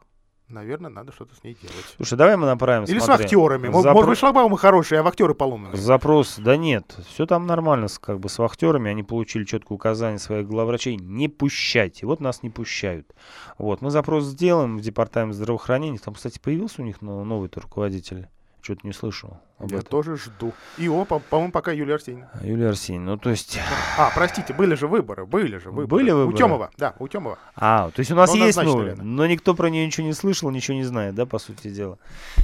наверное, 0.48 0.90
надо 0.90 1.12
что-то 1.12 1.34
с 1.34 1.42
ней 1.42 1.56
делать. 1.60 1.94
Слушай, 1.96 2.16
давай 2.16 2.36
мы 2.36 2.46
направим. 2.46 2.84
Или 2.84 2.98
смотри, 2.98 3.24
с 3.24 3.26
актерами. 3.26 3.66
Запро... 3.66 3.92
Может 3.92 4.08
быть, 4.08 4.18
шлагбаумы 4.18 4.58
хорошие, 4.58 5.00
а 5.00 5.02
вахтеры 5.02 5.34
поломаны. 5.34 5.76
Запрос, 5.76 6.36
да 6.38 6.56
нет, 6.56 6.96
все 7.08 7.26
там 7.26 7.46
нормально, 7.46 7.88
с, 7.88 7.98
как 7.98 8.20
бы 8.20 8.28
с 8.28 8.38
вахтерами. 8.38 8.90
Они 8.90 9.02
получили 9.02 9.44
четкое 9.44 9.76
указание 9.76 10.18
своих 10.18 10.46
главврачей 10.46 10.96
не 10.96 11.28
пущать. 11.28 12.02
И 12.02 12.06
вот 12.06 12.20
нас 12.20 12.42
не 12.42 12.50
пущают. 12.50 13.12
Вот, 13.58 13.80
мы 13.82 13.90
запрос 13.90 14.24
сделаем 14.24 14.78
в 14.78 14.80
департамент 14.80 15.34
здравоохранения. 15.34 15.98
Там, 15.98 16.14
кстати, 16.14 16.38
появился 16.38 16.82
у 16.82 16.84
них 16.84 17.02
новый 17.02 17.50
руководитель. 17.54 18.28
Что-то 18.60 18.86
не 18.86 18.92
слышал. 18.92 19.38
Об 19.58 19.70
Я 19.70 19.78
этом. 19.78 19.88
тоже 19.88 20.16
жду. 20.18 20.52
И 20.76 20.86
о, 20.86 21.06
по-моему, 21.06 21.50
пока 21.50 21.72
Юлия 21.72 21.94
Арсеньевна. 21.94 22.28
Юлия 22.42 22.68
Арсеньевна, 22.68 23.12
ну 23.12 23.18
то 23.18 23.30
есть... 23.30 23.58
А, 23.96 24.10
простите, 24.14 24.52
были 24.52 24.74
же 24.74 24.86
выборы, 24.86 25.24
были 25.24 25.56
же 25.56 25.70
выборы. 25.70 25.86
Были 25.86 26.10
выборы? 26.10 26.34
У 26.34 26.36
Темова, 26.36 26.70
да, 26.76 26.94
у 26.98 27.08
Темова. 27.08 27.38
А, 27.54 27.90
то 27.90 28.00
есть 28.00 28.10
у 28.10 28.14
нас 28.14 28.34
но 28.34 28.44
есть 28.44 28.62
новые, 28.62 28.96
но 28.96 29.26
никто 29.26 29.54
про 29.54 29.70
нее 29.70 29.86
ничего 29.86 30.06
не 30.06 30.12
слышал, 30.12 30.50
ничего 30.50 30.76
не 30.76 30.84
знает, 30.84 31.14
да, 31.14 31.24
по 31.24 31.38
сути 31.38 31.68
дела. 31.68 31.98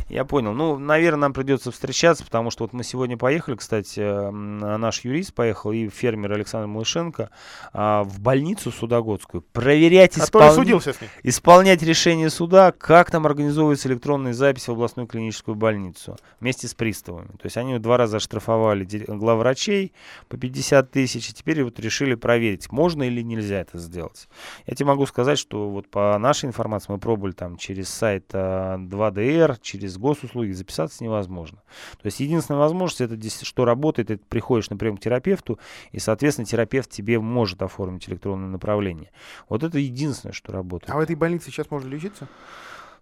Я 0.09 0.25
понял. 0.25 0.55
Ну, 0.55 0.79
наверное, 0.79 1.23
нам 1.23 1.33
придется 1.35 1.71
встречаться, 1.71 2.25
потому 2.25 2.51
что 2.51 2.65
вот 2.65 2.73
мы 2.73 2.83
сегодня 2.83 3.19
поехали, 3.19 3.57
кстати, 3.57 4.01
наш 4.31 5.05
юрист 5.05 5.35
поехал 5.35 5.73
и 5.73 5.91
фермер 5.91 6.33
Александр 6.33 6.67
Малышенко 6.67 7.29
а, 7.75 8.05
в 8.05 8.21
больницу 8.21 8.71
Судогодскую 8.71 9.43
проверять, 9.43 10.19
испол... 10.19 10.51
судился 10.53 10.95
с 10.95 11.01
ним. 11.01 11.11
исполнять 11.23 11.83
решение 11.83 12.31
суда, 12.31 12.73
как 12.73 13.11
там 13.11 13.27
организовывается 13.27 13.89
электронная 13.91 14.33
запись 14.33 14.69
в 14.69 14.73
областную 14.73 15.07
клиническую 15.07 15.55
больницу 15.55 16.17
вместе 16.41 16.69
с 16.69 16.75
приставами. 17.03 17.29
То 17.29 17.45
есть 17.45 17.57
они 17.57 17.79
два 17.79 17.97
раза 17.97 18.19
оштрафовали 18.19 18.85
главврачей 19.07 19.93
по 20.29 20.37
50 20.37 20.91
тысяч, 20.91 21.31
и 21.31 21.35
теперь 21.35 21.63
вот 21.65 21.79
решили 21.81 22.15
проверить, 22.15 22.71
можно 22.71 23.03
или 23.03 23.23
нельзя 23.23 23.61
это 23.61 23.79
сделать. 23.79 24.29
Я 24.67 24.75
тебе 24.75 24.87
могу 24.87 25.07
сказать, 25.07 25.39
что 25.39 25.69
вот 25.69 25.89
по 25.89 26.17
нашей 26.19 26.47
информации 26.47 26.93
мы 26.93 26.99
пробовали 26.99 27.33
там 27.33 27.57
через 27.57 27.89
сайт 27.89 28.33
2DR, 28.33 29.53
а, 29.53 29.57
через 29.61 29.99
госуслуги 29.99 30.53
записаться 30.53 31.03
невозможно. 31.05 31.59
То 32.01 32.07
есть 32.07 32.21
единственная 32.21 32.61
возможность, 32.61 33.01
это 33.01 33.45
что 33.45 33.65
работает, 33.65 34.11
это 34.11 34.23
приходишь 34.29 34.71
на 34.71 34.77
прием 34.77 34.97
к 34.97 35.01
терапевту, 35.01 35.59
и, 35.91 35.99
соответственно, 35.99 36.47
терапевт 36.47 36.91
тебе 36.91 37.19
может 37.19 37.63
оформить 37.63 38.09
электронное 38.09 38.49
направление. 38.49 39.11
Вот 39.49 39.63
это 39.63 39.79
единственное, 39.79 40.33
что 40.33 40.53
работает. 40.53 40.91
А 40.91 40.97
в 40.97 41.01
этой 41.01 41.17
больнице 41.17 41.47
сейчас 41.47 41.71
можно 41.71 41.89
лечиться? 41.89 42.29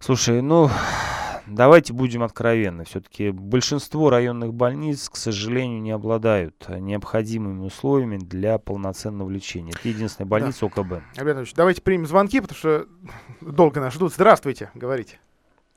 Слушай, 0.01 0.41
ну, 0.41 0.67
давайте 1.47 1.93
будем 1.93 2.23
откровенны. 2.23 2.85
Все-таки 2.85 3.29
большинство 3.29 4.09
районных 4.09 4.51
больниц, 4.51 5.07
к 5.07 5.15
сожалению, 5.15 5.79
не 5.79 5.91
обладают 5.91 6.55
необходимыми 6.69 7.63
условиями 7.63 8.17
для 8.17 8.57
полноценного 8.57 9.29
лечения. 9.29 9.73
Это 9.77 9.87
единственная 9.87 10.27
больница 10.27 10.61
да. 10.61 10.81
ОКБ. 10.81 11.03
Альбертович, 11.19 11.53
давайте 11.53 11.83
примем 11.83 12.07
звонки, 12.07 12.41
потому 12.41 12.57
что 12.57 12.87
долго 13.41 13.79
нас 13.79 13.93
ждут. 13.93 14.11
Здравствуйте, 14.11 14.71
говорите. 14.73 15.19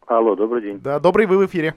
Алло, 0.07 0.35
добрый 0.35 0.63
день. 0.63 0.81
Да, 0.81 0.99
добрый, 1.01 1.27
вы 1.27 1.37
в 1.37 1.45
эфире. 1.45 1.75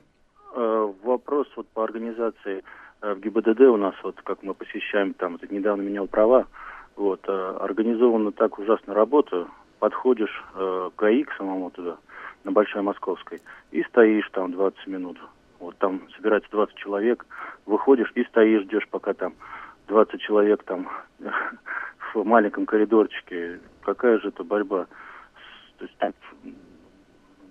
Э, 0.55 0.93
вопрос 1.03 1.47
вот 1.57 1.67
по 1.67 1.83
организации 1.83 2.63
э, 3.01 3.13
в 3.13 3.19
ГИБДД 3.19 3.59
у 3.61 3.75
нас, 3.75 3.93
вот 4.03 4.21
как 4.23 4.41
мы 4.43 4.53
посещаем, 4.53 5.13
там, 5.13 5.33
вот, 5.33 5.51
недавно 5.51 5.81
менял 5.81 6.07
права, 6.07 6.47
вот, 6.95 7.19
э, 7.27 7.57
организована 7.59 8.31
так 8.31 8.57
ужасно 8.57 8.93
работа, 8.93 9.47
подходишь 9.79 10.45
э, 10.55 10.89
к 10.95 11.03
АИ, 11.03 11.23
к 11.23 11.33
самому 11.37 11.71
туда, 11.71 11.97
на 12.43 12.51
Большой 12.51 12.81
Московской, 12.81 13.41
и 13.71 13.83
стоишь 13.83 14.29
там 14.31 14.51
20 14.51 14.87
минут. 14.87 15.17
Вот 15.59 15.77
там 15.77 16.01
собирается 16.15 16.49
20 16.51 16.75
человек, 16.75 17.25
выходишь 17.65 18.11
и 18.15 18.23
стоишь, 18.25 18.63
ждешь, 18.63 18.87
пока 18.89 19.13
там 19.13 19.33
20 19.87 20.21
человек 20.21 20.63
там 20.63 20.89
в 22.13 22.23
маленьком 22.23 22.65
коридорчике. 22.65 23.59
Какая 23.81 24.19
же 24.19 24.29
это 24.29 24.43
борьба? 24.43 24.87
То 25.77 25.85
есть, 25.85 25.95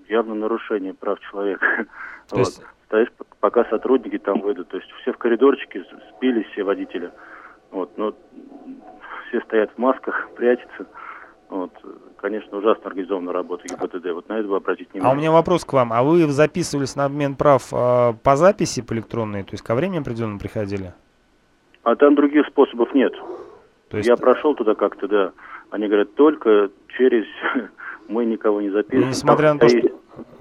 явно 0.09 0.35
нарушение 0.35 0.95
прав 0.95 1.21
человека. 1.21 1.87
То 2.29 2.39
есть... 2.39 2.59
вот. 2.59 2.67
Стоишь, 2.87 3.09
пока 3.41 3.65
сотрудники 3.65 4.17
там 4.17 4.41
выйдут. 4.41 4.69
То 4.69 4.77
есть 4.77 4.89
все 5.01 5.13
в 5.13 5.19
коридорчике 5.19 5.85
спились, 6.17 6.47
все 6.53 6.63
водители. 6.63 7.11
Вот, 7.73 7.99
но 7.99 8.15
все 9.29 9.41
стоят 9.41 9.73
в 9.73 9.79
масках, 9.79 10.29
прячутся. 10.37 10.87
Вот, 11.49 11.71
конечно, 12.17 12.59
ужасно 12.59 12.87
организованная 12.87 13.33
работа 13.33 13.65
ГИБДД. 13.69 14.13
Вот 14.13 14.29
на 14.29 14.39
это 14.39 14.49
бы 14.49 14.57
обратить 14.57 14.93
внимание. 14.93 15.13
А 15.13 15.15
у 15.15 15.19
меня 15.19 15.31
вопрос 15.31 15.65
к 15.65 15.73
вам. 15.73 15.93
А 15.93 16.03
вы 16.03 16.27
записывались 16.27 16.97
на 16.97 17.05
обмен 17.05 17.37
прав 17.37 17.73
э, 17.73 18.15
по 18.23 18.37
записи 18.37 18.83
по 18.83 18.95
электронной, 18.95 19.45
то 19.45 19.51
есть 19.53 19.63
ко 19.63 19.75
времени 19.75 20.01
определенному 20.01 20.41
приходили? 20.41 20.93
А 21.85 21.95
там 21.95 22.17
других 22.17 22.47
способов 22.49 22.93
нет. 22.95 23.13
То 23.91 23.99
есть... 23.99 24.09
Я 24.09 24.17
прошел 24.17 24.55
туда 24.55 24.75
как-то, 24.75 25.07
да. 25.07 25.33
Они 25.71 25.87
говорят, 25.87 26.15
только 26.15 26.71
через... 26.97 27.25
Мы 28.09 28.25
никого 28.25 28.61
не 28.61 28.71
записываем. 28.71 29.09
Несмотря 29.11 29.53
на 29.53 29.59
то, 29.61 29.69
что, 29.69 29.89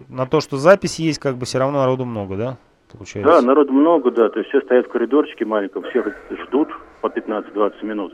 на 0.10 0.26
то, 0.28 0.40
что 0.40 0.58
запись 0.58 1.00
есть, 1.00 1.20
как 1.20 1.36
бы 1.36 1.46
все 1.46 1.58
равно 1.58 1.80
народу 1.80 2.06
много, 2.06 2.36
да? 2.36 2.58
Получается. 2.92 3.32
Да, 3.32 3.42
народу 3.42 3.74
много, 3.74 4.12
да. 4.12 4.30
То 4.30 4.40
есть 4.40 4.50
все 4.50 4.62
стоят 4.62 4.88
в 4.88 4.90
коридорчике 4.90 5.46
маленьком, 5.46 5.84
все 5.84 6.04
ждут 6.44 6.70
по 7.02 7.08
15-20 7.08 7.86
минут. 7.86 8.14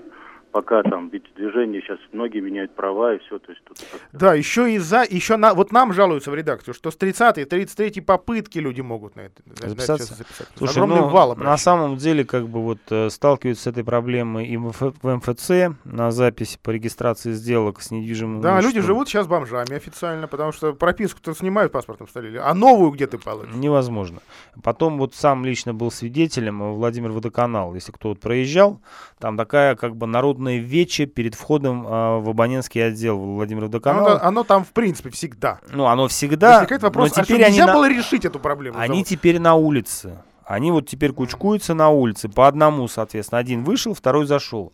Пока 0.51 0.83
там, 0.83 1.09
ведь 1.09 1.23
движение 1.35 1.81
сейчас 1.81 1.99
многие 2.11 2.39
меняют 2.39 2.75
права 2.75 3.15
и 3.15 3.19
все, 3.19 3.39
то 3.39 3.51
есть 3.51 3.63
тут... 3.63 3.77
Да, 4.11 4.33
еще 4.33 4.73
и 4.73 4.77
за, 4.77 5.03
еще 5.03 5.37
на, 5.37 5.53
вот 5.53 5.71
нам 5.71 5.93
жалуются 5.93 6.31
в 6.31 6.35
редакцию, 6.35 6.73
что 6.73 6.91
с 6.91 6.97
30-й, 6.97 7.43
33-й 7.43 8.01
попытки 8.01 8.59
люди 8.59 8.81
могут 8.81 9.15
на 9.15 9.21
это, 9.21 9.41
на 9.45 9.69
Записаться? 9.69 10.05
сейчас 10.05 10.17
записаться. 10.17 10.53
Слушай, 10.57 10.71
Огромный 10.71 11.01
ну, 11.01 11.07
вал 11.09 11.27
на 11.29 11.33
обращений. 11.33 11.57
самом 11.57 11.97
деле, 11.97 12.25
как 12.25 12.47
бы 12.47 12.61
вот 12.61 12.79
э, 12.89 13.09
сталкиваются 13.09 13.63
с 13.63 13.67
этой 13.67 13.83
проблемой 13.83 14.45
и 14.47 14.57
в, 14.57 14.67
МФ 14.67 14.81
в 15.01 15.15
МФЦ 15.15 15.75
на 15.85 16.11
запись 16.11 16.59
по 16.61 16.71
регистрации 16.71 17.31
сделок 17.31 17.81
с 17.81 17.91
недвижимым 17.91 18.41
Да, 18.41 18.59
люди 18.61 18.81
живут 18.81 19.07
сейчас 19.07 19.27
бомжами 19.27 19.73
официально, 19.73 20.27
потому 20.27 20.51
что 20.51 20.73
прописку-то 20.73 21.33
снимают 21.33 21.71
в 21.71 21.73
паспортном 21.73 22.07
столе, 22.07 22.39
а 22.39 22.53
новую 22.53 22.91
где 22.91 23.07
ты 23.07 23.17
получишь? 23.17 23.53
Невозможно. 23.55 24.19
Потом 24.63 24.97
вот 24.97 25.15
сам 25.15 25.45
лично 25.45 25.73
был 25.73 25.91
свидетелем 25.91 26.61
э, 26.61 26.71
Владимир 26.73 27.11
Водоканал. 27.11 27.73
Если 27.73 27.91
кто 27.91 28.09
вот 28.09 28.19
проезжал, 28.19 28.81
там 29.19 29.37
такая 29.37 29.75
как 29.75 29.95
бы 29.95 30.07
народная 30.41 30.57
вече 30.57 31.05
перед 31.05 31.35
входом 31.35 31.85
э, 31.85 31.89
в 32.19 32.29
абонентский 32.29 32.85
отдел 32.85 33.17
Владимира 33.17 33.65
Оно, 33.65 33.71
Водоканала. 33.71 34.21
оно 34.23 34.43
там, 34.43 34.63
в 34.63 34.69
принципе, 34.69 35.09
всегда. 35.09 35.59
Ну, 35.71 35.85
оно 35.85 36.07
всегда. 36.07 36.53
Возникает 36.55 36.83
вопрос, 36.83 37.15
но 37.15 37.21
а 37.21 37.25
теперь 37.25 37.43
они 37.43 37.53
нельзя 37.55 37.67
на- 37.67 37.73
было 37.73 37.89
решить 37.89 38.25
эту 38.25 38.39
проблему? 38.39 38.77
Они 38.79 38.95
Завод? 38.95 39.07
теперь 39.07 39.39
на 39.39 39.55
улице. 39.55 40.17
Они 40.45 40.71
вот 40.71 40.87
теперь 40.87 41.13
кучкуются 41.13 41.73
на 41.73 41.89
улице 41.89 42.27
по 42.27 42.47
одному, 42.47 42.87
соответственно. 42.87 43.39
Один 43.39 43.63
вышел, 43.63 43.93
второй 43.93 44.25
зашел. 44.25 44.73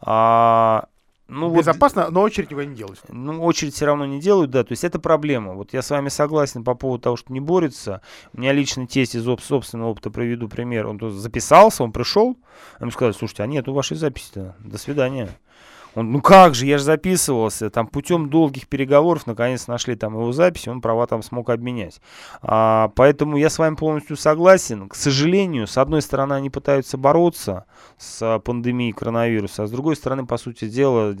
А, 0.00 0.86
ну, 1.28 1.48
вот 1.50 1.58
Безопасно, 1.58 2.10
но 2.10 2.22
очередь 2.22 2.50
никуда 2.50 2.64
не 2.66 2.74
делать. 2.74 3.00
ну, 3.08 3.42
очередь 3.42 3.74
все 3.74 3.84
равно 3.86 4.06
не 4.06 4.18
делают, 4.20 4.50
да, 4.50 4.64
то 4.64 4.72
есть 4.72 4.82
это 4.84 4.98
проблема. 4.98 5.52
Вот 5.54 5.72
я 5.72 5.82
с 5.82 5.90
вами 5.90 6.08
согласен 6.08 6.64
по 6.64 6.74
поводу 6.74 7.02
того, 7.02 7.16
что 7.16 7.32
не 7.32 7.40
борется. 7.40 8.00
У 8.32 8.40
меня 8.40 8.52
лично 8.52 8.86
тесть 8.86 9.14
из 9.14 9.26
об- 9.28 9.40
собственного 9.40 9.90
опыта 9.90 10.10
приведу 10.10 10.48
пример. 10.48 10.86
Он 10.86 10.98
записался, 11.10 11.84
он 11.84 11.92
пришел, 11.92 12.36
ему 12.80 12.90
сказали, 12.90 13.12
слушайте, 13.12 13.42
а 13.42 13.46
нету 13.46 13.72
вашей 13.74 13.96
записи-то, 13.96 14.56
до 14.60 14.78
свидания. 14.78 15.28
Он, 15.98 16.12
ну 16.12 16.20
как 16.20 16.54
же, 16.54 16.64
я 16.64 16.78
же 16.78 16.84
записывался. 16.84 17.70
Там 17.70 17.88
путем 17.88 18.30
долгих 18.30 18.68
переговоров 18.68 19.26
наконец 19.26 19.66
нашли 19.66 19.96
там 19.96 20.14
его 20.14 20.30
запись, 20.30 20.68
он 20.68 20.80
права 20.80 21.08
там 21.08 21.24
смог 21.24 21.50
обменять. 21.50 22.00
А, 22.40 22.92
поэтому 22.94 23.36
я 23.36 23.50
с 23.50 23.58
вами 23.58 23.74
полностью 23.74 24.16
согласен. 24.16 24.88
К 24.88 24.94
сожалению, 24.94 25.66
с 25.66 25.76
одной 25.76 26.00
стороны, 26.00 26.34
они 26.34 26.50
пытаются 26.50 26.96
бороться 26.96 27.64
с 27.96 28.22
а, 28.22 28.38
пандемией 28.38 28.92
коронавируса, 28.92 29.64
а 29.64 29.66
с 29.66 29.72
другой 29.72 29.96
стороны, 29.96 30.24
по 30.24 30.36
сути 30.36 30.68
дела, 30.68 31.16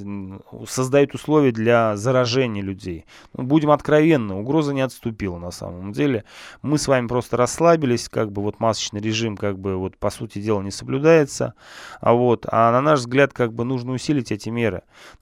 создают 0.68 1.12
условия 1.12 1.50
для 1.50 1.96
заражения 1.96 2.62
людей. 2.62 3.04
Ну, 3.36 3.42
будем 3.42 3.72
откровенны, 3.72 4.34
угроза 4.34 4.72
не 4.74 4.82
отступила 4.82 5.38
на 5.38 5.50
самом 5.50 5.90
деле. 5.90 6.22
Мы 6.62 6.78
с 6.78 6.86
вами 6.86 7.08
просто 7.08 7.36
расслабились, 7.36 8.08
как 8.08 8.30
бы 8.30 8.42
вот 8.42 8.60
масочный 8.60 9.00
режим, 9.00 9.36
как 9.36 9.58
бы 9.58 9.74
вот 9.74 9.96
по 9.96 10.10
сути 10.10 10.38
дела 10.40 10.62
не 10.62 10.70
соблюдается. 10.70 11.54
А 12.00 12.12
вот, 12.12 12.46
а 12.48 12.70
на 12.70 12.80
наш 12.80 13.00
взгляд, 13.00 13.32
как 13.32 13.52
бы 13.52 13.64
нужно 13.64 13.92
усилить 13.92 14.30
эти 14.30 14.50
меры. 14.50 14.67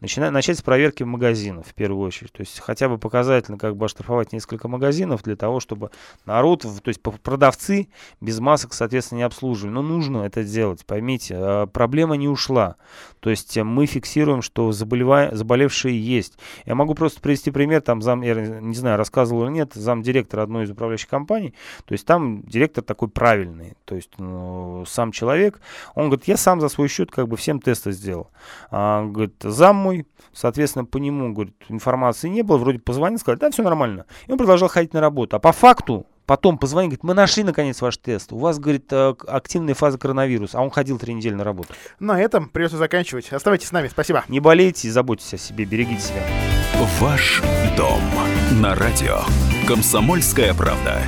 Начина- 0.00 0.30
начать 0.30 0.58
с 0.58 0.62
проверки 0.62 1.02
магазинов 1.02 1.66
в 1.68 1.74
первую 1.74 2.06
очередь. 2.06 2.32
То 2.32 2.40
есть 2.40 2.60
хотя 2.60 2.88
бы 2.88 2.98
показательно 2.98 3.58
как 3.58 3.76
бы 3.76 3.86
оштрафовать 3.86 4.32
несколько 4.32 4.68
магазинов 4.68 5.22
для 5.22 5.36
того, 5.36 5.60
чтобы 5.60 5.90
народ, 6.24 6.62
то 6.62 6.88
есть 6.88 7.00
продавцы 7.00 7.88
без 8.20 8.38
масок, 8.40 8.74
соответственно, 8.74 9.18
не 9.18 9.24
обслуживали. 9.24 9.74
Но 9.74 9.82
нужно 9.82 10.18
это 10.22 10.44
делать, 10.44 10.84
поймите, 10.86 11.34
э, 11.38 11.66
проблема 11.66 12.16
не 12.16 12.28
ушла. 12.28 12.76
То 13.20 13.30
есть 13.30 13.56
э, 13.56 13.64
мы 13.64 13.86
фиксируем, 13.86 14.42
что 14.42 14.70
заболева- 14.70 15.34
заболевшие 15.34 15.98
есть. 16.00 16.38
Я 16.64 16.74
могу 16.74 16.94
просто 16.94 17.20
привести 17.20 17.50
пример, 17.50 17.80
там 17.80 18.02
зам, 18.02 18.22
я 18.22 18.34
не 18.34 18.74
знаю, 18.74 18.98
рассказывал 18.98 19.44
или 19.44 19.52
нет, 19.52 19.72
зам 19.74 20.02
директора 20.02 20.42
одной 20.42 20.64
из 20.64 20.70
управляющих 20.70 21.08
компаний, 21.08 21.54
то 21.84 21.92
есть 21.92 22.06
там 22.06 22.42
директор 22.42 22.82
такой 22.84 23.08
правильный, 23.08 23.76
то 23.84 23.94
есть 23.94 24.10
ну, 24.18 24.84
сам 24.86 25.12
человек, 25.12 25.60
он 25.94 26.06
говорит, 26.06 26.26
я 26.26 26.36
сам 26.36 26.60
за 26.60 26.68
свой 26.68 26.88
счет 26.88 27.10
как 27.10 27.28
бы 27.28 27.36
всем 27.36 27.60
тесты 27.60 27.92
сделал. 27.92 28.30
А, 28.70 29.04
говорит, 29.26 29.56
зам 29.56 29.76
мой, 29.76 30.06
соответственно, 30.32 30.84
по 30.84 30.98
нему, 30.98 31.32
говорит, 31.32 31.54
информации 31.68 32.28
не 32.28 32.42
было, 32.42 32.58
вроде 32.58 32.78
позвонил, 32.78 33.18
сказал, 33.18 33.38
да, 33.38 33.50
все 33.50 33.62
нормально. 33.62 34.06
И 34.26 34.32
он 34.32 34.38
продолжал 34.38 34.68
ходить 34.68 34.94
на 34.94 35.00
работу. 35.00 35.36
А 35.36 35.38
по 35.38 35.52
факту 35.52 36.06
Потом 36.26 36.58
позвонил, 36.58 36.88
говорит, 36.88 37.04
мы 37.04 37.14
нашли 37.14 37.44
наконец 37.44 37.80
ваш 37.80 37.98
тест. 37.98 38.32
У 38.32 38.38
вас, 38.38 38.58
говорит, 38.58 38.86
э, 38.90 39.14
активная 39.28 39.74
фаза 39.74 39.96
коронавируса. 39.96 40.58
А 40.58 40.60
он 40.60 40.70
ходил 40.70 40.98
три 40.98 41.14
недели 41.14 41.34
на 41.34 41.44
работу. 41.44 41.72
На 42.00 42.20
этом 42.20 42.48
придется 42.48 42.76
заканчивать. 42.76 43.32
Оставайтесь 43.32 43.68
с 43.68 43.72
нами. 43.72 43.86
Спасибо. 43.86 44.24
Не 44.28 44.40
болейте 44.40 44.88
и 44.88 44.90
заботьтесь 44.90 45.34
о 45.34 45.38
себе, 45.38 45.64
берегите 45.64 46.00
себя. 46.00 46.22
Ваш 47.00 47.42
дом 47.76 48.00
на 48.60 48.74
радио. 48.74 49.20
Комсомольская 49.68 50.52
правда. 50.52 51.00